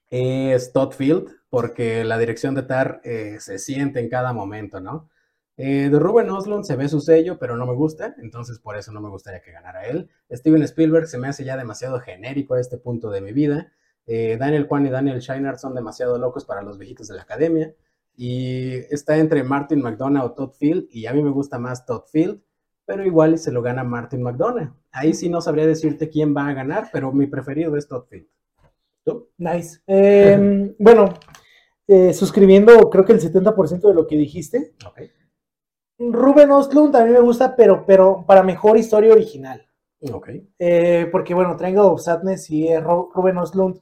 es 0.09 0.73
Todd 0.73 0.93
Field, 0.93 1.29
porque 1.51 2.05
la 2.05 2.17
dirección 2.17 2.55
de 2.55 2.63
Tar 2.63 3.03
eh, 3.05 3.37
se 3.39 3.59
siente 3.59 4.01
en 4.01 4.09
cada 4.09 4.33
momento, 4.33 4.81
¿no? 4.81 5.11
Eh, 5.59 5.91
de 5.91 5.99
Ruben 5.99 6.31
Oslund 6.31 6.65
se 6.65 6.77
ve 6.77 6.89
su 6.89 7.01
sello, 7.01 7.39
pero 7.39 7.59
no 7.59 7.67
me 7.67 7.75
gusta, 7.75 8.15
entonces 8.19 8.59
por 8.59 8.79
eso 8.79 8.93
no 8.93 9.03
me 9.03 9.11
gustaría 9.11 9.43
que 9.43 9.53
ganara 9.53 9.87
él. 9.87 10.09
Steven 10.31 10.63
Spielberg 10.63 11.07
se 11.07 11.19
me 11.19 11.29
hace 11.29 11.45
ya 11.45 11.59
demasiado 11.59 12.01
genérico 12.01 12.55
a 12.55 12.61
este 12.61 12.79
punto 12.79 13.11
de 13.11 13.21
mi 13.21 13.33
vida. 13.33 13.73
Eh, 14.07 14.37
Daniel 14.39 14.67
Kwan 14.67 14.87
y 14.87 14.91
Daniel 14.91 15.21
Scheinert 15.21 15.59
son 15.59 15.75
demasiado 15.75 16.19
locos 16.19 16.45
para 16.45 16.63
los 16.63 16.79
viejitos 16.79 17.09
de 17.09 17.17
la 17.17 17.23
academia. 17.23 17.75
Y 18.17 18.75
está 18.91 19.17
entre 19.17 19.43
Martin 19.43 19.81
McDonough 19.81 20.25
o 20.25 20.33
Todd 20.33 20.53
Field, 20.53 20.87
y 20.91 21.07
a 21.07 21.13
mí 21.13 21.23
me 21.23 21.31
gusta 21.31 21.59
más 21.59 21.87
Todd 21.87 22.03
Field, 22.11 22.41
pero 22.85 23.05
igual 23.05 23.39
se 23.39 23.53
lo 23.53 23.63
gana 23.63 23.85
Martin 23.85 24.23
McDonough. 24.23 24.73
Ahí 24.91 25.15
sí 25.15 25.29
no 25.29 25.41
sabría 25.41 25.67
decirte 25.67 26.11
quién 26.11 26.37
va 26.37 26.47
a 26.47 26.53
ganar, 26.53 26.89
pero 26.93 27.13
mi 27.13 27.27
preferido 27.27 27.77
es 27.77 27.89
Todd 27.89 28.05
Field. 28.09 28.27
¿Tú? 29.05 29.31
Nice. 29.39 29.81
Eh, 29.87 30.75
bueno, 30.79 31.15
eh, 31.87 32.13
suscribiendo 32.13 32.91
creo 32.91 33.05
que 33.05 33.13
el 33.13 33.21
70% 33.21 33.81
de 33.81 33.95
lo 33.95 34.07
que 34.07 34.17
dijiste. 34.17 34.75
Okay. 34.87 35.11
Ruben 35.99 36.51
Ostlund 36.51 36.95
a 36.97 37.05
mí 37.05 37.13
me 37.13 37.21
gusta, 37.21 37.55
pero, 37.57 37.85
pero 37.87 38.25
para 38.27 38.43
mejor 38.43 38.77
historia 38.77 39.13
original. 39.13 39.67
Ok. 40.13 40.31
Eh, 40.59 41.09
porque 41.13 41.33
bueno, 41.35 41.57
Triangle 41.57 41.83
of 41.83 42.01
Sadness 42.01 42.51
y 42.51 42.69
Ruben 42.77 43.39
Ostlund 43.39 43.81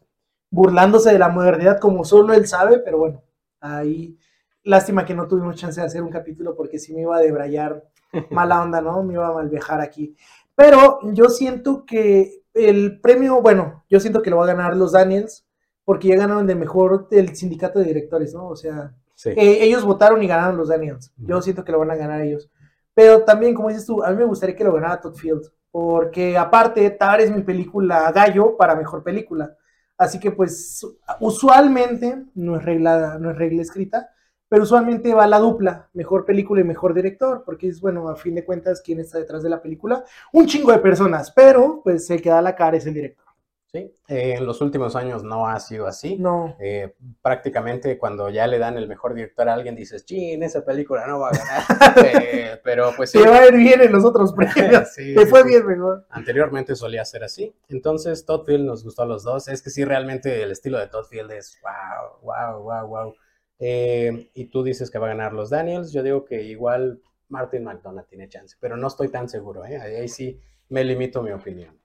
burlándose 0.51 1.13
de 1.13 1.19
la 1.19 1.29
modernidad 1.29 1.79
como 1.79 2.05
solo 2.05 2.35
él 2.35 2.47
sabe, 2.47 2.79
pero 2.81 2.99
bueno, 2.99 3.23
ahí 3.61 4.19
lástima 4.65 5.05
que 5.05 5.15
no 5.15 5.27
tuvimos 5.27 5.57
chance 5.57 5.81
de 5.81 5.87
hacer 5.87 6.03
un 6.03 6.11
capítulo 6.11 6.55
porque 6.57 6.79
si 6.79 6.93
me 6.93 7.03
iba 7.03 7.17
a 7.17 7.21
debrayar 7.21 7.85
mala 8.31 8.63
onda, 8.63 8.81
¿no? 8.81 9.03
Me 9.03 9.15
iba 9.15 9.29
a 9.29 9.33
malvejar 9.33 9.81
aquí. 9.81 10.15
Pero 10.55 10.99
yo 11.13 11.29
siento 11.29 11.85
que 11.87 12.43
el 12.53 13.01
premio, 13.01 13.41
bueno, 13.41 13.85
yo 13.89 14.01
siento 14.01 14.23
que 14.23 14.31
lo 14.31 14.39
va 14.39 14.45
a 14.45 14.55
ganar 14.55 14.77
los 14.77 14.93
Daniels 14.93 15.47
porque 15.85 16.09
ya 16.09 16.17
ganaron 16.17 16.47
de 16.47 16.55
mejor 16.55 17.09
el 17.11 17.35
sindicato 17.35 17.79
de 17.79 17.87
directores, 17.87 18.35
¿no? 18.35 18.49
O 18.49 18.57
sea, 18.57 18.95
eh, 19.25 19.59
ellos 19.63 19.85
votaron 19.85 20.23
y 20.23 20.27
ganaron 20.27 20.57
los 20.57 20.69
Daniels. 20.69 21.13
Yo 21.17 21.41
siento 21.43 21.65
que 21.65 21.73
lo 21.73 21.79
van 21.79 21.91
a 21.91 21.97
ganar 21.97 22.21
ellos. 22.21 22.51
Pero 22.95 23.25
también, 23.25 23.55
como 23.55 23.69
dices 23.69 23.87
tú, 23.87 24.03
a 24.03 24.11
mí 24.11 24.17
me 24.17 24.25
gustaría 24.25 24.57
que 24.57 24.65
lo 24.65 24.73
ganara 24.73 25.01
Todd 25.01 25.15
Field, 25.15 25.51
porque 25.71 26.37
aparte, 26.37 26.89
Tar 26.91 27.21
es 27.21 27.31
mi 27.31 27.43
película 27.43 28.11
gallo 28.13 28.57
para 28.57 28.75
mejor 28.75 29.03
película. 29.03 29.57
Así 30.01 30.19
que 30.19 30.31
pues 30.31 30.87
usualmente, 31.21 32.25
no 32.35 32.57
es 32.57 32.65
regla, 32.65 33.19
no 33.21 33.33
es 33.33 33.37
regla 33.37 33.61
escrita, 33.61 34.09
pero 34.49 34.63
usualmente 34.63 35.13
va 35.13 35.27
la 35.27 35.39
dupla, 35.39 35.91
mejor 35.93 36.25
película 36.25 36.63
y 36.63 36.65
mejor 36.65 36.95
director, 36.95 37.43
porque 37.45 37.69
es 37.69 37.83
bueno, 37.83 38.09
a 38.09 38.17
fin 38.17 38.35
de 38.35 38.43
cuentas, 38.43 38.81
quién 38.81 38.99
está 38.99 39.19
detrás 39.19 39.43
de 39.43 39.51
la 39.51 39.61
película, 39.61 40.03
un 40.33 40.47
chingo 40.47 40.73
de 40.73 40.79
personas, 40.79 41.31
pero 41.31 41.83
pues 41.85 42.09
el 42.09 42.23
que 42.23 42.31
da 42.31 42.41
la 42.41 42.57
cara 42.57 42.79
es 42.79 42.87
el 42.87 42.95
director. 42.95 43.27
Sí, 43.73 43.95
eh, 44.09 44.35
en 44.37 44.47
los 44.47 44.61
últimos 44.63 44.97
años 44.97 45.23
no 45.23 45.47
ha 45.47 45.61
sido 45.61 45.87
así. 45.87 46.17
No. 46.19 46.57
Eh, 46.59 46.97
prácticamente 47.23 47.99
cuando 47.99 48.29
ya 48.29 48.49
le 48.49 48.59
dan 48.59 48.77
el 48.77 48.89
mejor 48.89 49.15
director 49.15 49.49
a 49.49 49.55
alguien, 49.55 49.77
dices, 49.77 50.05
chin, 50.05 50.43
esa 50.43 50.65
película 50.65 51.07
no 51.07 51.21
va 51.21 51.29
a 51.29 51.33
ganar. 51.33 51.63
Eh, 52.21 52.61
pero 52.65 52.93
pues 52.97 53.11
sí. 53.11 53.23
Te 53.23 53.29
va 53.29 53.39
a 53.39 53.47
ir 53.47 53.55
bien 53.55 53.81
en 53.81 53.93
los 53.93 54.05
otros 54.05 54.33
premios. 54.33 54.93
Te 54.95 55.27
fue 55.27 55.45
bien 55.45 55.65
mejor. 55.67 56.05
Anteriormente 56.11 56.75
solía 56.75 57.05
ser 57.05 57.23
así. 57.23 57.55
Entonces, 57.69 58.25
Todd 58.25 58.45
Field 58.45 58.65
nos 58.65 58.83
gustó 58.83 59.03
a 59.03 59.07
los 59.07 59.23
dos. 59.23 59.47
Es 59.49 59.63
que 59.63 59.71
sí, 59.71 59.85
realmente 59.85 60.43
el 60.43 60.51
estilo 60.51 60.79
de 60.79 60.89
Todd 60.89 61.05
Field 61.05 61.31
es 61.31 61.59
wow, 61.63 62.21
wow, 62.23 62.63
wow, 62.63 62.87
wow. 62.89 63.15
y 63.59 64.45
tú 64.47 64.65
dices 64.65 64.91
que 64.91 64.99
va 64.99 65.07
a 65.07 65.11
ganar 65.11 65.33
los 65.33 65.51
Daniels. 65.51 65.93
Yo 65.93 66.03
digo 66.03 66.25
que 66.25 66.43
igual 66.43 67.01
Martin 67.29 67.65
McDonough 67.65 68.07
tiene 68.07 68.29
chance, 68.29 68.57
pero 68.59 68.77
no 68.77 68.89
estoy 68.89 69.09
tan 69.09 69.29
seguro. 69.29 69.63
Ahí 69.63 70.09
sí 70.09 70.41
me 70.69 70.83
limito 70.83 71.23
mi 71.23 71.31
opinión. 71.31 71.80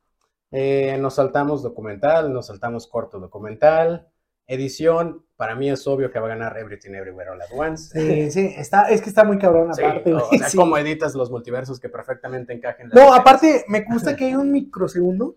Eh, 0.58 0.98
nos 1.00 1.16
saltamos 1.16 1.62
documental, 1.62 2.32
nos 2.32 2.48
saltamos 2.48 2.88
corto 2.88 3.20
documental. 3.20 4.08
Edición, 4.48 5.26
para 5.36 5.54
mí 5.54 5.70
es 5.70 5.86
obvio 5.86 6.10
que 6.10 6.18
va 6.18 6.28
a 6.28 6.30
ganar 6.30 6.58
Everything 6.58 6.92
Everywhere 6.92 7.32
All 7.32 7.42
at 7.42 7.50
Once. 7.52 7.92
Sí, 7.92 8.32
sí, 8.32 8.54
está, 8.56 8.84
es 8.84 9.02
que 9.02 9.10
está 9.10 9.26
muy 9.26 9.38
cabrón 9.38 9.72
aparte. 9.74 10.14
o 10.14 10.30
sea, 10.30 10.48
como 10.56 10.78
editas 10.78 11.14
los 11.14 11.30
multiversos 11.30 11.78
que 11.78 11.90
perfectamente 11.90 12.54
encajen. 12.54 12.88
No, 12.94 13.14
aparte, 13.14 13.66
me 13.68 13.82
gusta 13.82 14.16
que 14.16 14.28
hay 14.28 14.36
un 14.36 14.50
microsegundo 14.50 15.36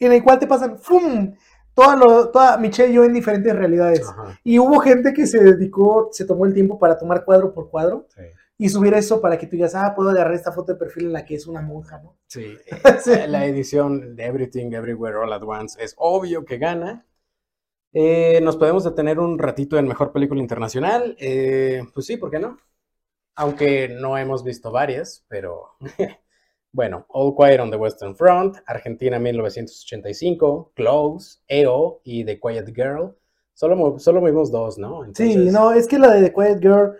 en 0.00 0.12
el 0.12 0.24
cual 0.24 0.40
te 0.40 0.48
pasan 0.48 0.80
¡fum! 0.80 1.36
Toda, 1.72 1.94
lo, 1.94 2.30
toda 2.30 2.56
Michelle 2.56 2.90
y 2.90 2.96
yo 2.96 3.04
en 3.04 3.12
diferentes 3.12 3.54
realidades. 3.54 4.12
Y 4.42 4.58
hubo 4.58 4.80
gente 4.80 5.12
que 5.12 5.28
se 5.28 5.38
dedicó, 5.38 6.08
se 6.10 6.24
tomó 6.24 6.44
el 6.44 6.54
tiempo 6.54 6.76
para 6.76 6.98
tomar 6.98 7.24
cuadro 7.24 7.54
por 7.54 7.70
cuadro. 7.70 8.08
Sí 8.08 8.22
y 8.58 8.68
subir 8.68 8.94
eso 8.94 9.20
para 9.20 9.38
que 9.38 9.46
tú 9.46 9.52
digas, 9.52 9.74
ah, 9.74 9.92
puedo 9.94 10.10
agarrar 10.10 10.34
esta 10.34 10.52
foto 10.52 10.72
de 10.72 10.78
perfil 10.78 11.06
en 11.06 11.12
la 11.12 11.24
que 11.24 11.34
es 11.34 11.46
una 11.46 11.60
monja, 11.60 12.00
¿no? 12.02 12.16
Sí, 12.26 12.56
la 13.28 13.46
edición 13.46 14.16
de 14.16 14.24
Everything 14.24 14.72
Everywhere 14.72 15.16
All 15.16 15.32
at 15.32 15.42
Once 15.42 15.82
es 15.82 15.94
obvio 15.98 16.44
que 16.44 16.58
gana. 16.58 17.06
Eh, 17.92 18.40
nos 18.42 18.56
podemos 18.56 18.84
detener 18.84 19.18
un 19.18 19.38
ratito 19.38 19.78
en 19.78 19.86
Mejor 19.86 20.12
Película 20.12 20.40
Internacional. 20.40 21.16
Eh, 21.18 21.82
pues 21.92 22.06
sí, 22.06 22.16
¿por 22.16 22.30
qué 22.30 22.38
no? 22.38 22.58
Aunque 23.34 23.88
no 23.88 24.16
hemos 24.16 24.42
visto 24.42 24.70
varias, 24.70 25.24
pero 25.28 25.76
bueno, 26.72 27.04
All 27.08 27.34
Quiet 27.36 27.60
on 27.60 27.70
the 27.70 27.76
Western 27.76 28.16
Front, 28.16 28.56
Argentina 28.66 29.18
1985, 29.18 30.72
Close, 30.74 31.40
EO 31.46 32.00
y 32.04 32.24
The 32.24 32.40
Quiet 32.40 32.74
Girl. 32.74 33.14
Solo, 33.52 33.98
solo 33.98 34.22
vimos 34.22 34.50
dos, 34.50 34.78
¿no? 34.78 35.02
Sí, 35.14 35.36
no, 35.36 35.72
es 35.72 35.86
que 35.86 35.98
la 35.98 36.12
de 36.12 36.28
The 36.28 36.34
Quiet 36.34 36.60
Girl 36.60 36.96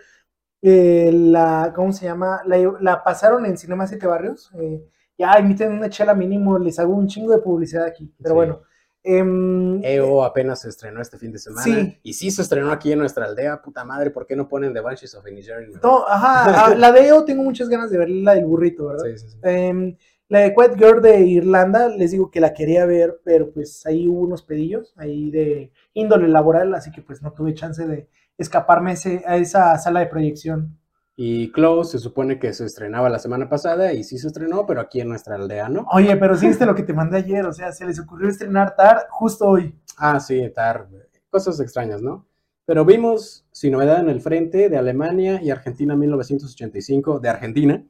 eh, 0.69 1.11
la, 1.13 1.71
¿cómo 1.73 1.93
se 1.93 2.05
llama? 2.05 2.41
La, 2.45 3.01
pasaron 3.01 3.45
en 3.45 3.57
Cinema 3.57 3.87
Siete 3.87 4.05
Barrios. 4.05 4.51
Eh, 4.59 4.83
ya 5.17 5.31
emiten 5.33 5.71
una 5.71 5.89
chela 5.89 6.13
mínimo, 6.13 6.59
les 6.59 6.77
hago 6.77 6.93
un 6.93 7.07
chingo 7.07 7.31
de 7.31 7.39
publicidad 7.39 7.85
aquí. 7.85 8.13
Pero 8.21 8.35
bueno. 8.35 8.61
EO 9.01 9.21
em, 9.21 9.81
e 9.81 10.25
apenas 10.25 10.59
se 10.61 10.67
estrenó 10.67 11.01
este 11.01 11.17
fin 11.17 11.31
de 11.31 11.39
semana. 11.39 11.63
Sí. 11.63 11.99
Y 12.03 12.13
sí 12.13 12.31
se 12.31 12.41
estrenó 12.41 12.71
aquí 12.71 12.91
en 12.91 12.99
nuestra 12.99 13.25
aldea, 13.25 13.61
puta 13.61 13.85
madre, 13.85 14.11
¿por 14.11 14.27
qué 14.27 14.35
no 14.35 14.49
ponen 14.49 14.73
The 14.73 14.81
Banshees 14.81 15.15
of 15.15 15.25
Inisherin? 15.25 15.79
No, 15.81 16.05
ajá, 16.05 16.75
la 16.75 16.91
de 16.91 17.07
EO 17.07 17.23
tengo 17.23 17.43
muchas 17.43 17.69
ganas 17.69 17.89
de 17.89 17.99
ver, 17.99 18.09
la 18.09 18.35
del 18.35 18.45
burrito, 18.45 18.87
¿verdad? 18.87 19.05
Sí, 19.05 19.17
sí, 19.19 19.29
sí. 19.29 19.37
Em, 19.43 19.95
la 20.27 20.39
de 20.39 20.53
Quiet 20.53 20.75
Girl 20.75 21.01
de 21.01 21.21
Irlanda, 21.21 21.87
les 21.87 22.11
digo 22.11 22.29
que 22.29 22.41
la 22.41 22.53
quería 22.53 22.85
ver, 22.85 23.21
pero 23.23 23.49
pues 23.49 23.85
ahí 23.85 24.09
hubo 24.09 24.19
unos 24.19 24.43
pedillos, 24.43 24.93
ahí 24.97 25.31
de 25.31 25.71
índole 25.93 26.27
laboral, 26.27 26.75
así 26.75 26.91
que 26.91 27.01
pues 27.01 27.21
no 27.21 27.31
tuve 27.31 27.53
chance 27.53 27.87
de, 27.87 28.09
escaparme 28.37 28.93
a 29.25 29.37
esa 29.37 29.77
sala 29.77 29.99
de 30.01 30.07
proyección. 30.07 30.77
Y 31.19 31.51
Close 31.51 31.93
se 31.93 31.99
supone 31.99 32.37
que 32.37 32.53
se 32.53 32.65
estrenaba 32.65 33.09
la 33.09 33.17
semana 33.17 33.49
pasada 33.49 33.91
y 33.91 34.03
sí 34.03 34.19
se 34.19 34.27
estrenó, 34.27 34.67
pero 34.67 34.81
aquí 34.81 35.01
en 35.01 35.09
nuestra 35.09 35.33
aldea, 35.33 35.67
¿no? 35.67 35.87
Oye, 35.91 36.15
pero 36.15 36.37
sí 36.37 36.47
viste 36.47 36.67
lo 36.67 36.75
que 36.75 36.83
te 36.83 36.93
mandé 36.93 37.17
ayer, 37.17 37.43
o 37.43 37.53
sea, 37.53 37.71
se 37.71 37.85
les 37.87 37.99
ocurrió 37.99 38.29
estrenar 38.29 38.75
TAR 38.75 39.07
justo 39.09 39.47
hoy. 39.47 39.73
Ah, 39.97 40.19
sí, 40.19 40.47
TAR, 40.53 40.87
cosas 41.31 41.59
extrañas, 41.59 42.03
¿no? 42.03 42.27
Pero 42.65 42.85
vimos 42.85 43.47
Sin 43.51 43.71
Novedad 43.71 43.99
en 43.99 44.09
el 44.09 44.21
Frente 44.21 44.69
de 44.69 44.77
Alemania 44.77 45.41
y 45.41 45.49
Argentina 45.49 45.95
1985 45.95 47.19
de 47.19 47.29
Argentina. 47.29 47.83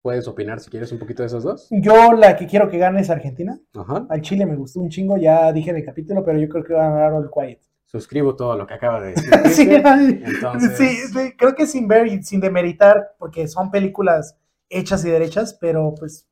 ¿Puedes 0.00 0.26
opinar 0.26 0.58
si 0.58 0.68
quieres 0.68 0.90
un 0.90 0.98
poquito 0.98 1.22
de 1.22 1.28
esos 1.28 1.44
dos? 1.44 1.68
Yo 1.70 2.12
la 2.12 2.34
que 2.34 2.48
quiero 2.48 2.68
que 2.68 2.78
gane 2.78 3.02
es 3.02 3.10
Argentina. 3.10 3.60
Ajá. 3.72 4.04
Al 4.10 4.20
Chile 4.20 4.46
me 4.46 4.56
gustó 4.56 4.80
un 4.80 4.88
chingo, 4.88 5.16
ya 5.16 5.52
dije 5.52 5.70
en 5.70 5.76
el 5.76 5.84
capítulo, 5.84 6.24
pero 6.24 6.40
yo 6.40 6.48
creo 6.48 6.64
que 6.64 6.74
va 6.74 6.88
a 6.88 6.90
ganar 6.90 7.12
All 7.12 7.30
Quiet 7.30 7.60
suscribo 7.92 8.34
todo 8.34 8.56
lo 8.56 8.66
que 8.66 8.74
acaba 8.74 9.00
de 9.00 9.10
decir. 9.10 9.30
sí, 10.76 10.96
sí, 11.12 11.32
creo 11.36 11.54
que 11.54 11.66
sin 11.66 11.86
ver 11.86 12.06
y 12.06 12.22
sin 12.22 12.40
demeritar, 12.40 13.14
porque 13.18 13.46
son 13.46 13.70
películas 13.70 14.38
hechas 14.70 15.04
y 15.04 15.10
derechas, 15.10 15.56
pero 15.60 15.94
pues 15.98 16.26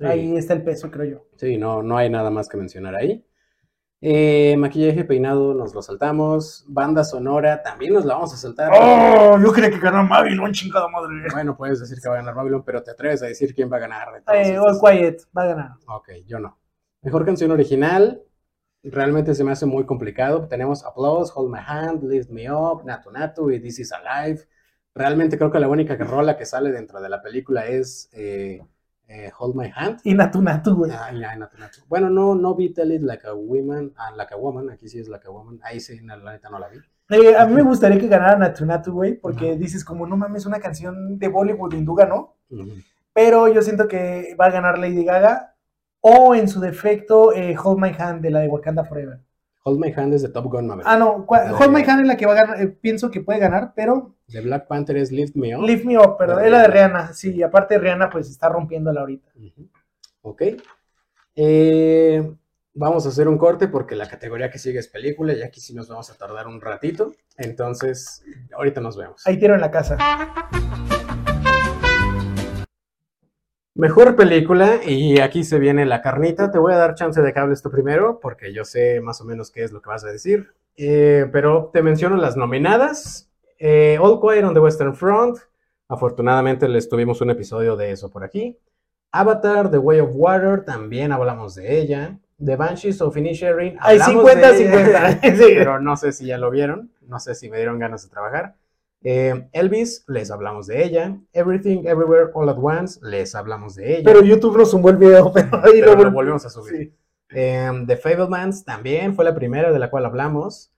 ahí 0.00 0.36
está 0.36 0.52
el 0.52 0.64
peso, 0.64 0.90
creo 0.90 1.04
yo. 1.06 1.26
Sí, 1.36 1.56
no, 1.56 1.82
no 1.82 1.96
hay 1.96 2.10
nada 2.10 2.30
más 2.30 2.48
que 2.48 2.56
mencionar 2.56 2.96
ahí. 2.96 3.24
Eh, 4.02 4.56
maquillaje, 4.58 5.04
peinado, 5.04 5.54
nos 5.54 5.74
lo 5.74 5.80
saltamos. 5.80 6.64
Banda 6.68 7.02
sonora, 7.02 7.62
también 7.62 7.94
nos 7.94 8.04
la 8.04 8.14
vamos 8.14 8.34
a 8.34 8.36
saltar. 8.36 8.72
¡Oh! 8.74 9.38
Yo 9.40 9.52
creía 9.52 9.70
que 9.70 9.78
ganó 9.78 10.06
Babylon, 10.08 10.52
chingada 10.52 10.88
madre. 10.88 11.14
Bueno, 11.32 11.56
puedes 11.56 11.80
decir 11.80 11.98
que 12.02 12.08
va 12.08 12.16
a 12.16 12.18
ganar 12.18 12.34
Babylon, 12.34 12.62
pero 12.64 12.82
te 12.82 12.90
atreves 12.90 13.22
a 13.22 13.26
decir 13.26 13.54
quién 13.54 13.72
va 13.72 13.76
a 13.76 13.80
ganar. 13.80 14.08
Eh, 14.34 14.58
All 14.58 14.78
Quiet, 14.78 15.22
va 15.36 15.42
a 15.42 15.46
ganar. 15.46 15.70
Ok, 15.88 16.10
yo 16.26 16.38
no. 16.38 16.58
Mejor 17.02 17.24
canción 17.24 17.52
original, 17.52 18.22
realmente 18.90 19.34
se 19.34 19.44
me 19.44 19.52
hace 19.52 19.66
muy 19.66 19.84
complicado. 19.84 20.46
Tenemos 20.48 20.84
Applause, 20.84 21.32
Hold 21.34 21.52
My 21.52 21.60
Hand, 21.64 22.04
Lift 22.04 22.30
Me 22.30 22.50
Up, 22.50 22.84
Natu 22.84 23.10
Natu 23.10 23.50
y 23.50 23.60
This 23.60 23.80
Is 23.80 23.92
Alive. 23.92 24.42
Realmente 24.94 25.36
creo 25.36 25.50
que 25.50 25.60
la 25.60 25.68
única 25.68 25.94
rola 25.96 26.36
que 26.36 26.46
sale 26.46 26.72
dentro 26.72 27.00
de 27.00 27.08
la 27.08 27.22
película 27.22 27.66
es 27.66 28.08
eh, 28.12 28.60
eh, 29.08 29.30
Hold 29.38 29.56
My 29.56 29.70
Hand. 29.74 30.00
Y 30.04 30.14
Natu 30.14 30.40
Natu, 30.40 30.74
güey. 30.74 30.90
Ah, 30.92 31.12
Natu 31.12 31.58
Natu. 31.58 31.80
Bueno, 31.88 32.08
no, 32.10 32.34
no 32.34 32.54
vi 32.54 32.72
Tell 32.72 32.92
It 32.92 33.02
Like 33.02 33.26
a 33.26 33.34
Woman, 33.34 33.92
ah, 33.96 34.12
Like 34.16 34.34
a 34.34 34.36
Woman, 34.36 34.70
aquí 34.70 34.88
sí 34.88 34.98
es 34.98 35.08
Like 35.08 35.26
a 35.26 35.30
Woman. 35.30 35.60
Ahí 35.62 35.80
sí, 35.80 36.00
la 36.00 36.16
neta 36.16 36.48
no 36.48 36.58
la 36.58 36.68
vi. 36.68 36.78
Eh, 37.08 37.36
a 37.36 37.46
mí 37.46 37.54
me 37.54 37.62
gustaría 37.62 38.00
que 38.00 38.08
ganara 38.08 38.36
Natu 38.36 38.64
Natu, 38.64 38.92
güey, 38.92 39.14
porque 39.14 39.56
dices 39.56 39.84
como, 39.84 40.06
no 40.06 40.16
mames, 40.16 40.46
una 40.46 40.58
canción 40.58 41.18
de 41.18 41.28
Bollywood 41.28 41.74
hindú 41.74 41.94
ganó. 41.94 42.36
Pero 43.12 43.48
yo 43.48 43.62
siento 43.62 43.88
que 43.88 44.36
va 44.38 44.46
a 44.46 44.50
ganar 44.50 44.78
Lady 44.78 45.04
Gaga 45.04 45.55
o 46.08 46.36
en 46.36 46.48
su 46.48 46.60
defecto, 46.60 47.34
eh, 47.34 47.56
Hold 47.60 47.80
My 47.80 47.90
Hand 47.98 48.22
de 48.22 48.30
la 48.30 48.38
de 48.38 48.46
Wakanda 48.46 48.84
Forever. 48.84 49.18
Hold 49.64 49.80
My 49.80 49.92
Hand 49.92 50.14
es 50.14 50.22
de 50.22 50.28
Top 50.28 50.44
Gun 50.44 50.68
Maverick. 50.68 50.86
Ah, 50.88 50.96
no, 50.96 51.26
Hold 51.26 51.72
My 51.72 51.82
Hand 51.82 52.02
es 52.02 52.06
la 52.06 52.16
que 52.16 52.26
va 52.26 52.32
a 52.32 52.36
ganar, 52.36 52.62
eh, 52.62 52.68
pienso 52.68 53.10
que 53.10 53.22
puede 53.22 53.40
ganar, 53.40 53.72
pero... 53.74 54.14
De 54.28 54.40
Black 54.40 54.68
Panther 54.68 54.98
es 54.98 55.10
Lift 55.10 55.34
Me 55.34 55.56
Up. 55.56 55.64
Lift 55.64 55.84
Me 55.84 55.98
Up, 55.98 56.14
pero 56.16 56.38
es 56.38 56.48
la 56.48 56.62
de 56.62 56.68
Rihanna, 56.68 57.12
sí, 57.12 57.34
y 57.34 57.42
aparte 57.42 57.76
Rihanna 57.76 58.08
pues 58.08 58.30
está 58.30 58.48
rompiéndola 58.48 59.00
ahorita. 59.00 59.32
Ok. 60.22 60.42
Eh, 61.34 62.32
vamos 62.72 63.04
a 63.04 63.08
hacer 63.08 63.26
un 63.26 63.36
corte 63.36 63.66
porque 63.66 63.96
la 63.96 64.08
categoría 64.08 64.48
que 64.48 64.60
sigue 64.60 64.78
es 64.78 64.86
película 64.86 65.32
y 65.32 65.42
aquí 65.42 65.60
sí 65.60 65.74
nos 65.74 65.88
vamos 65.88 66.08
a 66.08 66.14
tardar 66.14 66.46
un 66.46 66.60
ratito. 66.60 67.14
Entonces, 67.36 68.24
ahorita 68.56 68.80
nos 68.80 68.96
vemos. 68.96 69.26
Ahí 69.26 69.40
tiro 69.40 69.56
en 69.56 69.60
la 69.60 69.72
casa. 69.72 69.98
Mejor 73.76 74.16
película, 74.16 74.80
y 74.86 75.20
aquí 75.20 75.44
se 75.44 75.58
viene 75.58 75.84
la 75.84 76.00
carnita. 76.00 76.50
Te 76.50 76.58
voy 76.58 76.72
a 76.72 76.78
dar 76.78 76.94
chance 76.94 77.20
de 77.20 77.30
que 77.30 77.38
hables 77.38 77.60
tú 77.60 77.70
primero, 77.70 78.20
porque 78.20 78.54
yo 78.54 78.64
sé 78.64 79.02
más 79.02 79.20
o 79.20 79.26
menos 79.26 79.50
qué 79.50 79.64
es 79.64 79.70
lo 79.70 79.82
que 79.82 79.90
vas 79.90 80.02
a 80.02 80.10
decir. 80.10 80.54
Eh, 80.78 81.26
pero 81.30 81.68
te 81.74 81.82
menciono 81.82 82.16
las 82.16 82.38
nominadas. 82.38 83.30
Eh, 83.58 83.98
All 84.00 84.18
Quiet 84.18 84.44
on 84.44 84.54
the 84.54 84.60
Western 84.60 84.94
Front. 84.94 85.40
Afortunadamente 85.88 86.68
les 86.68 86.88
tuvimos 86.88 87.20
un 87.20 87.28
episodio 87.28 87.76
de 87.76 87.90
eso 87.90 88.10
por 88.10 88.24
aquí. 88.24 88.58
Avatar, 89.12 89.70
The 89.70 89.78
Way 89.78 90.00
of 90.00 90.10
Water, 90.14 90.64
también 90.64 91.12
hablamos 91.12 91.54
de 91.54 91.78
ella. 91.78 92.18
The 92.42 92.56
Banshees 92.56 93.02
of 93.02 93.14
Inisherin. 93.14 93.76
Hay 93.80 93.98
50-50. 93.98 95.20
Pero 95.20 95.80
no 95.80 95.98
sé 95.98 96.12
si 96.12 96.24
ya 96.24 96.38
lo 96.38 96.50
vieron. 96.50 96.92
No 97.02 97.20
sé 97.20 97.34
si 97.34 97.50
me 97.50 97.58
dieron 97.58 97.78
ganas 97.78 98.04
de 98.04 98.08
trabajar. 98.08 98.54
Eh, 99.08 99.48
Elvis, 99.52 100.04
les 100.08 100.32
hablamos 100.32 100.66
de 100.66 100.82
ella. 100.82 101.16
Everything, 101.32 101.84
Everywhere, 101.86 102.32
All 102.34 102.48
at 102.48 102.58
Once, 102.60 102.98
les 103.04 103.36
hablamos 103.36 103.76
de 103.76 103.98
ella. 103.98 104.02
Pero 104.04 104.24
YouTube 104.24 104.58
nos 104.58 104.72
sumó 104.72 104.88
el 104.90 104.96
video, 104.96 105.32
pero 105.34 105.62
ahí 105.62 105.80
lo, 105.80 106.10
volvemos 106.10 106.44
a 106.44 106.50
subir. 106.50 106.92
The 107.28 107.84
eh, 107.86 107.96
Fablemans 108.02 108.64
también 108.64 109.14
fue 109.14 109.24
la 109.24 109.32
primera 109.32 109.70
de 109.70 109.78
la 109.78 109.90
cual 109.90 110.06
hablamos. 110.06 110.72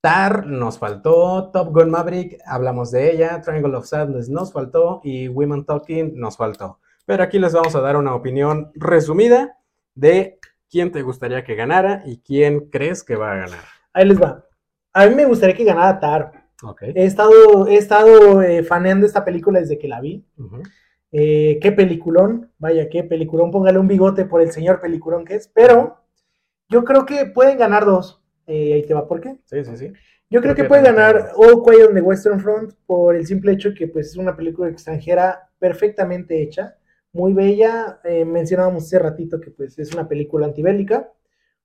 Tar 0.00 0.48
nos 0.48 0.80
faltó, 0.80 1.52
Top 1.52 1.72
Gun 1.72 1.90
Maverick, 1.90 2.38
hablamos 2.44 2.90
de 2.90 3.12
ella, 3.12 3.40
Triangle 3.40 3.76
of 3.76 3.86
Sadness 3.86 4.28
nos 4.28 4.52
faltó 4.52 5.00
y 5.04 5.28
Women 5.28 5.64
Talking 5.64 6.18
nos 6.18 6.36
faltó. 6.36 6.80
Pero 7.06 7.22
aquí 7.22 7.38
les 7.38 7.52
vamos 7.52 7.76
a 7.76 7.80
dar 7.80 7.96
una 7.96 8.16
opinión 8.16 8.72
resumida 8.74 9.58
de 9.94 10.40
quién 10.68 10.90
te 10.90 11.02
gustaría 11.02 11.44
que 11.44 11.54
ganara 11.54 12.02
y 12.04 12.18
quién 12.18 12.68
crees 12.68 13.04
que 13.04 13.14
va 13.14 13.30
a 13.30 13.36
ganar. 13.36 13.64
Ahí 13.92 14.06
les 14.06 14.20
va. 14.20 14.44
A 14.92 15.06
mí 15.06 15.14
me 15.14 15.24
gustaría 15.24 15.54
que 15.54 15.62
ganara 15.62 16.00
Tar. 16.00 16.39
He 16.94 17.04
estado, 17.04 17.66
he 17.66 17.76
estado 17.76 18.42
eh, 18.42 18.62
faneando 18.62 19.06
esta 19.06 19.24
película 19.24 19.60
desde 19.60 19.78
que 19.78 19.88
la 19.88 20.00
vi. 20.00 20.24
Eh, 21.12 21.58
qué 21.60 21.72
peliculón, 21.72 22.52
vaya, 22.58 22.88
qué 22.88 23.02
peliculón. 23.02 23.50
Póngale 23.50 23.78
un 23.78 23.88
bigote 23.88 24.24
por 24.24 24.42
el 24.42 24.52
señor 24.52 24.80
peliculón 24.80 25.24
que 25.24 25.36
es. 25.36 25.48
Pero 25.48 25.98
yo 26.68 26.84
creo 26.84 27.06
que 27.06 27.26
pueden 27.26 27.58
ganar 27.58 27.84
dos. 27.84 28.22
Eh, 28.46 28.74
ahí 28.74 28.86
te 28.86 28.94
va, 28.94 29.06
¿por 29.06 29.20
qué? 29.20 29.36
Sí, 29.44 29.64
sí, 29.64 29.76
sí. 29.76 29.92
Yo 30.28 30.40
creo, 30.40 30.54
que, 30.54 30.64
puede 30.64 30.82
ganar 30.82 31.32
All 31.34 31.60
Quiet 31.64 31.88
on 31.88 31.94
the 31.94 32.00
Western 32.00 32.38
Front 32.38 32.74
por 32.86 33.16
el 33.16 33.26
simple 33.26 33.52
hecho 33.52 33.74
que 33.74 33.88
pues, 33.88 34.08
es 34.08 34.16
una 34.16 34.36
película 34.36 34.68
extranjera 34.68 35.50
perfectamente 35.58 36.40
hecha, 36.40 36.76
muy 37.12 37.32
bella. 37.32 38.00
mencionábamos 38.26 38.84
hace 38.84 39.00
ratito 39.00 39.40
que 39.40 39.50
pues, 39.50 39.76
es 39.78 39.92
una 39.92 40.08
película 40.08 40.46
antibélica. 40.46 41.12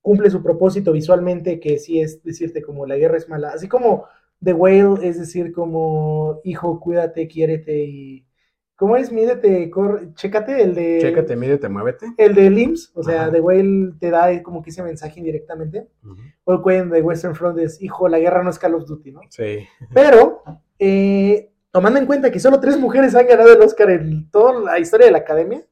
Cumple 0.01 0.31
su 0.31 0.41
propósito 0.41 0.91
visualmente, 0.91 1.59
que 1.59 1.77
sí 1.77 1.99
es 1.99 2.23
decirte 2.23 2.63
como 2.63 2.87
la 2.87 2.95
guerra 2.95 3.17
es 3.17 3.29
mala. 3.29 3.49
Así 3.49 3.67
como 3.67 4.05
The 4.45 4.53
Whale 4.53 5.05
es 5.05 5.19
decir, 5.19 5.51
como, 5.51 6.39
hijo, 6.43 6.79
cuídate, 6.79 7.27
quiérete 7.27 7.83
y... 7.83 8.25
¿Cómo 8.75 8.97
es? 8.97 9.11
Mídete, 9.11 9.69
corre, 9.71 10.13
chécate, 10.13 10.61
el 10.61 10.75
de... 10.75 10.99
Chécate, 11.01 11.35
mídete, 11.35 11.67
muévete. 11.67 12.13
El 12.17 12.35
de 12.35 12.49
LIMS, 12.49 12.91
o 12.93 13.01
sea, 13.01 13.31
The 13.31 13.39
Whale 13.39 13.93
te 13.99 14.11
da 14.11 14.43
como 14.43 14.61
que 14.61 14.69
ese 14.69 14.83
mensaje 14.83 15.19
indirectamente. 15.19 15.87
O 16.43 16.69
el 16.69 16.89
de 16.89 17.01
Western 17.01 17.33
Front 17.35 17.57
es, 17.59 17.81
hijo, 17.81 18.07
la 18.07 18.19
guerra 18.19 18.43
no 18.43 18.49
es 18.49 18.59
Call 18.59 18.75
of 18.75 18.85
Duty, 18.85 19.13
¿no? 19.13 19.21
Sí. 19.29 19.65
Pero, 19.93 20.43
eh, 20.77 21.51
tomando 21.71 21.99
en 21.99 22.05
cuenta 22.05 22.29
que 22.31 22.39
solo 22.39 22.59
tres 22.59 22.77
mujeres 22.77 23.15
han 23.15 23.27
ganado 23.27 23.51
el 23.51 23.61
Oscar 23.61 23.89
en 23.89 24.29
toda 24.29 24.59
la 24.59 24.77
historia 24.77 25.07
de 25.07 25.13
la 25.13 25.19
academia, 25.19 25.65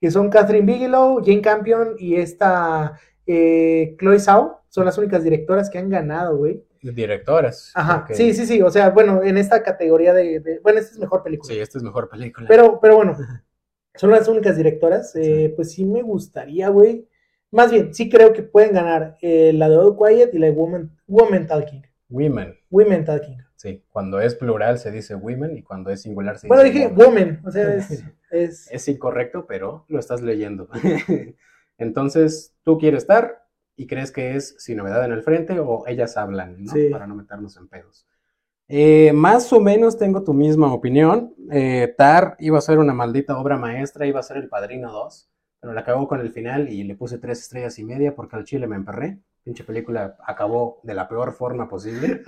que 0.00 0.10
son 0.10 0.30
Catherine 0.30 0.66
Bigelow, 0.66 1.22
Jane 1.22 1.42
Campion 1.42 1.94
y 1.98 2.16
esta 2.16 2.98
eh, 3.26 3.96
Chloe 4.00 4.18
Zhao, 4.18 4.62
son 4.68 4.86
las 4.86 4.96
únicas 4.98 5.22
directoras 5.22 5.68
que 5.68 5.78
han 5.78 5.90
ganado, 5.90 6.38
güey 6.38 6.64
directoras. 6.82 7.72
Ajá, 7.74 8.06
sí, 8.10 8.34
sí, 8.34 8.46
sí, 8.46 8.62
o 8.62 8.70
sea, 8.70 8.90
bueno, 8.90 9.22
en 9.22 9.38
esta 9.38 9.62
categoría 9.62 10.12
de, 10.12 10.60
bueno, 10.62 10.80
esta 10.80 10.92
es 10.92 10.98
mejor 10.98 11.22
película. 11.22 11.52
Sí, 11.52 11.60
esta 11.60 11.78
es 11.78 11.84
mejor 11.84 12.08
película. 12.08 12.46
Pero, 12.48 12.78
pero 12.80 12.96
bueno, 12.96 13.16
son 13.94 14.10
las 14.10 14.28
únicas 14.28 14.56
directoras, 14.56 15.14
eh, 15.16 15.52
pues 15.54 15.72
sí 15.72 15.84
me 15.84 16.02
gustaría, 16.02 16.68
güey. 16.68 17.08
Más 17.50 17.70
bien, 17.72 17.92
sí 17.92 18.08
creo 18.08 18.32
que 18.32 18.42
pueden 18.42 18.72
ganar 18.72 19.16
eh, 19.20 19.52
la 19.52 19.68
de 19.68 19.76
All 19.76 19.96
Quiet 19.96 20.32
y 20.32 20.38
la 20.38 20.46
de 20.46 20.52
Woman, 20.52 20.96
Woman 21.06 21.46
Talking. 21.46 21.82
Women. 22.08 22.56
Women 22.70 23.04
Talking. 23.04 23.38
Sí, 23.56 23.84
cuando 23.90 24.20
es 24.20 24.36
plural 24.36 24.78
se 24.78 24.90
dice 24.90 25.14
women 25.14 25.58
y 25.58 25.62
cuando 25.62 25.90
es 25.90 26.00
singular 26.00 26.38
se 26.38 26.46
dice 26.46 26.48
Bueno, 26.48 26.62
dije 26.62 26.88
woman, 26.88 27.42
o 27.44 27.50
sea, 27.50 27.74
es, 27.74 28.02
es... 28.30 28.70
es 28.70 28.88
incorrecto, 28.88 29.46
pero 29.46 29.84
lo 29.88 29.98
estás 29.98 30.22
leyendo. 30.22 30.68
Entonces, 31.78 32.54
tú 32.62 32.78
quieres 32.78 33.02
estar, 33.02 33.42
y 33.80 33.86
crees 33.86 34.12
que 34.12 34.36
es 34.36 34.56
sin 34.58 34.76
novedad 34.76 35.02
en 35.06 35.12
el 35.12 35.22
frente 35.22 35.58
o 35.58 35.86
ellas 35.86 36.18
hablan, 36.18 36.62
¿no? 36.64 36.72
Para 36.90 37.06
no 37.06 37.14
meternos 37.14 37.56
en 37.56 37.66
pedos. 37.66 38.06
Eh, 38.68 39.10
más 39.14 39.50
o 39.54 39.58
menos 39.58 39.96
tengo 39.96 40.22
tu 40.22 40.34
misma 40.34 40.70
opinión. 40.70 41.34
Eh, 41.50 41.94
Tar 41.96 42.36
iba 42.40 42.58
a 42.58 42.60
ser 42.60 42.78
una 42.78 42.92
maldita 42.92 43.38
obra 43.38 43.56
maestra, 43.56 44.06
iba 44.06 44.20
a 44.20 44.22
ser 44.22 44.36
el 44.36 44.50
Padrino 44.50 44.92
2, 44.92 45.30
pero 45.60 45.72
la 45.72 45.80
acabó 45.80 46.06
con 46.06 46.20
el 46.20 46.30
final 46.30 46.68
y 46.68 46.84
le 46.84 46.94
puse 46.94 47.16
tres 47.16 47.40
estrellas 47.40 47.78
y 47.78 47.84
media 47.84 48.14
porque 48.14 48.36
al 48.36 48.44
chile 48.44 48.66
me 48.66 48.76
emperré 48.76 49.18
pinche 49.42 49.64
película 49.64 50.16
acabó 50.26 50.80
de 50.82 50.94
la 50.94 51.08
peor 51.08 51.32
forma 51.32 51.68
posible. 51.68 52.22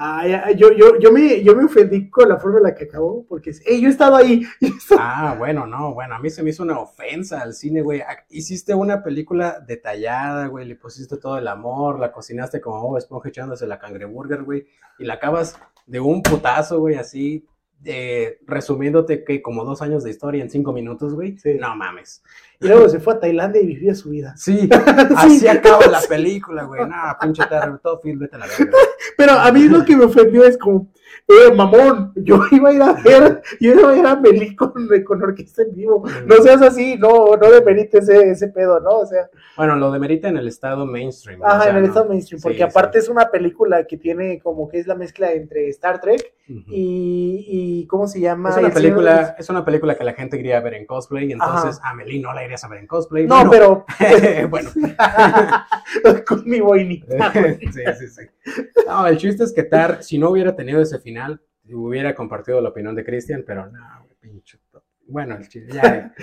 yo, 0.57 0.73
yo, 0.73 0.99
yo, 0.99 1.13
me, 1.13 1.43
yo 1.43 1.55
me 1.55 1.65
ofendí 1.65 2.09
con 2.09 2.29
la 2.29 2.39
forma 2.39 2.59
en 2.59 2.65
la 2.65 2.75
que 2.75 2.85
acabó, 2.85 3.27
porque 3.29 3.53
hey, 3.65 3.81
yo 3.81 3.89
he 3.89 3.91
estado 3.91 4.17
ahí. 4.17 4.43
Ah, 4.99 5.35
bueno, 5.39 5.67
no, 5.67 5.95
bueno, 5.95 6.15
a 6.15 6.19
mí 6.19 6.31
se 6.31 6.43
me 6.43 6.51
hizo 6.51 6.63
una 6.63 6.79
ofensa 6.79 7.41
al 7.41 7.55
cine, 7.55 7.83
güey. 7.83 8.01
Ah, 8.01 8.25
hiciste 8.29 8.75
una 8.75 9.03
película 9.03 9.61
detallada, 9.61 10.47
güey, 10.47 10.67
le 10.67 10.77
pusiste 10.77 11.17
todo 11.17 11.39
el 11.39 11.49
amor, 11.49 11.99
la 11.99 12.13
cocinaste 12.13 12.61
como 12.61 12.81
Bob 12.81 12.99
Esponja 12.99 13.29
echándose 13.29 13.67
la 13.67 13.79
cangreburger, 13.79 14.43
güey, 14.43 14.67
y 14.99 15.05
la 15.05 15.15
acabas 15.15 15.59
de 15.87 16.01
un 16.01 16.23
putazo, 16.23 16.81
güey, 16.81 16.97
así, 16.97 17.47
eh, 17.85 18.39
resumiéndote 18.47 19.25
que 19.25 19.43
como 19.43 19.65
dos 19.65 19.83
años 19.83 20.05
de 20.05 20.11
historia 20.11 20.43
en 20.43 20.51
cinco 20.51 20.73
minutos, 20.73 21.15
güey. 21.15 21.37
No 21.59 21.75
mames. 21.75 22.23
Y 22.63 22.69
luego 22.69 22.89
se 22.89 23.01
fue 23.01 23.15
a 23.15 23.21
Tailandia 23.21 23.61
y 23.61 23.67
vivía 23.67 23.95
su 23.95 24.11
vida. 24.11 24.35
Sí, 24.43 24.69
así 25.17 25.47
acaba 25.47 25.87
la 25.87 26.01
película, 26.01 26.65
güey. 26.65 26.87
No, 26.87 26.97
pinche 27.21 27.43
todo 27.83 28.01
film, 28.01 28.19
vete 28.19 28.37
a 28.37 28.41
la 28.41 28.47
verga. 28.47 28.77
Pero 29.17 29.33
a 29.33 29.53
mí 29.53 29.69
lo 29.69 29.85
que 29.85 29.97
me 29.97 30.05
ofendió 30.05 30.45
es 30.45 30.59
como, 30.59 30.89
eh, 31.29 31.53
mamón, 31.55 32.13
yo 32.17 32.43
iba 32.51 32.71
a 32.71 32.73
ir 32.73 32.83
a 32.83 32.93
ver, 32.95 33.43
yo 33.61 33.73
iba 33.73 33.91
a 33.91 33.97
ir 33.97 34.07
a 34.07 34.17
Melí 34.17 34.57
con, 34.57 34.73
con 35.05 35.23
orquesta 35.23 35.63
en 35.63 35.75
vivo. 35.75 36.05
No 36.27 36.37
seas 36.37 36.61
así, 36.63 36.97
no, 36.97 37.37
no 37.37 37.51
demerite 37.51 37.99
ese, 37.99 38.31
ese 38.31 38.49
pedo, 38.49 38.81
¿no? 38.81 38.99
O 38.99 39.07
sea. 39.07 39.29
Bueno, 39.57 39.77
lo 39.77 39.91
demerita 39.93 40.29
en 40.29 40.37
el 40.37 40.49
estado 40.49 40.85
mainstream. 40.85 41.41
Ajá, 41.45 41.71
en 41.71 41.77
el 41.77 41.85
estado 41.85 42.09
mainstream, 42.09 42.41
porque 42.43 42.63
aparte 42.63 42.99
es 42.99 43.09
una 43.09 43.31
película 43.31 43.87
que 43.87 43.97
tiene 43.97 44.41
como 44.41 44.69
que 44.69 44.79
es 44.79 44.87
la 44.87 44.95
mezcla 44.95 45.33
entre 45.33 45.69
Star 45.69 46.01
Trek 46.01 46.35
y, 46.47 47.47
y, 47.49 47.87
¿cómo 47.87 48.07
se 48.09 48.21
llama? 48.21 48.51
Es 48.51 48.57
una 48.57 48.71
película, 48.71 49.37
es 49.39 49.49
una 49.49 49.65
película 49.65 49.97
que 49.97 50.05
la 50.05 50.13
gente 50.13 50.37
quería 50.37 50.61
ver 50.61 50.75
en 50.75 50.87
cosplay, 50.87 51.33
entonces 51.33 51.81
a 51.83 51.95
Melí 51.95 52.21
no 52.21 52.33
la 52.35 52.45
ver 52.69 52.79
en 52.81 52.87
cosplay. 52.87 53.27
No, 53.27 53.49
pero. 53.51 53.85
bueno. 54.51 54.71
con 56.27 56.43
mi 56.47 56.61
boinita. 56.61 57.33
sí, 57.61 57.83
sí, 57.99 58.09
sí. 58.09 58.23
No, 58.87 59.07
el 59.07 59.17
chiste 59.17 59.45
es 59.45 59.53
que 59.53 59.65
Tar, 59.65 60.03
si 60.03 60.19
no 60.19 60.31
hubiera 60.31 60.55
tenido 60.55 60.81
ese 60.81 60.99
final, 60.99 61.41
hubiera 61.71 62.15
compartido 62.15 62.61
la 62.61 62.71
opinión 62.71 62.95
de 62.95 63.05
Christian, 63.05 63.45
pero 63.47 63.67
no, 63.67 64.07
pinche. 64.21 64.59
Bueno, 65.05 65.37
el 65.37 65.49
chiste, 65.49 65.73
ya. 65.73 66.15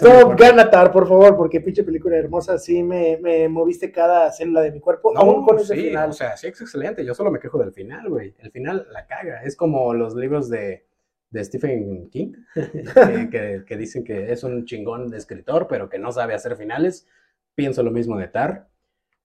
Top 0.00 0.38
gana 0.38 0.70
Tar, 0.70 0.90
por 0.92 1.06
favor, 1.06 1.36
porque 1.36 1.60
pinche 1.60 1.82
película 1.82 2.16
hermosa, 2.16 2.58
sí 2.58 2.82
me, 2.82 3.18
me 3.20 3.48
moviste 3.48 3.90
cada 3.90 4.30
célula 4.32 4.62
de 4.62 4.70
mi 4.70 4.80
cuerpo, 4.80 5.12
aún 5.16 5.44
con 5.44 5.58
ese 5.58 5.74
final. 5.74 6.10
O 6.10 6.12
sea, 6.12 6.36
sí 6.36 6.46
es 6.46 6.60
excelente, 6.60 7.04
yo 7.04 7.14
solo 7.14 7.30
me 7.30 7.40
quejo 7.40 7.58
del 7.58 7.72
final, 7.72 8.08
güey. 8.08 8.34
El 8.38 8.50
final 8.50 8.86
la 8.90 9.06
caga, 9.06 9.42
es 9.42 9.56
como 9.56 9.92
los 9.92 10.14
libros 10.14 10.48
de, 10.48 10.86
de 11.34 11.44
Stephen 11.44 12.08
King, 12.10 12.32
que, 13.30 13.76
dicen 13.76 14.04
que 14.04 14.30
es 14.30 14.44
un 14.44 14.64
chingón 14.64 15.10
de 15.10 15.18
escritor, 15.18 15.66
pero 15.68 15.88
que 15.88 15.98
no 15.98 16.12
sabe 16.12 16.32
hacer 16.32 16.56
finales. 16.56 17.08
Pienso 17.56 17.82
lo 17.82 17.90
mismo 17.90 18.16
de 18.16 18.28
Tar. 18.28 18.68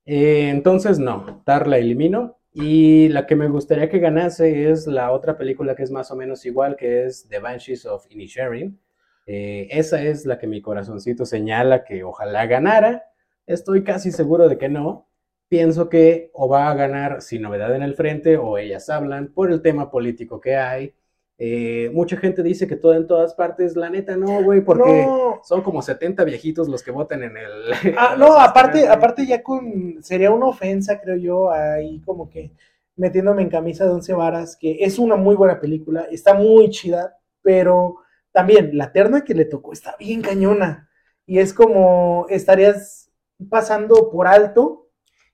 Eh, 0.05 0.49
entonces, 0.49 0.97
no, 0.97 1.43
Tar 1.45 1.68
la 1.68 1.78
elimino. 1.78 2.39
Y 2.51 3.10
la 3.10 3.28
que 3.28 3.36
me 3.36 3.47
gustaría 3.47 3.89
que 3.89 3.99
ganase 3.99 4.72
es 4.72 4.88
la 4.88 5.12
otra 5.12 5.38
película 5.38 5.76
que 5.76 5.84
es 5.84 5.91
más 5.91 6.10
o 6.10 6.16
menos 6.16 6.45
igual, 6.47 6.76
que 6.76 7.05
es 7.05 7.28
The 7.30 7.38
Banshees 7.38 7.86
of 7.86 8.07
Inisherin. 8.10 8.80
Eh, 9.28 9.68
esa 9.70 10.01
es 10.01 10.26
la 10.26 10.39
que 10.39 10.47
mi 10.47 10.62
corazoncito 10.64 11.26
señala 11.26 11.84
que 11.84 12.03
ojalá 12.03 12.47
ganara. 12.47 13.03
Estoy 13.45 13.84
casi 13.84 14.12
seguro 14.12 14.49
de 14.49 14.57
que 14.57 14.68
no. 14.68 15.07
Pienso 15.47 15.89
que 15.89 16.32
o 16.34 16.49
va 16.49 16.72
a 16.72 16.76
ganar 16.76 17.22
sin 17.22 17.43
novedad 17.43 17.76
en 17.76 17.84
el 17.84 17.93
frente 17.93 18.38
o 18.38 18.57
ellas 18.57 18.89
hablan 18.89 19.28
por 19.32 19.51
el 19.51 19.62
tema 19.62 19.91
político 19.91 20.41
que 20.41 20.55
hay. 20.55 20.95
Eh, 21.42 21.90
mucha 21.94 22.18
gente 22.18 22.44
dice 22.44 22.68
que 22.68 22.76
todo 22.76 22.94
en 22.94 23.08
todas 23.08 23.34
partes, 23.34 23.78
la 23.78 23.90
neta 23.90 24.18
no, 24.18 24.44
güey, 24.44 24.60
porque 24.60 25.08
son 25.44 25.62
como 25.62 25.82
70 25.82 26.26
viejitos 26.26 26.68
los 26.68 26.84
que 26.84 26.92
votan 26.92 27.24
en 27.24 27.38
el... 27.38 27.72
Ah, 27.98 28.16
no, 28.18 28.38
aparte, 28.38 28.90
aparte 28.90 29.26
ya 29.26 29.42
con, 29.42 30.04
sería 30.04 30.32
una 30.32 30.48
ofensa, 30.48 31.00
creo 31.00 31.16
yo, 31.16 31.50
ahí 31.50 32.02
como 32.02 32.30
que 32.30 32.52
metiéndome 32.98 33.42
en 33.42 33.50
camisa 33.50 33.86
de 33.86 33.92
once 33.92 34.14
varas, 34.14 34.58
que 34.58 34.80
es 34.82 35.00
una 35.00 35.16
muy 35.16 35.36
buena 35.36 35.62
película, 35.62 36.08
está 36.12 36.34
muy 36.34 36.70
chida, 36.72 37.18
pero 37.42 37.96
también 38.34 38.78
la 38.78 38.92
terna 38.92 39.24
que 39.24 39.34
le 39.34 39.46
tocó 39.46 39.72
está 39.72 39.96
bien 39.98 40.22
cañona, 40.22 40.90
y 41.26 41.40
es 41.40 41.54
como 41.54 42.26
estarías 42.30 43.10
pasando 43.50 44.10
por 44.12 44.28
alto 44.28 44.90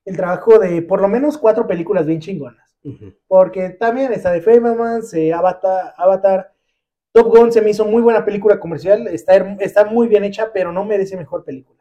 el 0.06 0.16
trabajo 0.16 0.60
de 0.60 0.84
por 0.84 1.02
lo 1.02 1.08
menos 1.08 1.40
cuatro 1.40 1.66
películas 1.66 2.06
bien 2.06 2.20
chingonas. 2.20 2.65
Porque 3.28 3.70
también 3.72 4.14
está 4.14 4.32
de 4.32 4.42
Fablemans, 4.42 5.14
Avatar, 5.34 5.94
Avatar, 5.98 6.54
Top 7.12 7.28
Gun 7.28 7.52
se 7.52 7.62
me 7.62 7.70
hizo 7.70 7.86
muy 7.86 8.02
buena 8.02 8.26
película 8.26 8.60
comercial, 8.60 9.08
está, 9.08 9.36
está 9.60 9.86
muy 9.86 10.08
bien 10.08 10.26
hecha, 10.26 10.52
pero 10.54 10.74
no 10.74 10.84
merece 10.84 11.16
mejor 11.16 11.46
película. 11.46 11.80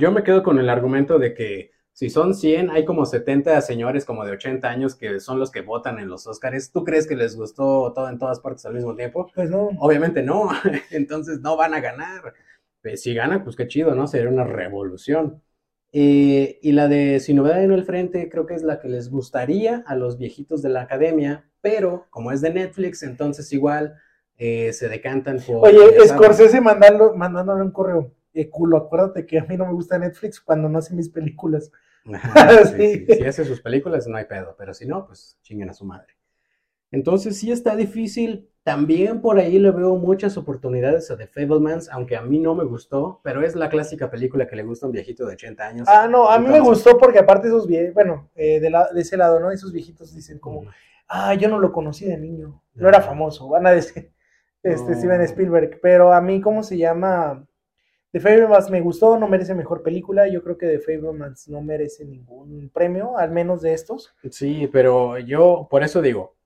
yo 0.00 0.10
me 0.10 0.22
quedo 0.22 0.42
con 0.42 0.58
el 0.58 0.70
argumento 0.70 1.18
de 1.18 1.34
que 1.34 1.70
si 1.98 2.10
son 2.10 2.32
100, 2.32 2.70
hay 2.70 2.84
como 2.84 3.04
70 3.04 3.60
señores 3.60 4.04
como 4.04 4.24
de 4.24 4.30
80 4.30 4.68
años 4.68 4.94
que 4.94 5.18
son 5.18 5.38
los 5.38 5.50
que 5.50 5.62
votan 5.62 5.98
en 5.98 6.08
los 6.08 6.26
Oscars. 6.26 6.70
¿Tú 6.70 6.84
crees 6.84 7.08
que 7.08 7.16
les 7.16 7.36
gustó 7.36 7.92
todo 7.92 8.08
en 8.08 8.18
todas 8.18 8.38
partes 8.40 8.64
al 8.66 8.74
mismo 8.74 8.94
tiempo? 8.94 9.30
Pues 9.34 9.50
no. 9.50 9.70
Obviamente 9.80 10.22
no, 10.22 10.48
entonces 10.90 11.40
no 11.40 11.56
van 11.56 11.74
a 11.74 11.80
ganar. 11.80 12.32
Pues 12.80 13.02
si 13.02 13.14
ganan, 13.14 13.42
pues 13.42 13.56
qué 13.56 13.66
chido, 13.66 13.94
¿no? 13.94 14.06
Sería 14.06 14.30
una 14.30 14.44
revolución. 14.44 15.42
Eh, 15.92 16.58
y 16.60 16.72
la 16.72 16.86
de 16.86 17.18
Sin 17.18 17.36
Novedad 17.36 17.64
en 17.64 17.72
el 17.72 17.84
Frente 17.84 18.28
creo 18.28 18.44
que 18.44 18.54
es 18.54 18.62
la 18.62 18.78
que 18.78 18.88
les 18.88 19.10
gustaría 19.10 19.82
a 19.86 19.96
los 19.96 20.18
viejitos 20.18 20.60
de 20.60 20.68
la 20.68 20.82
academia, 20.82 21.48
pero 21.60 22.06
como 22.10 22.30
es 22.30 22.40
de 22.40 22.52
Netflix, 22.52 23.02
entonces 23.02 23.52
igual 23.52 23.96
eh, 24.36 24.72
se 24.72 24.88
decantan 24.88 25.38
por... 25.40 25.66
Oye, 25.66 26.06
Scorsese 26.06 26.60
mandando, 26.60 27.14
mandándole 27.14 27.62
un 27.62 27.72
correo. 27.72 28.12
Eh, 28.34 28.50
culo, 28.50 28.76
acuérdate 28.76 29.24
que 29.24 29.38
a 29.38 29.44
mí 29.44 29.56
no 29.56 29.66
me 29.66 29.72
gusta 29.72 29.98
Netflix 29.98 30.40
cuando 30.40 30.68
no 30.68 30.78
hace 30.78 30.94
mis 30.94 31.08
películas. 31.08 31.72
Si 32.08 33.24
hace 33.24 33.44
sus 33.44 33.60
películas 33.60 34.06
no 34.06 34.16
hay 34.16 34.24
pedo, 34.24 34.54
pero 34.56 34.72
si 34.72 34.86
no, 34.86 35.06
pues 35.06 35.38
chinguen 35.42 35.68
a 35.68 35.74
su 35.74 35.84
madre. 35.84 36.17
Entonces 36.90 37.38
sí 37.38 37.50
está 37.50 37.76
difícil. 37.76 38.48
También 38.62 39.22
por 39.22 39.38
ahí 39.38 39.58
le 39.58 39.70
veo 39.70 39.96
muchas 39.96 40.36
oportunidades 40.36 41.10
a 41.10 41.16
The 41.16 41.26
Fablemans, 41.26 41.88
aunque 41.90 42.16
a 42.16 42.22
mí 42.22 42.38
no 42.38 42.54
me 42.54 42.64
gustó, 42.64 43.20
pero 43.24 43.42
es 43.42 43.56
la 43.56 43.70
clásica 43.70 44.10
película 44.10 44.46
que 44.46 44.56
le 44.56 44.62
gusta 44.62 44.84
a 44.84 44.88
un 44.88 44.92
viejito 44.92 45.26
de 45.26 45.32
80 45.32 45.66
años. 45.66 45.88
Ah, 45.88 46.06
no, 46.06 46.28
a 46.28 46.38
mí 46.38 46.48
me 46.48 46.60
gustó 46.60 46.98
porque 46.98 47.18
aparte 47.18 47.48
esos 47.48 47.66
viejos, 47.66 47.94
bueno, 47.94 48.28
eh, 48.34 48.60
de, 48.60 48.70
de, 48.94 49.00
ese 49.00 49.16
lado, 49.16 49.40
¿no? 49.40 49.50
Esos 49.50 49.72
viejitos 49.72 50.14
dicen 50.14 50.38
como, 50.38 50.64
ah, 51.08 51.32
yo 51.34 51.48
no 51.48 51.58
lo 51.58 51.72
conocí 51.72 52.04
de 52.04 52.18
niño, 52.18 52.62
no, 52.74 52.88
era 52.88 53.00
famoso, 53.00 53.48
van 53.48 53.66
a 53.66 53.72
decir, 53.72 54.12
este, 54.62 54.94
Steven 54.94 55.22
Spielberg, 55.22 55.78
pero 55.80 56.12
a 56.12 56.20
mí, 56.20 56.40
¿cómo 56.40 56.62
se 56.62 56.76
llama? 56.76 57.46
The 58.10 58.20
Fablemans 58.20 58.70
me 58.70 58.80
gustó, 58.80 59.18
no 59.18 59.28
merece 59.28 59.54
mejor 59.54 59.82
película. 59.82 60.26
Yo 60.28 60.42
creo 60.42 60.56
que 60.56 60.66
The 60.66 60.78
Fablemans 60.78 61.48
no 61.48 61.60
merece 61.60 62.06
ningún 62.06 62.70
premio, 62.72 63.18
al 63.18 63.30
menos 63.30 63.60
de 63.60 63.74
estos. 63.74 64.14
Sí, 64.30 64.68
pero 64.72 65.18
yo 65.18 65.68
por 65.70 65.82
eso 65.82 66.00
digo, 66.00 66.37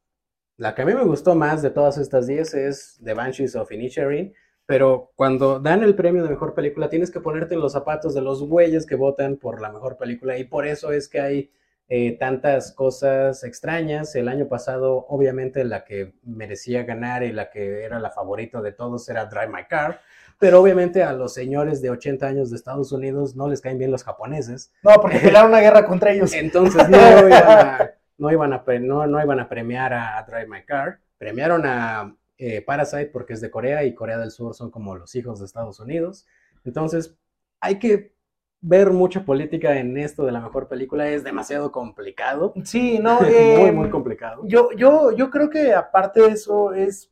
la 0.63 0.77
que 0.77 0.83
a 0.83 0.87
mí 0.87 0.95
me 0.95 1.03
gustó 1.03 1.35
más 1.35 1.61
de 1.61 1.71
todas 1.71 1.99
estas 1.99 2.29
10 2.29 2.55
es 2.55 3.01
The 3.03 3.15
Banshees 3.15 3.57
of 3.57 3.73
Inisherin, 3.73 4.33
pero 4.65 5.11
cuando 5.17 5.59
dan 5.59 5.83
el 5.83 5.97
premio 5.97 6.23
de 6.23 6.31
mejor 6.31 6.55
película 6.55 6.89
tienes 6.89 7.11
que 7.11 7.19
ponerte 7.19 7.55
en 7.55 7.61
los 7.61 7.73
zapatos 7.73 8.15
de 8.15 8.21
los 8.21 8.45
güeyes 8.45 8.87
que 8.87 8.95
votan 8.95 9.39
por 9.39 9.61
la 9.61 9.73
mejor 9.73 9.97
película 9.97 10.39
y 10.39 10.45
por 10.45 10.65
eso 10.65 10.93
es 10.93 11.09
que 11.09 11.21
hay 11.21 11.51
eh, 11.89 12.17
tantas 12.17 12.71
cosas 12.71 13.43
extrañas. 13.43 14.15
El 14.15 14.29
año 14.29 14.47
pasado, 14.47 15.05
obviamente, 15.09 15.65
la 15.65 15.83
que 15.83 16.15
merecía 16.23 16.85
ganar 16.85 17.25
y 17.25 17.33
la 17.33 17.51
que 17.51 17.83
era 17.83 17.99
la 17.99 18.13
favorita 18.13 18.63
de 18.63 18.71
todos 18.71 19.09
era 19.09 19.27
Drive 19.27 19.49
My 19.49 19.65
Car, 19.69 20.01
pero 20.39 20.61
obviamente 20.61 21.03
a 21.03 21.13
los 21.13 21.35
señores 21.35 21.83
de 21.83 21.91
80 21.91 22.25
años 22.25 22.51
de 22.51 22.57
Estados 22.57 22.93
Unidos 22.93 23.35
no 23.35 23.49
les 23.49 23.61
caen 23.61 23.79
bien 23.79 23.91
los 23.91 24.05
japoneses. 24.05 24.73
No, 24.85 24.93
porque 25.01 25.19
pelearon 25.19 25.51
una 25.51 25.61
guerra 25.61 25.85
contra 25.85 26.13
ellos. 26.13 26.33
Entonces 26.33 26.89
no 26.89 26.99
iban 26.99 27.33
a 27.33 27.95
no 28.19 28.31
iban 28.31 28.53
a, 28.53 28.65
no, 28.81 29.23
iban 29.23 29.41
a 29.41 29.49
premiar 29.49 29.93
a, 29.93 30.25
Drive 30.27 30.49
My 30.49 30.65
Car, 30.65 31.01
premiaron 31.19 31.67
a 31.67 32.17
eh, 32.39 32.63
Parasite 32.63 33.07
porque 33.07 33.35
es 33.35 33.41
de 33.41 33.51
Corea 33.51 33.85
y 33.85 33.95
Corea 33.95 34.19
del 34.19 34.31
Sur 34.31 34.55
son 34.55 34.71
como 34.71 34.97
los 34.97 35.15
hijos 35.15 35.39
de 35.39 35.47
Estados 35.47 35.81
Unidos. 35.81 36.27
Entonces, 36.65 37.17
hay 37.61 37.79
que 37.79 38.13
ver 38.61 38.93
mucha 38.93 39.25
política 39.25 39.77
en 39.79 39.99
esto 39.99 40.25
de 40.25 40.33
la 40.33 40.41
mejor 40.41 40.69
película 40.69 41.09
es 41.09 41.25
demasiado 41.25 41.73
complicado. 41.73 42.55
Sí, 42.65 42.99
no, 43.01 43.21
muy, 43.21 43.31
eh, 43.31 43.73
muy 43.73 43.91
complicado. 43.91 44.43
Yo, 44.47 44.71
yo, 44.77 45.13
yo 45.13 45.31
creo 45.31 45.51
que 45.51 45.75
aparte 45.75 46.23
de 46.23 46.29
eso 46.29 46.73
es... 46.73 47.11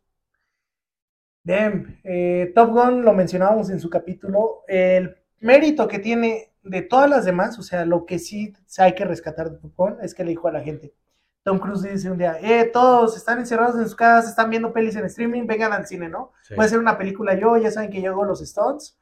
Damn, 1.43 1.99
eh, 2.05 2.53
Top 2.55 2.71
Gun 2.71 3.03
lo 3.03 3.15
mencionábamos 3.15 3.71
en 3.71 3.81
su 3.81 3.89
capítulo, 3.89 4.63
el 4.69 5.17
mérito 5.41 5.89
que 5.89 5.99
tiene 5.99 6.50
de 6.63 6.83
todas 6.83 7.09
las 7.09 7.25
demás, 7.25 7.59
o 7.59 7.63
sea, 7.63 7.85
lo 7.85 8.07
que 8.07 8.19
sí 8.19 8.53
hay 8.79 8.95
que 8.95 9.05
rescatar 9.05 9.51
de 9.51 9.59
Gun 9.77 9.97
es 10.03 10.15
que 10.15 10.25
le 10.25 10.31
dijo 10.31 10.49
a 10.49 10.53
la 10.53 10.61
gente, 10.61 10.95
Tom 11.43 11.59
Cruise 11.59 11.83
dice 11.83 12.11
un 12.11 12.19
día, 12.19 12.39
eh, 12.41 12.67
todos 12.67 13.17
están 13.17 13.39
encerrados 13.39 13.77
en 13.77 13.85
sus 13.85 13.95
casas, 13.95 14.31
están 14.31 14.51
viendo 14.51 14.73
pelis 14.73 14.97
en 14.97 15.07
streaming, 15.07 15.47
vengan 15.47 15.73
al 15.73 15.87
cine, 15.87 16.09
¿no? 16.09 16.33
Puede 16.55 16.69
ser 16.69 16.79
una 16.79 16.99
película 16.99 17.39
yo, 17.39 17.57
ya 17.57 17.71
saben 17.71 17.91
que 17.91 18.03
yo 18.03 18.11
hago 18.11 18.25
los 18.25 18.41
stunts, 18.41 18.99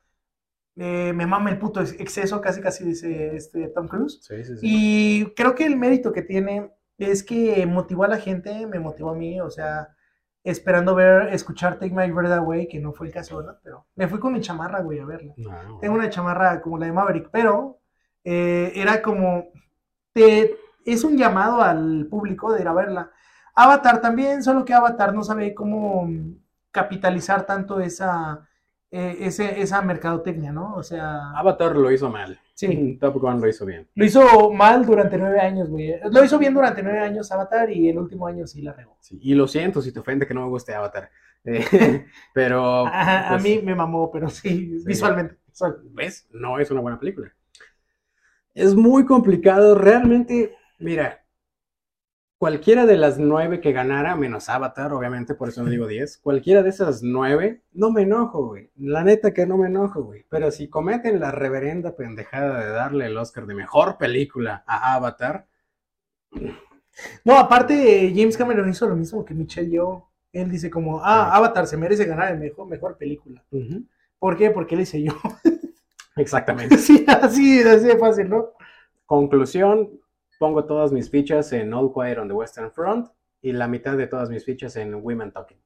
eh, 0.77 1.13
me 1.13 1.27
mama 1.27 1.51
el 1.51 1.59
puto 1.59 1.81
exceso, 1.81 2.41
casi 2.41 2.61
casi 2.61 2.85
dice 2.85 3.35
este 3.35 3.69
Tom 3.69 3.89
Cruise. 3.89 4.21
Sí, 4.23 4.45
sí, 4.45 4.55
y 4.63 5.35
creo 5.35 5.57
que 5.57 5.67
el 5.67 5.77
mérito 5.77 6.13
que 6.13 6.23
tiene 6.23 6.71
es 6.97 7.25
que 7.25 7.67
motivó 7.67 8.05
a 8.05 8.09
la 8.09 8.19
gente, 8.19 8.67
me 8.67 8.79
motivó 8.79 9.11
a 9.11 9.17
mí, 9.17 9.41
o 9.41 9.51
sea, 9.51 9.89
esperando 10.51 10.95
ver, 10.95 11.33
escuchar 11.35 11.79
Take 11.79 11.95
My 11.95 12.11
Breath 12.11 12.33
Away, 12.33 12.69
que 12.69 12.81
no 12.81 12.93
fue 12.93 13.07
el 13.07 13.13
caso, 13.13 13.43
¿no? 13.43 13.57
Pero 13.63 13.87
me 13.95 14.09
fui 14.09 14.19
con 14.19 14.33
mi 14.33 14.41
chamarra, 14.41 14.81
güey, 14.81 14.99
a 14.99 15.05
verla. 15.05 15.35
Tengo 15.81 15.95
una 15.95 16.11
chamarra 16.11 16.61
como 16.61 16.79
la 16.79 16.87
de 16.87 16.93
Maverick, 16.93 17.29
pero 17.31 17.81
eh, 18.25 18.73
era 18.75 19.03
como, 19.03 19.49
te, 20.13 20.57
es 20.85 21.05
un 21.05 21.17
llamado 21.17 21.63
al 21.63 22.07
público 22.11 22.53
de 22.53 22.63
ir 22.63 22.69
a 22.69 22.73
verla. 22.73 23.11
Avatar 23.55 24.01
también, 24.01 24.43
solo 24.43 24.65
que 24.65 24.75
Avatar 24.75 25.15
no 25.15 25.23
sabe 25.23 25.55
cómo 25.55 26.09
capitalizar 26.71 27.45
tanto 27.45 27.81
esa, 27.81 28.48
eh, 28.91 29.17
esa 29.21 29.83
mercadotecnia, 29.83 30.53
¿no? 30.53 30.75
O 30.75 30.83
sea... 30.83 31.31
Avatar 31.37 31.77
lo 31.77 31.91
hizo 31.91 32.09
mal. 32.11 32.41
Sí. 32.55 32.97
Top 33.01 33.17
Gun 33.17 33.41
lo 33.41 33.49
hizo 33.49 33.67
bien. 33.67 33.89
Lo 33.95 34.05
hizo 34.05 34.51
mal 34.51 34.85
durante 34.85 35.19
nueve 35.19 35.41
años, 35.41 35.69
güey. 35.69 35.95
Lo 36.11 36.25
hizo 36.25 36.39
bien 36.39 36.55
durante 36.55 36.83
nueve 36.83 37.01
años 37.01 37.31
Avatar 37.31 37.71
y 37.71 37.89
el 37.89 37.99
último 37.99 38.27
año 38.27 38.47
sí 38.47 38.63
la 38.63 38.73
regó. 38.73 38.97
Sí, 39.01 39.19
y 39.23 39.35
lo 39.35 39.47
siento 39.47 39.83
si 39.83 39.93
te 39.93 40.01
ofende 40.01 40.27
que 40.27 40.35
no 40.35 40.43
me 40.43 40.49
guste 40.49 40.75
Avatar. 40.75 41.11
Eh, 41.45 42.05
pero... 42.35 42.87
a, 42.87 43.27
pues 43.31 43.43
mí 43.43 43.61
me 43.63 43.75
mamó, 43.75 44.11
pero 44.11 44.29
sí, 44.29 44.77
visualmente. 44.85 45.39
¿Ves? 45.93 46.29
No 46.31 46.59
es 46.59 46.71
una 46.71 46.83
buena 46.83 46.99
película. 46.99 47.33
Es 48.53 48.75
muy 48.75 49.07
complicado, 49.07 49.75
realmente 49.75 50.53
Mira, 50.79 51.25
cualquiera 52.39 52.87
de 52.87 52.97
las 52.97 53.19
nueve 53.19 53.61
que 53.61 53.73
ganara, 53.73 54.17
menos 54.17 54.49
Avatar, 54.49 54.93
obviamente, 54.93 55.35
por 55.35 55.49
eso 55.49 55.63
no 55.63 55.71
digo 55.71 55.87
diez, 55.87 56.19
cualquiera 56.19 56.63
de 56.63 56.71
esas 56.71 57.03
nueve, 57.03 57.63
no 57.73 57.91
me 57.91 58.03
enojo, 58.03 58.47
güey. 58.47 58.71
La 58.77 59.03
neta 59.03 59.35
que 59.35 59.47
no 59.47 59.59
me 59.59 59.67
enojo, 59.67 60.05
güey. 60.05 60.25
Pero 60.29 60.51
si 60.51 60.69
cometen 60.69 61.21
la 61.21 61.33
reverenda 61.33 61.97
pendejada 61.97 62.65
de 62.65 62.71
darle 62.71 63.07
el 63.07 63.17
Oscar 63.17 63.47
de 63.47 63.55
mejor 63.55 63.99
película 63.99 64.65
a 64.67 64.95
Avatar. 64.95 65.47
No, 67.25 67.39
aparte, 67.39 68.13
James 68.15 68.37
Cameron 68.37 68.69
hizo 68.69 68.89
lo 68.89 68.97
mismo 68.97 69.25
que 69.25 69.35
Michelle 69.35 69.71
Yeoh. 69.71 70.09
Él 70.33 70.51
dice 70.51 70.71
como, 70.71 71.01
ah, 71.03 71.35
Avatar 71.35 71.67
se 71.67 71.77
merece 71.77 72.05
ganar 72.05 72.33
el 72.33 72.39
mejor, 72.39 72.69
mejor 72.69 72.97
película. 72.97 73.43
¿Por 74.19 74.37
qué? 74.37 74.51
Porque 74.51 74.75
él 74.75 74.83
hice 74.83 75.03
yo. 75.03 75.13
Exactamente. 76.17 76.77
sí, 76.79 77.05
así, 77.09 77.61
así 77.63 77.87
de 77.87 77.97
fácil, 77.97 78.29
¿no? 78.29 78.51
Conclusión, 79.07 79.91
pongo 80.39 80.65
todas 80.65 80.93
mis 80.93 81.11
fichas 81.11 81.53
en 81.53 81.75
All 81.75 81.93
Quiet 81.93 82.19
on 82.19 82.29
the 82.29 82.35
Western 82.35 82.71
Front 82.71 83.09
y 83.43 83.53
la 83.53 83.69
mitad 83.69 83.97
de 83.97 84.07
todas 84.07 84.31
mis 84.31 84.45
fichas 84.45 84.77
en 84.77 84.95
Women 84.95 85.33
Talking. 85.33 85.59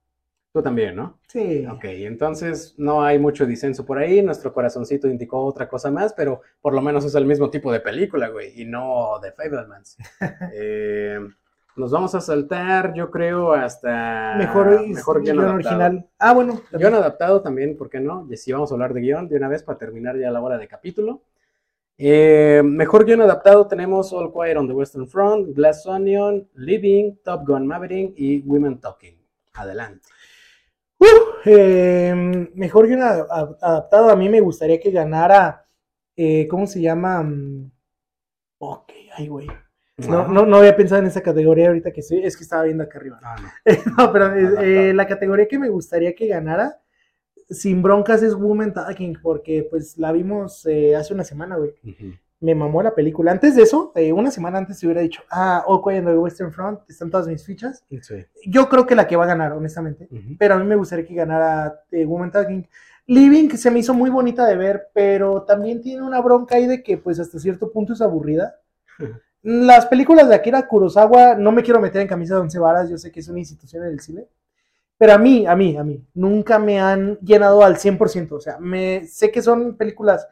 Tú 0.53 0.62
también, 0.62 0.95
¿no? 0.95 1.18
Sí. 1.29 1.66
Ok, 1.66 1.85
entonces 1.85 2.75
no 2.77 3.03
hay 3.03 3.18
mucho 3.18 3.47
disenso 3.47 3.87
por 3.87 3.97
ahí. 3.97 4.20
Nuestro 4.20 4.53
corazoncito 4.53 5.09
indicó 5.09 5.43
otra 5.45 5.66
cosa 5.66 5.91
más, 5.91 6.12
pero 6.12 6.43
por 6.61 6.75
lo 6.75 6.83
menos 6.83 7.07
es 7.07 7.14
el 7.14 7.25
mismo 7.25 7.49
tipo 7.49 7.73
de 7.73 7.81
película, 7.81 8.29
güey, 8.29 8.61
y 8.61 8.66
no 8.66 9.18
de 9.23 9.33
Fablemans. 9.33 9.97
eh, 10.55 11.20
nos 11.75 11.91
vamos 11.91 12.14
a 12.14 12.20
saltar, 12.20 12.93
yo 12.93 13.11
creo, 13.11 13.53
hasta 13.55 14.35
mejor, 14.37 14.87
mejor 14.87 15.23
guion, 15.23 15.39
original. 15.39 16.07
Ah, 16.18 16.35
bueno. 16.35 16.61
Guión 16.70 16.93
adaptado 16.93 17.41
también, 17.41 17.79
¿por 17.79 17.89
qué 17.89 18.01
no? 18.01 18.27
Y 18.31 18.37
si 18.37 18.53
vamos 18.53 18.70
a 18.70 18.75
hablar 18.75 18.93
de 18.93 19.01
guion 19.01 19.29
de 19.29 19.37
una 19.37 19.49
vez 19.49 19.62
para 19.62 19.79
terminar 19.79 20.18
ya 20.18 20.31
la 20.31 20.43
hora 20.43 20.59
de 20.59 20.68
capítulo. 20.68 21.23
Eh, 21.99 22.62
mejor 22.64 23.05
guion 23.05 23.20
adaptado 23.20 23.66
tenemos 23.66 24.12
All 24.12 24.32
Quiet 24.32 24.57
on 24.57 24.66
the 24.66 24.74
Western 24.74 25.07
Front, 25.07 25.55
Glass 25.55 25.86
Onion, 25.86 26.49
Living, 26.55 27.16
Top 27.22 27.47
Gun 27.47 27.66
Maverick 27.66 28.14
y 28.16 28.40
Women 28.40 28.80
Talking. 28.80 29.20
Adelante. 29.55 30.09
Uh, 30.99 31.07
em, 31.45 32.51
mejor 32.55 32.86
guion 32.86 33.03
adaptado, 33.03 34.11
a 34.11 34.16
mí 34.16 34.28
me 34.28 34.40
gustaría 34.40 34.80
que 34.80 34.90
ganara, 34.90 35.66
eh, 36.16 36.47
¿cómo 36.49 36.66
se 36.66 36.80
llama? 36.80 37.22
Mm, 37.22 37.70
ok, 38.59 38.93
ay, 39.16 39.28
güey. 39.28 39.49
No, 40.09 40.26
no, 40.26 40.47
no, 40.47 40.57
había 40.57 40.74
pensado 40.74 41.01
en 41.01 41.07
esa 41.07 41.22
categoría 41.22 41.68
ahorita 41.68 41.93
que 41.93 42.01
estoy, 42.01 42.24
es 42.24 42.36
que 42.36 42.45
estaba 42.45 42.62
viendo 42.62 42.82
acá 42.82 42.99
arriba. 42.99 43.20
Ah, 43.22 43.36
no. 43.97 44.12
pero 44.12 44.34
eh, 44.34 44.93
la 44.95 45.07
categoría 45.07 45.47
que 45.47 45.59
me 45.59 45.68
gustaría 45.68 46.14
que 46.14 46.26
ganara 46.26 46.82
sin 47.53 47.82
broncas 47.82 48.22
es 48.22 48.34
Woman 48.34 48.72
Talking, 48.72 49.18
porque 49.22 49.66
pues 49.68 49.98
la 49.98 50.12
vimos 50.12 50.66
eh, 50.66 50.96
hace 50.96 51.14
una 51.14 51.24
semana, 51.24 51.57
güey. 51.57 51.74
Me 52.40 52.55
mamó 52.55 52.82
la 52.82 52.94
película. 52.94 53.30
Antes 53.30 53.55
de 53.55 53.62
eso, 53.62 53.92
eh, 53.94 54.12
una 54.12 54.30
semana 54.30 54.59
antes 54.59 54.78
se 54.78 54.86
hubiera 54.86 55.00
dicho, 55.00 55.22
ah, 55.30 55.62
ok, 55.66 55.90
en 55.92 56.09
el 56.09 56.18
Western 56.18 56.53
Front 56.53 56.80
están 56.88 57.11
todas 57.11 57.28
mis 57.28 57.44
fichas. 57.44 57.84
Yo 58.46 58.68
creo 58.68 58.86
que 58.86 58.96
la 58.96 59.07
que 59.07 59.16
va 59.16 59.24
a 59.24 59.28
ganar, 59.28 59.53
honestamente. 59.53 60.09
Pero 60.38 60.55
a 60.55 60.59
mí 60.59 60.64
me 60.64 60.76
gustaría 60.76 61.07
que 61.07 61.14
ganara 61.14 61.80
eh, 61.90 62.05
Woman 62.05 62.32
Talking. 62.32 62.66
Living, 63.07 63.48
que 63.48 63.57
se 63.57 63.70
me 63.70 63.80
hizo 63.80 63.94
muy 63.94 64.11
bonita 64.11 64.46
de 64.46 64.57
ver, 64.57 64.88
pero 64.94 65.42
también 65.42 65.80
tiene 65.82 66.03
una 66.03 66.20
bronca 66.20 66.57
ahí 66.57 66.66
de 66.66 66.82
que 66.82 66.96
pues 66.98 67.18
hasta 67.18 67.38
cierto 67.38 67.70
punto 67.70 67.92
es 67.92 68.00
aburrida. 68.00 68.57
Las 69.42 69.86
películas 69.86 70.28
de 70.28 70.36
Akira 70.36 70.68
Kurosawa, 70.68 71.34
no 71.34 71.50
me 71.50 71.64
quiero 71.64 71.80
meter 71.80 72.00
en 72.00 72.07
camisa 72.07 72.34
de 72.34 72.42
once 72.42 72.61
varas, 72.61 72.88
yo 72.88 72.96
sé 72.96 73.11
que 73.11 73.18
es 73.18 73.28
una 73.28 73.40
institución 73.40 73.84
en 73.84 73.90
el 73.90 73.98
cine, 73.98 74.28
pero 75.03 75.14
a 75.14 75.18
mí, 75.18 75.48
a 75.48 75.57
mí, 75.57 75.76
a 75.76 75.82
mí, 75.82 76.07
nunca 76.14 76.61
me 76.61 76.78
han 76.78 77.18
llenado 77.18 77.64
al 77.64 77.74
100%. 77.74 78.30
O 78.30 78.40
sea, 78.40 78.59
me, 78.61 79.05
sé 79.05 79.32
que 79.32 79.42
son 79.42 79.76
películas 79.76 80.28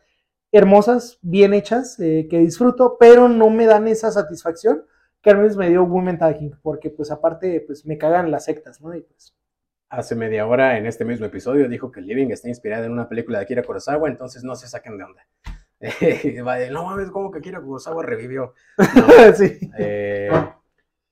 hermosas, 0.52 1.18
bien 1.22 1.54
hechas, 1.54 1.98
eh, 1.98 2.28
que 2.30 2.38
disfruto, 2.38 2.96
pero 2.96 3.28
no 3.28 3.50
me 3.50 3.66
dan 3.66 3.88
esa 3.88 4.12
satisfacción 4.12 4.84
que 5.20 5.30
al 5.30 5.38
menos 5.38 5.56
me 5.56 5.68
dio 5.70 5.82
Women 5.82 6.18
Talking, 6.18 6.54
porque 6.62 6.88
pues 6.88 7.10
aparte, 7.10 7.64
pues 7.66 7.84
me 7.84 7.98
cagan 7.98 8.30
las 8.30 8.44
sectas, 8.44 8.80
¿no? 8.80 8.94
Y 8.94 9.00
pues... 9.00 9.34
Hace 9.88 10.14
media 10.14 10.46
hora 10.46 10.78
en 10.78 10.86
este 10.86 11.04
mismo 11.04 11.26
episodio 11.26 11.68
dijo 11.68 11.90
que 11.90 12.00
Living 12.00 12.28
está 12.30 12.48
inspirada 12.48 12.86
en 12.86 12.92
una 12.92 13.08
película 13.08 13.38
de 13.38 13.46
Akira 13.46 13.64
Kurosawa, 13.64 14.08
entonces 14.08 14.44
no 14.44 14.54
se 14.54 14.68
saquen 14.68 14.96
de 14.98 15.02
onda. 15.02 15.26
no 16.70 16.84
mames, 16.84 17.10
como 17.10 17.32
que 17.32 17.40
Kira 17.40 17.60
Kurosawa 17.60 18.04
revivió. 18.04 18.54
sí. 19.34 19.68
Eh, 19.76 20.30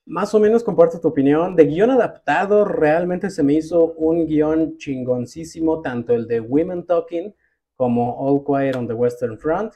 más 0.08 0.34
o 0.34 0.40
menos 0.40 0.64
comparto 0.64 1.00
tu 1.00 1.08
opinión. 1.08 1.54
De 1.54 1.66
guion 1.66 1.90
adaptado, 1.90 2.64
realmente 2.64 3.30
se 3.30 3.42
me 3.42 3.52
hizo 3.52 3.92
un 3.92 4.26
guion 4.26 4.76
chingoncísimo, 4.78 5.82
tanto 5.82 6.14
el 6.14 6.26
de 6.26 6.40
Women 6.40 6.86
Talking 6.86 7.34
como 7.76 8.16
All 8.18 8.42
Quiet 8.44 8.76
on 8.76 8.88
the 8.88 8.94
Western 8.94 9.38
Front. 9.38 9.74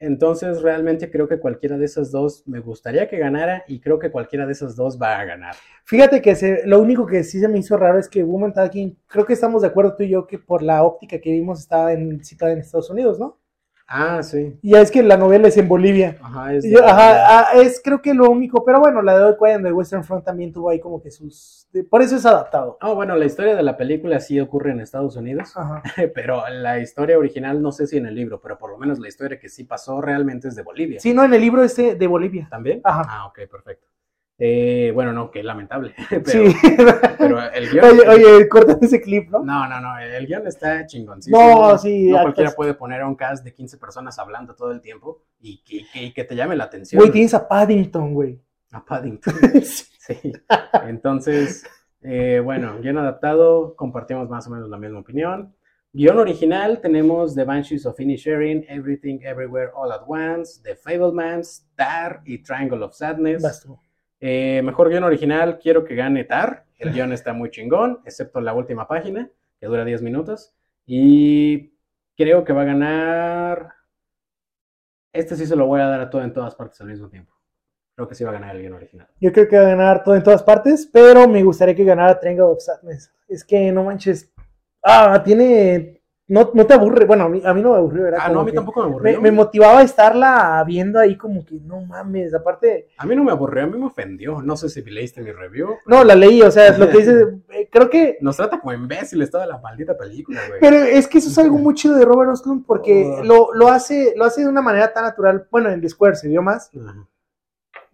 Entonces, 0.00 0.62
realmente 0.62 1.10
creo 1.10 1.28
que 1.28 1.40
cualquiera 1.40 1.76
de 1.76 1.84
esas 1.84 2.10
dos 2.10 2.46
me 2.46 2.60
gustaría 2.60 3.08
que 3.08 3.18
ganara 3.18 3.64
y 3.66 3.80
creo 3.80 3.98
que 3.98 4.10
cualquiera 4.10 4.46
de 4.46 4.52
esas 4.52 4.74
dos 4.76 4.98
va 5.00 5.18
a 5.18 5.24
ganar. 5.24 5.54
Fíjate 5.84 6.22
que 6.22 6.62
lo 6.64 6.80
único 6.80 7.04
que 7.04 7.24
sí 7.24 7.40
se 7.40 7.48
me 7.48 7.58
hizo 7.58 7.76
raro 7.76 7.98
es 7.98 8.08
que 8.08 8.22
Woman 8.22 8.52
Talking, 8.52 8.96
creo 9.06 9.26
que 9.26 9.32
estamos 9.32 9.62
de 9.62 9.68
acuerdo 9.68 9.96
tú 9.96 10.04
y 10.04 10.10
yo 10.10 10.26
que 10.26 10.38
por 10.38 10.62
la 10.62 10.84
óptica 10.84 11.20
que 11.20 11.32
vimos 11.32 11.60
estaba 11.60 11.92
en, 11.92 12.24
citada 12.24 12.52
en 12.52 12.60
Estados 12.60 12.90
Unidos, 12.90 13.18
¿no? 13.18 13.38
Ah, 13.90 14.22
sí. 14.22 14.58
Y 14.60 14.74
es 14.74 14.90
que 14.90 15.02
la 15.02 15.16
novela 15.16 15.48
es 15.48 15.56
en 15.56 15.66
Bolivia. 15.66 16.18
Ajá, 16.20 16.52
es, 16.52 16.66
ajá, 16.76 17.40
ah, 17.40 17.46
es 17.54 17.80
creo 17.82 18.02
que 18.02 18.12
lo 18.12 18.30
único, 18.30 18.62
pero 18.62 18.80
bueno, 18.80 19.00
la 19.00 19.16
de 19.16 19.24
All 19.24 19.38
Quiet 19.38 19.62
de 19.62 19.72
Western 19.72 20.04
Front 20.04 20.26
también 20.26 20.52
tuvo 20.52 20.68
ahí 20.68 20.78
como 20.78 21.02
que 21.02 21.10
sus... 21.10 21.66
Por 21.90 22.02
eso 22.02 22.16
es 22.16 22.26
adaptado. 22.26 22.76
Ah, 22.82 22.92
bueno, 22.92 23.16
la 23.16 23.24
historia 23.24 23.56
de 23.56 23.62
la 23.62 23.78
película 23.78 24.20
sí 24.20 24.38
ocurre 24.38 24.72
en 24.72 24.80
Estados 24.80 25.16
Unidos, 25.16 25.56
Ajá. 25.56 25.82
pero 26.14 26.46
la 26.50 26.78
historia 26.80 27.18
original 27.18 27.62
no 27.62 27.72
sé 27.72 27.86
si 27.86 27.96
en 27.96 28.04
el 28.04 28.14
libro, 28.14 28.40
pero 28.42 28.58
por 28.58 28.70
lo 28.70 28.76
menos 28.76 28.98
la 28.98 29.08
historia 29.08 29.40
que 29.40 29.48
sí 29.48 29.64
pasó 29.64 30.02
realmente 30.02 30.48
es 30.48 30.54
de 30.54 30.62
Bolivia. 30.62 31.00
Sí, 31.00 31.14
no, 31.14 31.24
en 31.24 31.32
el 31.32 31.40
libro 31.40 31.62
es 31.62 31.74
de 31.76 32.06
Bolivia. 32.06 32.46
¿También? 32.50 32.82
Ajá. 32.84 33.04
Ah, 33.08 33.26
ok, 33.26 33.40
perfecto. 33.50 33.86
Eh, 34.40 34.92
bueno, 34.94 35.12
no, 35.12 35.32
que 35.32 35.42
lamentable. 35.42 35.94
Pero, 36.08 36.24
sí. 36.24 36.54
pero 37.18 37.50
el 37.50 37.70
guion. 37.70 37.84
Oye, 37.84 38.08
oye, 38.08 38.48
corta 38.48 38.78
ese 38.80 39.00
clip, 39.00 39.28
¿no? 39.30 39.40
No, 39.40 39.68
no, 39.68 39.80
no. 39.80 39.98
El 39.98 40.26
guion 40.28 40.46
está 40.46 40.86
chingoncísimo. 40.86 41.38
No, 41.38 41.76
sí. 41.76 42.08
No 42.08 42.22
cualquiera 42.22 42.52
puede 42.52 42.74
poner 42.74 43.00
a 43.00 43.08
un 43.08 43.16
cast 43.16 43.44
de 43.44 43.52
15 43.52 43.78
personas 43.78 44.16
hablando 44.20 44.54
todo 44.54 44.70
el 44.70 44.80
tiempo 44.80 45.24
y 45.40 45.64
que, 45.64 46.14
que 46.14 46.24
te 46.24 46.36
llame 46.36 46.54
la 46.54 46.64
atención. 46.64 47.00
Güey, 47.00 47.10
tienes 47.10 47.34
a 47.34 47.48
Paddington, 47.48 48.14
güey. 48.14 48.40
A 48.70 48.84
Paddington. 48.84 49.34
sí. 49.62 50.32
Entonces, 50.86 51.66
eh, 52.02 52.40
bueno, 52.42 52.78
guion 52.80 52.98
adaptado, 52.98 53.74
compartimos 53.74 54.28
más 54.28 54.46
o 54.46 54.50
menos 54.50 54.68
la 54.70 54.78
misma 54.78 55.00
opinión. 55.00 55.54
Guión 55.92 56.18
original 56.18 56.80
tenemos 56.80 57.34
The 57.34 57.44
Banshees 57.44 57.86
of 57.86 57.98
Sharing, 57.98 58.66
Everything 58.68 59.20
Everywhere 59.22 59.70
All 59.74 59.90
at 59.90 60.02
Once, 60.06 60.60
The 60.62 60.76
Fablemans, 60.76 61.66
Tar 61.74 62.20
y 62.24 62.42
Triangle 62.42 62.84
of 62.84 62.94
Sadness. 62.94 63.42
Eh, 64.20 64.62
mejor 64.64 64.88
guion 64.88 65.04
original, 65.04 65.58
quiero 65.58 65.84
que 65.84 65.94
gane 65.94 66.24
Tar. 66.24 66.64
El 66.78 66.92
guion 66.92 67.12
está 67.12 67.32
muy 67.32 67.50
chingón, 67.50 68.00
excepto 68.04 68.40
la 68.40 68.54
última 68.54 68.86
página, 68.86 69.30
que 69.58 69.66
dura 69.66 69.84
10 69.84 70.02
minutos. 70.02 70.54
Y 70.86 71.72
creo 72.16 72.44
que 72.44 72.52
va 72.52 72.62
a 72.62 72.66
ganar. 72.66 73.72
Este 75.12 75.36
sí 75.36 75.46
se 75.46 75.56
lo 75.56 75.66
voy 75.66 75.80
a 75.80 75.86
dar 75.86 76.00
a 76.00 76.10
todo 76.10 76.22
en 76.22 76.32
todas 76.32 76.54
partes 76.54 76.80
al 76.80 76.88
mismo 76.88 77.08
tiempo. 77.08 77.34
Creo 77.94 78.06
que 78.06 78.14
sí 78.14 78.22
va 78.22 78.30
a 78.30 78.34
ganar 78.34 78.54
el 78.54 78.62
guion 78.62 78.74
original. 78.74 79.08
Yo 79.20 79.32
creo 79.32 79.48
que 79.48 79.56
va 79.56 79.62
a 79.62 79.70
ganar 79.70 80.04
todo 80.04 80.14
en 80.14 80.22
todas 80.22 80.42
partes, 80.42 80.88
pero 80.92 81.26
me 81.26 81.42
gustaría 81.42 81.74
que 81.74 81.84
ganara 81.84 82.18
Triangle 82.18 82.44
of 82.44 82.60
Sadness. 82.60 83.12
Es 83.26 83.44
que 83.44 83.72
no 83.72 83.82
manches. 83.82 84.32
Ah, 84.82 85.20
tiene 85.24 85.97
no, 86.28 86.50
no 86.52 86.66
te 86.66 86.74
aburre, 86.74 87.06
bueno, 87.06 87.24
a 87.24 87.28
mí, 87.30 87.40
a 87.42 87.54
mí 87.54 87.62
no 87.62 87.70
me 87.70 87.76
aburrió, 87.76 88.02
¿verdad? 88.02 88.20
Ah, 88.22 88.28
no, 88.28 88.40
a 88.40 88.44
mí 88.44 88.52
tampoco 88.52 88.80
me 88.80 88.86
aburrió. 88.86 89.18
Me, 89.18 89.32
motivaba 89.32 89.78
a 89.78 89.82
estarla 89.82 90.62
viendo 90.66 90.98
ahí 90.98 91.16
como 91.16 91.42
que, 91.42 91.58
no 91.58 91.80
mames, 91.80 92.34
aparte... 92.34 92.90
A 92.98 93.06
mí 93.06 93.16
no 93.16 93.24
me 93.24 93.32
aburrió, 93.32 93.64
a 93.64 93.66
mí 93.66 93.78
me 93.78 93.86
ofendió, 93.86 94.42
no 94.42 94.54
sé 94.54 94.68
si 94.68 94.82
leíste 94.82 95.22
mi 95.22 95.32
review. 95.32 95.76
No, 95.86 96.04
la 96.04 96.14
leí, 96.14 96.42
o 96.42 96.50
sea, 96.50 96.76
lo 96.76 96.90
que 96.90 96.98
dices, 96.98 97.28
eh, 97.48 97.70
creo 97.72 97.88
que... 97.88 98.18
Nos 98.20 98.36
trata 98.36 98.60
como 98.60 98.74
imbéciles 98.74 99.30
toda 99.30 99.46
la 99.46 99.56
maldita 99.56 99.96
película, 99.96 100.40
güey. 100.48 100.60
Pero 100.60 100.76
es 100.76 101.08
que 101.08 101.16
eso 101.16 101.30
es 101.30 101.38
algo 101.38 101.56
muy 101.56 101.72
chido 101.72 101.94
de 101.94 102.04
Robert 102.04 102.30
Ostlund 102.30 102.66
porque 102.66 103.06
oh. 103.06 103.24
lo, 103.24 103.54
lo, 103.54 103.68
hace, 103.68 104.12
lo 104.14 104.26
hace 104.26 104.42
de 104.42 104.48
una 104.48 104.60
manera 104.60 104.92
tan 104.92 105.04
natural, 105.04 105.48
bueno, 105.50 105.70
en 105.70 105.80
The 105.80 105.88
Square 105.88 106.16
se 106.16 106.28
vio 106.28 106.42
más, 106.42 106.70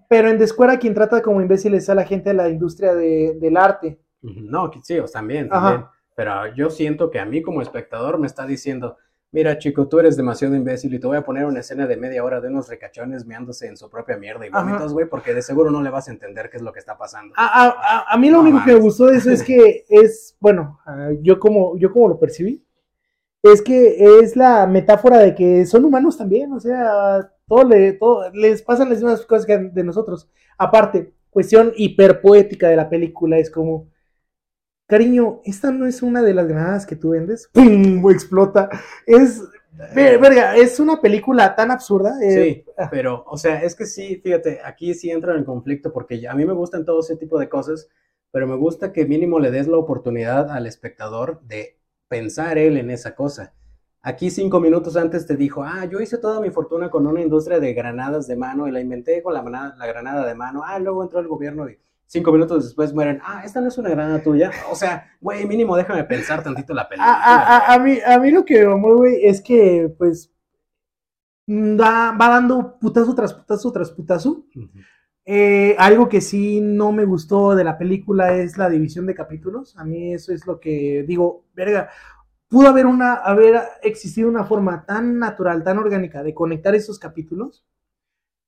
pero 0.08 0.28
en 0.28 0.38
The 0.38 0.48
Square 0.48 0.72
a 0.72 0.78
quien 0.80 0.92
trata 0.92 1.22
como 1.22 1.40
imbéciles 1.40 1.88
a 1.88 1.94
la 1.94 2.04
gente 2.04 2.30
de 2.30 2.34
la 2.34 2.48
industria 2.48 2.96
de, 2.96 3.38
del 3.40 3.56
arte. 3.56 4.00
No, 4.22 4.72
sí, 4.82 4.98
también, 5.12 5.48
también. 5.48 5.84
Pero 6.14 6.54
yo 6.54 6.70
siento 6.70 7.10
que 7.10 7.18
a 7.18 7.24
mí 7.24 7.42
como 7.42 7.62
espectador 7.62 8.18
me 8.18 8.26
está 8.26 8.46
diciendo, 8.46 8.96
mira 9.34 9.58
chico, 9.58 9.88
tú 9.88 9.98
eres 9.98 10.16
demasiado 10.16 10.54
imbécil 10.54 10.94
y 10.94 11.00
te 11.00 11.08
voy 11.08 11.16
a 11.16 11.24
poner 11.24 11.44
una 11.44 11.58
escena 11.58 11.88
de 11.88 11.96
media 11.96 12.22
hora 12.22 12.40
de 12.40 12.46
unos 12.48 12.68
recachones 12.68 13.26
meándose 13.26 13.66
en 13.66 13.76
su 13.76 13.90
propia 13.90 14.16
mierda 14.16 14.46
y 14.46 14.50
vómitos, 14.50 14.92
güey, 14.92 15.06
porque 15.08 15.34
de 15.34 15.42
seguro 15.42 15.72
no 15.72 15.82
le 15.82 15.90
vas 15.90 16.06
a 16.06 16.12
entender 16.12 16.50
qué 16.50 16.58
es 16.58 16.62
lo 16.62 16.72
que 16.72 16.78
está 16.78 16.96
pasando. 16.96 17.34
A, 17.36 18.16
mí 18.16 18.30
lo 18.30 18.40
único 18.40 18.62
que 18.64 18.74
me 18.74 18.78
gustó 18.78 19.06
de 19.06 19.16
eso 19.16 19.32
es 19.32 19.42
que 19.42 19.84
es, 19.88 20.36
bueno, 20.38 20.78
yo 21.20 21.40
como, 21.40 21.76
yo 21.76 21.92
como 21.92 22.08
lo 22.08 22.18
percibí, 22.20 22.64
es 23.42 23.60
que 23.60 24.20
es 24.20 24.36
la 24.36 24.68
metáfora 24.68 25.18
de 25.18 25.34
que 25.34 25.66
son 25.66 25.84
humanos 25.84 26.16
también, 26.16 26.52
o 26.52 26.60
sea, 26.60 27.28
todo, 27.48 27.64
le, 27.64 27.94
todo 27.94 28.30
les 28.32 28.62
pasan 28.62 28.88
las 28.88 28.98
mismas 28.98 29.26
cosas 29.26 29.44
que 29.44 29.58
de 29.58 29.84
nosotros. 29.84 30.30
Aparte, 30.56 31.12
cuestión 31.28 31.72
hiperpoética 31.76 32.68
de 32.68 32.76
la 32.76 32.88
película 32.88 33.36
es 33.36 33.50
como 33.50 33.88
cariño, 34.86 35.40
esta 35.44 35.70
no 35.70 35.86
es 35.86 36.02
una 36.02 36.22
de 36.22 36.34
las 36.34 36.46
granadas 36.46 36.86
que 36.86 36.96
tú 36.96 37.10
vendes, 37.10 37.48
¡pum! 37.52 38.10
explota. 38.10 38.68
Es, 39.06 39.42
verga, 39.94 40.56
es 40.56 40.78
una 40.80 41.00
película 41.00 41.54
tan 41.54 41.70
absurda. 41.70 42.16
Eh, 42.22 42.64
sí, 42.64 42.72
pero, 42.90 43.24
o 43.26 43.36
sea, 43.36 43.62
es 43.62 43.74
que 43.74 43.86
sí, 43.86 44.20
fíjate, 44.22 44.60
aquí 44.64 44.94
sí 44.94 45.10
entra 45.10 45.32
en 45.32 45.40
el 45.40 45.44
conflicto 45.44 45.92
porque 45.92 46.26
a 46.28 46.34
mí 46.34 46.44
me 46.44 46.52
gustan 46.52 46.84
todo 46.84 47.00
ese 47.00 47.16
tipo 47.16 47.38
de 47.38 47.48
cosas, 47.48 47.88
pero 48.30 48.46
me 48.46 48.56
gusta 48.56 48.92
que 48.92 49.06
mínimo 49.06 49.38
le 49.38 49.50
des 49.50 49.68
la 49.68 49.78
oportunidad 49.78 50.50
al 50.50 50.66
espectador 50.66 51.40
de 51.42 51.78
pensar 52.08 52.58
él 52.58 52.76
en 52.76 52.90
esa 52.90 53.14
cosa. 53.14 53.54
Aquí 54.02 54.28
cinco 54.30 54.60
minutos 54.60 54.96
antes 54.96 55.26
te 55.26 55.34
dijo, 55.34 55.62
ah, 55.62 55.86
yo 55.86 55.98
hice 55.98 56.18
toda 56.18 56.38
mi 56.38 56.50
fortuna 56.50 56.90
con 56.90 57.06
una 57.06 57.22
industria 57.22 57.58
de 57.58 57.72
granadas 57.72 58.26
de 58.26 58.36
mano 58.36 58.68
y 58.68 58.70
la 58.70 58.80
inventé 58.80 59.22
con 59.22 59.32
la, 59.32 59.74
la 59.78 59.86
granada 59.86 60.26
de 60.26 60.34
mano. 60.34 60.62
Ah, 60.62 60.78
luego 60.78 61.02
entró 61.02 61.20
el 61.20 61.26
gobierno 61.26 61.70
y 61.70 61.78
cinco 62.14 62.30
minutos 62.30 62.62
después 62.64 62.94
mueren, 62.94 63.20
ah, 63.24 63.42
esta 63.44 63.60
no 63.60 63.66
es 63.66 63.76
una 63.76 63.90
granada 63.90 64.22
tuya. 64.22 64.52
O 64.70 64.76
sea, 64.76 65.10
güey, 65.20 65.44
mínimo 65.46 65.76
déjame 65.76 66.04
pensar 66.04 66.44
tantito 66.44 66.72
la 66.72 66.88
película. 66.88 67.66
A, 67.66 67.78
mí, 67.80 67.98
a 68.06 68.18
mí 68.20 68.30
lo 68.30 68.44
que 68.44 68.64
me 68.64 68.94
güey, 68.94 69.26
es 69.26 69.42
que, 69.42 69.92
pues, 69.98 70.32
va 71.50 72.16
dando 72.16 72.78
putazo 72.78 73.14
tras 73.16 73.34
putazo 73.34 73.72
tras 73.72 73.90
putazo. 73.90 74.46
Eh, 75.26 75.74
algo 75.76 76.08
que 76.08 76.20
sí 76.20 76.60
no 76.60 76.92
me 76.92 77.04
gustó 77.04 77.56
de 77.56 77.64
la 77.64 77.78
película 77.78 78.36
es 78.36 78.56
la 78.56 78.70
división 78.70 79.06
de 79.06 79.14
capítulos. 79.16 79.76
A 79.76 79.84
mí 79.84 80.14
eso 80.14 80.32
es 80.32 80.46
lo 80.46 80.60
que 80.60 81.04
digo, 81.08 81.46
verga, 81.52 81.90
pudo 82.48 82.68
haber 82.68 82.86
una, 82.86 83.14
haber 83.14 83.60
existido 83.82 84.28
una 84.28 84.44
forma 84.44 84.86
tan 84.86 85.18
natural, 85.18 85.64
tan 85.64 85.78
orgánica 85.78 86.22
de 86.22 86.32
conectar 86.32 86.76
esos 86.76 87.00
capítulos 87.00 87.64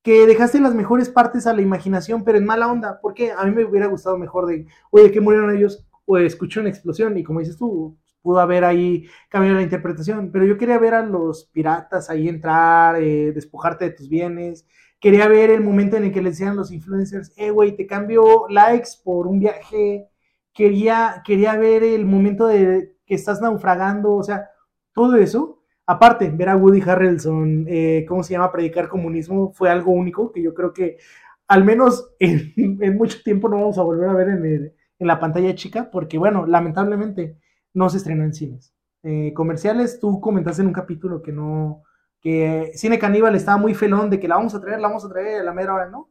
que 0.07 0.25
dejaste 0.25 0.61
las 0.61 0.73
mejores 0.73 1.09
partes 1.09 1.49
a 1.49 1.53
la 1.53 1.63
imaginación, 1.63 2.23
pero 2.23 2.39
en 2.39 2.45
mala 2.47 2.71
onda, 2.71 3.01
porque 3.03 3.33
a 3.33 3.45
mí 3.45 3.51
me 3.51 3.65
hubiera 3.65 3.89
gustado 3.89 4.17
mejor 4.17 4.47
de, 4.47 4.65
oye, 4.93 5.11
que 5.11 5.21
murieron 5.21 5.53
ellos? 5.53 5.85
O 6.05 6.17
escuché 6.17 6.61
una 6.61 6.69
explosión 6.69 7.19
y 7.19 7.25
como 7.25 7.41
dices 7.41 7.59
tú, 7.59 7.99
pudo 8.23 8.39
haber 8.39 8.65
ahí 8.65 9.09
cambiado 9.29 9.57
la 9.57 9.65
interpretación, 9.65 10.31
pero 10.31 10.45
yo 10.45 10.59
quería 10.59 10.79
ver 10.79 10.95
a 10.95 11.03
los 11.03 11.47
piratas 11.47 12.09
ahí 12.09 12.29
entrar, 12.29 13.03
eh, 13.03 13.33
despojarte 13.33 13.87
de 13.87 13.91
tus 13.91 14.09
bienes, 14.09 14.65
quería 15.01 15.27
ver 15.27 15.51
el 15.51 15.65
momento 15.65 15.97
en 15.97 16.05
el 16.05 16.13
que 16.13 16.23
le 16.23 16.31
decían 16.31 16.55
los 16.55 16.71
influencers, 16.71 17.33
eh, 17.37 17.51
güey, 17.51 17.75
te 17.75 17.89
cambio 17.89 18.47
likes 18.49 18.91
por 19.03 19.27
un 19.27 19.41
viaje, 19.41 20.07
quería, 20.53 21.21
quería 21.27 21.57
ver 21.57 21.83
el 21.83 22.07
momento 22.07 22.47
de 22.47 22.95
que 23.07 23.17
estás 23.17 23.41
naufragando, 23.41 24.15
o 24.15 24.23
sea, 24.23 24.51
todo 24.93 25.17
eso 25.17 25.56
Aparte, 25.87 26.31
ver 26.31 26.49
a 26.49 26.57
Woody 26.57 26.83
Harrelson, 26.83 27.65
eh, 27.69 28.05
¿cómo 28.09 28.25
se 28.25 28.33
llama? 28.33 28.51
Predicar 28.51 28.89
comunismo 28.89 29.53
fue 29.53 29.71
algo 29.71 29.93
único 29.93 30.33
que 30.33 30.43
yo 30.43 30.53
creo 30.53 30.73
que 30.73 30.99
al 31.47 31.65
menos 31.65 32.11
en, 32.19 32.97
mucho 32.97 33.23
tiempo 33.23 33.49
no 33.49 33.57
vamos 33.57 33.79
a 33.79 33.83
volver 33.83 34.09
a 34.09 34.15
ver 34.15 34.29
en, 34.29 34.73
la 34.99 35.21
pantalla 35.21 35.55
chica, 35.55 35.91
porque 35.91 36.19
bueno, 36.19 36.47
lamentablemente 36.47 37.39
no 37.75 37.89
se 37.91 37.99
estrenó 37.99 38.25
en 38.25 38.33
cines. 38.33 38.75
Eh, 39.03 39.33
comerciales, 39.35 40.01
tú 40.01 40.21
comentaste 40.21 40.63
en 40.63 40.69
un 40.69 40.75
capítulo 40.75 41.23
que 41.23 41.33
no, 41.33 41.83
que 42.21 42.73
Cine 42.75 42.99
Caníbal 42.99 43.37
estaba 43.37 43.59
muy 43.59 43.75
felón 43.75 44.11
de 44.11 44.19
que 44.19 44.29
la 44.29 44.37
vamos 44.37 44.55
a 44.55 44.61
traer, 44.61 44.81
la 44.81 44.89
vamos 44.89 45.05
a 45.05 45.09
traer 45.09 45.43
a 45.43 45.45
la 45.45 45.53
media 45.53 45.75
hora, 45.75 45.89
¿no? 45.91 46.11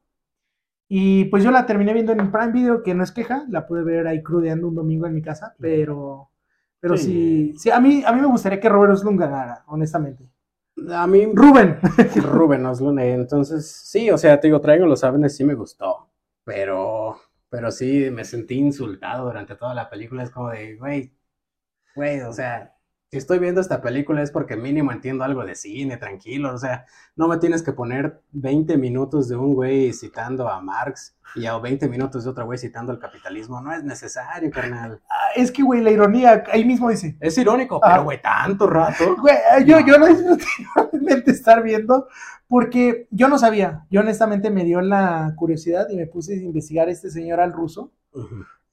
Y 0.87 1.25
pues 1.25 1.43
yo 1.43 1.51
la 1.51 1.65
terminé 1.65 1.93
viendo 1.93 2.11
en 2.13 2.31
Prime 2.31 2.51
Video, 2.51 2.83
que 2.83 2.93
no 2.93 3.03
es 3.03 3.11
queja, 3.11 3.45
la 3.49 3.65
pude 3.67 3.83
ver 3.83 4.07
ahí 4.07 4.21
crudeando 4.23 4.67
un 4.67 4.75
domingo 4.75 5.07
en 5.07 5.15
mi 5.15 5.21
casa, 5.21 5.55
pero 5.59 6.29
pero 6.79 6.97
sí, 6.97 7.53
sí, 7.57 7.69
a, 7.71 7.79
mí, 7.79 8.03
a 8.05 8.11
mí 8.11 8.21
me 8.21 8.27
gustaría 8.27 8.59
que 8.59 8.69
Robert 8.69 8.93
Oslund 8.93 9.19
ganara, 9.19 9.63
honestamente. 9.67 10.29
A 10.91 11.07
mí. 11.07 11.25
Rubén. 11.33 11.79
Rubén 12.21 12.65
Oslund, 12.65 12.99
eh, 12.99 13.13
entonces, 13.13 13.71
sí, 13.71 14.09
o 14.11 14.17
sea, 14.17 14.39
te 14.39 14.47
digo, 14.47 14.61
traigo 14.61 14.85
los 14.85 14.99
Sábenes, 14.99 15.35
sí 15.35 15.43
me 15.43 15.53
gustó, 15.55 16.11
pero, 16.43 17.17
pero 17.49 17.71
sí 17.71 18.09
me 18.11 18.25
sentí 18.25 18.55
insultado 18.55 19.25
durante 19.25 19.55
toda 19.55 19.73
la 19.73 19.89
película. 19.89 20.23
Es 20.23 20.31
como 20.31 20.49
de, 20.49 20.75
güey, 20.75 21.13
güey, 21.95 22.21
o 22.21 22.33
sea, 22.33 22.74
si 23.15 23.19
estoy 23.19 23.39
viendo 23.39 23.61
esta 23.61 23.81
película 23.81 24.21
es 24.21 24.29
porque 24.29 24.57
mínimo 24.57 24.91
entiendo 24.91 25.23
algo 25.23 25.45
de 25.45 25.55
cine, 25.55 25.95
tranquilo, 25.95 26.53
o 26.53 26.57
sea, 26.57 26.85
no 27.15 27.29
me 27.29 27.37
tienes 27.37 27.63
que 27.63 27.71
poner 27.71 28.21
20 28.33 28.77
minutos 28.77 29.29
de 29.29 29.37
un 29.37 29.53
güey 29.53 29.93
citando 29.93 30.49
a 30.49 30.59
Marx 30.59 31.15
y 31.33 31.45
a 31.45 31.57
20 31.57 31.87
minutos 31.87 32.25
de 32.25 32.31
otro 32.31 32.43
güey 32.43 32.59
citando 32.59 32.91
el 32.91 32.99
capitalismo, 32.99 33.61
no 33.61 33.71
es 33.71 33.85
necesario, 33.85 34.51
carnal. 34.51 34.99
Ah, 35.09 35.29
es 35.33 35.49
que, 35.49 35.63
güey, 35.63 35.79
la 35.79 35.91
ironía, 35.91 36.43
ahí 36.51 36.65
mismo 36.65 36.89
dice. 36.89 37.15
Es 37.21 37.37
irónico, 37.37 37.79
pero, 37.79 38.03
güey, 38.03 38.21
tanto 38.21 38.67
rato. 38.67 39.15
Güey, 39.21 39.37
yo, 39.65 39.79
no. 39.79 39.87
yo 39.87 39.97
no 39.97 40.07
disfruté 40.13 40.45
realmente 40.75 41.31
estar 41.31 41.63
viendo, 41.63 42.09
porque 42.49 43.07
yo 43.11 43.29
no 43.29 43.37
sabía, 43.39 43.85
yo 43.89 44.01
honestamente 44.01 44.49
me 44.49 44.65
dio 44.65 44.81
la 44.81 45.31
curiosidad 45.37 45.87
y 45.89 45.95
me 45.95 46.07
puse 46.07 46.33
a 46.33 46.43
investigar 46.43 46.89
a 46.89 46.91
este 46.91 47.09
señor 47.09 47.39
al 47.39 47.53
ruso 47.53 47.93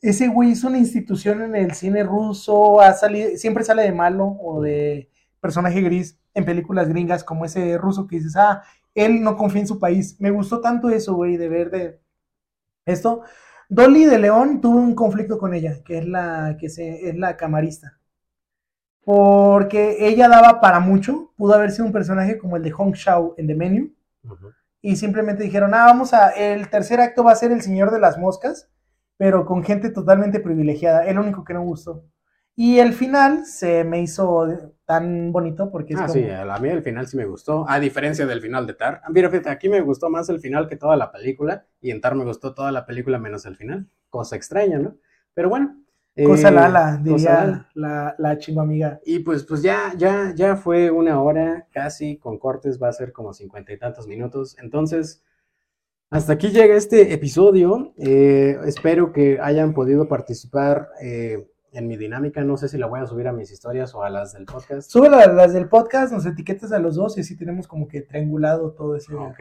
ese 0.02 0.26
güey 0.26 0.50
es 0.50 0.64
una 0.64 0.78
institución 0.78 1.42
en 1.42 1.54
el 1.54 1.72
cine 1.74 2.02
ruso, 2.02 2.80
ha 2.80 2.92
salido, 2.92 3.36
siempre 3.36 3.62
sale 3.62 3.84
de 3.84 3.92
malo 3.92 4.36
o 4.42 4.60
de 4.60 5.08
personaje 5.40 5.80
gris 5.80 6.18
en 6.34 6.44
películas 6.44 6.88
gringas 6.88 7.22
como 7.22 7.44
ese 7.44 7.78
ruso 7.78 8.06
que 8.08 8.16
dices, 8.16 8.36
ah, 8.36 8.62
él 8.94 9.22
no 9.22 9.36
confía 9.36 9.60
en 9.60 9.68
su 9.68 9.78
país. 9.78 10.16
Me 10.20 10.30
gustó 10.30 10.60
tanto 10.60 10.90
eso, 10.90 11.14
güey, 11.14 11.36
de 11.36 11.48
ver 11.48 11.70
de 11.70 12.00
esto. 12.84 13.22
Dolly 13.68 14.04
de 14.04 14.18
León 14.18 14.60
tuvo 14.60 14.76
un 14.78 14.94
conflicto 14.94 15.38
con 15.38 15.54
ella, 15.54 15.82
que 15.84 15.98
es 15.98 16.06
la 16.06 16.56
que 16.58 16.68
se, 16.68 17.08
es 17.08 17.16
la 17.16 17.36
camarista. 17.36 17.98
Porque 19.04 20.08
ella 20.08 20.28
daba 20.28 20.60
para 20.60 20.80
mucho, 20.80 21.32
pudo 21.36 21.54
haber 21.54 21.70
sido 21.70 21.86
un 21.86 21.92
personaje 21.92 22.38
como 22.38 22.56
el 22.56 22.62
de 22.64 22.70
Hong 22.72 22.92
Shao 22.92 23.34
en 23.38 23.46
The 23.46 23.54
Menu. 23.54 23.94
Y 24.80 24.96
simplemente 24.96 25.44
dijeron, 25.44 25.74
ah, 25.74 25.84
vamos 25.84 26.12
a, 26.12 26.30
el 26.30 26.68
tercer 26.68 27.00
acto 27.00 27.22
va 27.22 27.32
a 27.32 27.36
ser 27.36 27.52
el 27.52 27.62
Señor 27.62 27.92
de 27.92 28.00
las 28.00 28.18
Moscas 28.18 28.68
pero 29.16 29.44
con 29.46 29.62
gente 29.62 29.90
totalmente 29.90 30.40
privilegiada. 30.40 31.06
El 31.06 31.18
único 31.18 31.44
que 31.44 31.54
no 31.54 31.62
gustó. 31.62 32.04
Y 32.54 32.80
el 32.80 32.92
final 32.92 33.46
se 33.46 33.82
me 33.82 34.02
hizo 34.02 34.46
tan 34.84 35.32
bonito 35.32 35.70
porque 35.70 35.94
es 35.94 36.00
ah, 36.00 36.08
sí, 36.08 36.28
a 36.28 36.58
mí 36.58 36.68
el 36.68 36.82
final 36.82 37.06
sí 37.06 37.16
me 37.16 37.24
gustó, 37.24 37.64
a 37.66 37.80
diferencia 37.80 38.26
del 38.26 38.42
final 38.42 38.66
de 38.66 38.74
Tar. 38.74 39.00
Mira, 39.08 39.30
fíjate, 39.30 39.48
aquí 39.48 39.70
me 39.70 39.80
gustó 39.80 40.10
más 40.10 40.28
el 40.28 40.38
final 40.38 40.68
que 40.68 40.76
toda 40.76 40.96
la 40.96 41.10
película, 41.10 41.64
y 41.80 41.90
en 41.90 42.02
Tar 42.02 42.14
me 42.14 42.24
gustó 42.24 42.52
toda 42.52 42.70
la 42.70 42.84
película 42.84 43.18
menos 43.18 43.46
el 43.46 43.56
final. 43.56 43.88
Cosa 44.10 44.36
extraña, 44.36 44.78
¿no? 44.78 44.96
Pero 45.32 45.48
bueno. 45.48 45.78
Cosa 46.26 46.50
eh, 46.50 46.52
lala, 46.52 47.00
diría 47.02 47.68
la, 47.72 48.14
la 48.18 48.38
amiga. 48.60 49.00
Y 49.06 49.20
pues, 49.20 49.44
pues 49.44 49.62
ya, 49.62 49.94
ya, 49.96 50.34
ya 50.34 50.56
fue 50.56 50.90
una 50.90 51.22
hora 51.22 51.66
casi, 51.72 52.18
con 52.18 52.38
cortes 52.38 52.78
va 52.78 52.88
a 52.88 52.92
ser 52.92 53.12
como 53.12 53.32
cincuenta 53.32 53.72
y 53.72 53.78
tantos 53.78 54.06
minutos. 54.06 54.58
Entonces, 54.60 55.24
hasta 56.12 56.34
aquí 56.34 56.50
llega 56.50 56.76
este 56.76 57.14
episodio. 57.14 57.94
Eh, 57.96 58.58
espero 58.66 59.12
que 59.12 59.38
hayan 59.40 59.72
podido 59.72 60.08
participar 60.08 60.90
eh, 61.00 61.48
en 61.72 61.88
mi 61.88 61.96
dinámica. 61.96 62.44
No 62.44 62.58
sé 62.58 62.68
si 62.68 62.76
la 62.76 62.86
voy 62.86 63.00
a 63.00 63.06
subir 63.06 63.28
a 63.28 63.32
mis 63.32 63.50
historias 63.50 63.94
o 63.94 64.02
a 64.04 64.10
las 64.10 64.34
del 64.34 64.44
podcast. 64.44 64.90
Sube 64.90 65.08
a 65.08 65.26
las 65.32 65.54
del 65.54 65.70
podcast, 65.70 66.12
nos 66.12 66.26
etiquetas 66.26 66.70
a 66.72 66.78
los 66.78 66.96
dos 66.96 67.16
y 67.16 67.22
así 67.22 67.34
tenemos 67.34 67.66
como 67.66 67.88
que 67.88 68.02
triangulado 68.02 68.72
todo 68.72 68.94
ese. 68.94 69.14
Ok. 69.14 69.40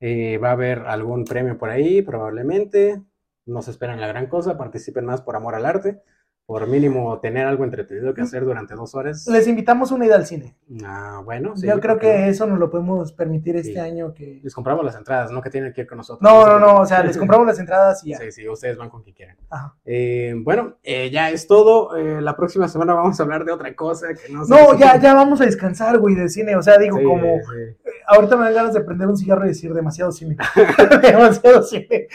Eh, 0.00 0.38
va 0.38 0.48
a 0.48 0.52
haber 0.52 0.80
algún 0.80 1.24
premio 1.24 1.56
por 1.56 1.70
ahí, 1.70 2.02
probablemente. 2.02 3.00
No 3.46 3.62
se 3.62 3.70
esperan 3.70 4.00
la 4.00 4.08
gran 4.08 4.26
cosa. 4.26 4.58
Participen 4.58 5.04
más 5.04 5.22
por 5.22 5.36
amor 5.36 5.54
al 5.54 5.66
arte 5.66 6.02
por 6.46 6.66
mínimo 6.66 7.18
tener 7.20 7.46
algo 7.46 7.64
entretenido 7.64 8.12
que 8.14 8.22
hacer 8.22 8.44
durante 8.44 8.74
dos 8.74 8.94
horas. 8.94 9.26
Les 9.28 9.46
invitamos 9.46 9.92
una 9.92 10.06
ida 10.06 10.16
al 10.16 10.26
cine. 10.26 10.56
Ah, 10.84 11.22
bueno. 11.24 11.56
Sí, 11.56 11.66
Yo 11.66 11.80
creo 11.80 11.98
que 11.98 12.28
eso 12.28 12.46
nos 12.46 12.58
lo 12.58 12.68
podemos 12.68 13.12
permitir 13.12 13.56
este 13.56 13.80
año. 13.80 14.12
que 14.12 14.40
Les 14.42 14.54
compramos 14.54 14.84
las 14.84 14.96
entradas, 14.96 15.30
no 15.30 15.40
que 15.40 15.50
tienen 15.50 15.72
que 15.72 15.82
ir 15.82 15.86
con 15.86 15.98
nosotros. 15.98 16.20
No, 16.20 16.46
no, 16.46 16.58
no, 16.58 16.80
o 16.80 16.86
sea, 16.86 17.02
les 17.04 17.16
compramos 17.18 17.46
las 17.46 17.58
entradas 17.58 18.04
y 18.04 18.10
ya. 18.10 18.18
Sí, 18.18 18.32
sí, 18.32 18.48
ustedes 18.48 18.76
van 18.76 18.90
con 18.90 19.02
quien 19.02 19.14
quieran. 19.14 19.36
Eh, 19.84 20.34
bueno, 20.36 20.76
eh, 20.82 21.10
ya 21.10 21.30
es 21.30 21.46
todo. 21.46 21.96
Eh, 21.96 22.20
la 22.20 22.36
próxima 22.36 22.68
semana 22.68 22.94
vamos 22.94 23.18
a 23.18 23.22
hablar 23.22 23.44
de 23.44 23.52
otra 23.52 23.74
cosa 23.74 24.08
que 24.14 24.32
no 24.32 24.44
No, 24.44 24.76
ya, 24.78 24.96
ya 25.00 25.14
vamos 25.14 25.40
a 25.40 25.44
descansar, 25.44 25.98
güey, 25.98 26.16
de 26.16 26.28
cine. 26.28 26.56
O 26.56 26.62
sea, 26.62 26.76
digo, 26.76 26.98
como... 27.02 27.38
ahorita 28.08 28.36
me 28.36 28.44
dan 28.44 28.54
ganas 28.54 28.74
de 28.74 28.80
prender 28.80 29.08
un 29.08 29.16
cigarro 29.16 29.44
y 29.44 29.48
decir 29.48 29.72
demasiado 29.72 30.10
cine. 30.10 30.36
demasiado 31.02 31.62
cine. 31.62 32.08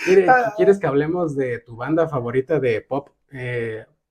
¿Quieres 0.57 0.79
que 0.79 0.87
hablemos 0.87 1.35
de 1.35 1.59
tu 1.59 1.77
banda 1.77 2.09
favorita 2.09 2.59
de 2.59 2.81
pop? 2.81 3.09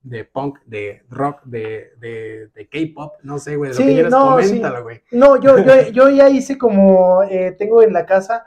De 0.07 0.25
punk, 0.25 0.61
de 0.67 1.03
rock, 1.11 1.43
de, 1.45 1.91
de, 1.99 2.49
de 2.55 2.69
K-pop, 2.69 3.15
no 3.25 3.41
sé, 3.41 3.57
güey, 3.57 3.73
de 3.73 3.77
lo 3.77 3.85
que 3.85 3.93
quieras, 3.93 4.13
no, 4.13 4.31
coméntalo, 4.37 4.83
güey. 4.85 5.03
No, 5.11 5.41
yo, 5.41 5.59
yo, 5.59 5.83
yo 5.93 6.09
ya 6.11 6.29
hice 6.29 6.57
como, 6.57 7.25
eh, 7.25 7.57
tengo 7.59 7.83
en 7.83 7.93
la 7.93 8.07
casa 8.07 8.47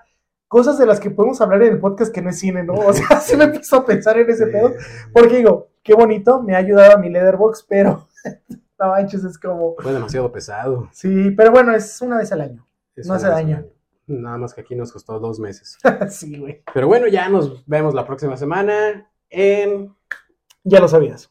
cosas 0.49 0.79
de 0.79 0.85
las 0.85 0.99
que 0.99 1.11
podemos 1.11 1.39
hablar 1.41 1.61
en 1.63 1.73
el 1.73 1.79
podcast 1.79 2.13
que 2.13 2.21
no 2.21 2.29
es 2.29 2.39
cine, 2.39 2.63
¿no? 2.63 2.73
O 2.73 2.91
sea, 2.91 3.19
sí 3.21 3.37
me 3.37 3.45
empezó 3.45 3.77
a 3.77 3.85
pensar 3.85 4.17
en 4.17 4.29
ese 4.29 4.47
pedo, 4.47 4.73
porque 5.13 5.37
digo, 5.37 5.69
qué 5.83 5.93
bonito, 5.93 6.41
me 6.41 6.55
ha 6.55 6.57
ayudado 6.57 6.93
a 6.93 6.97
mi 6.97 7.09
Leatherbox, 7.09 7.65
pero 7.69 8.07
no 8.79 8.87
manches, 8.87 9.23
es 9.23 9.37
como... 9.37 9.75
Fue 9.77 9.93
demasiado 9.93 10.31
pesado. 10.31 10.89
Sí, 10.91 11.31
pero 11.31 11.51
bueno, 11.51 11.73
es 11.73 12.01
una 12.01 12.17
vez 12.17 12.31
al 12.31 12.41
año, 12.41 12.67
no 12.95 13.13
hace 13.13 13.27
daño. 13.27 13.65
Nada 14.07 14.37
más 14.37 14.55
que 14.55 14.61
aquí 14.61 14.75
nos 14.75 14.91
costó 14.91 15.19
dos 15.19 15.39
meses. 15.39 15.77
sí, 16.09 16.39
güey. 16.39 16.63
Pero 16.73 16.87
bueno, 16.87 17.07
ya 17.07 17.29
nos 17.29 17.65
vemos 17.67 17.93
la 17.93 18.05
próxima 18.05 18.35
semana 18.35 19.07
en 19.29 19.93
ya 20.69 20.79
lo 20.79 20.87
sabías. 20.87 21.29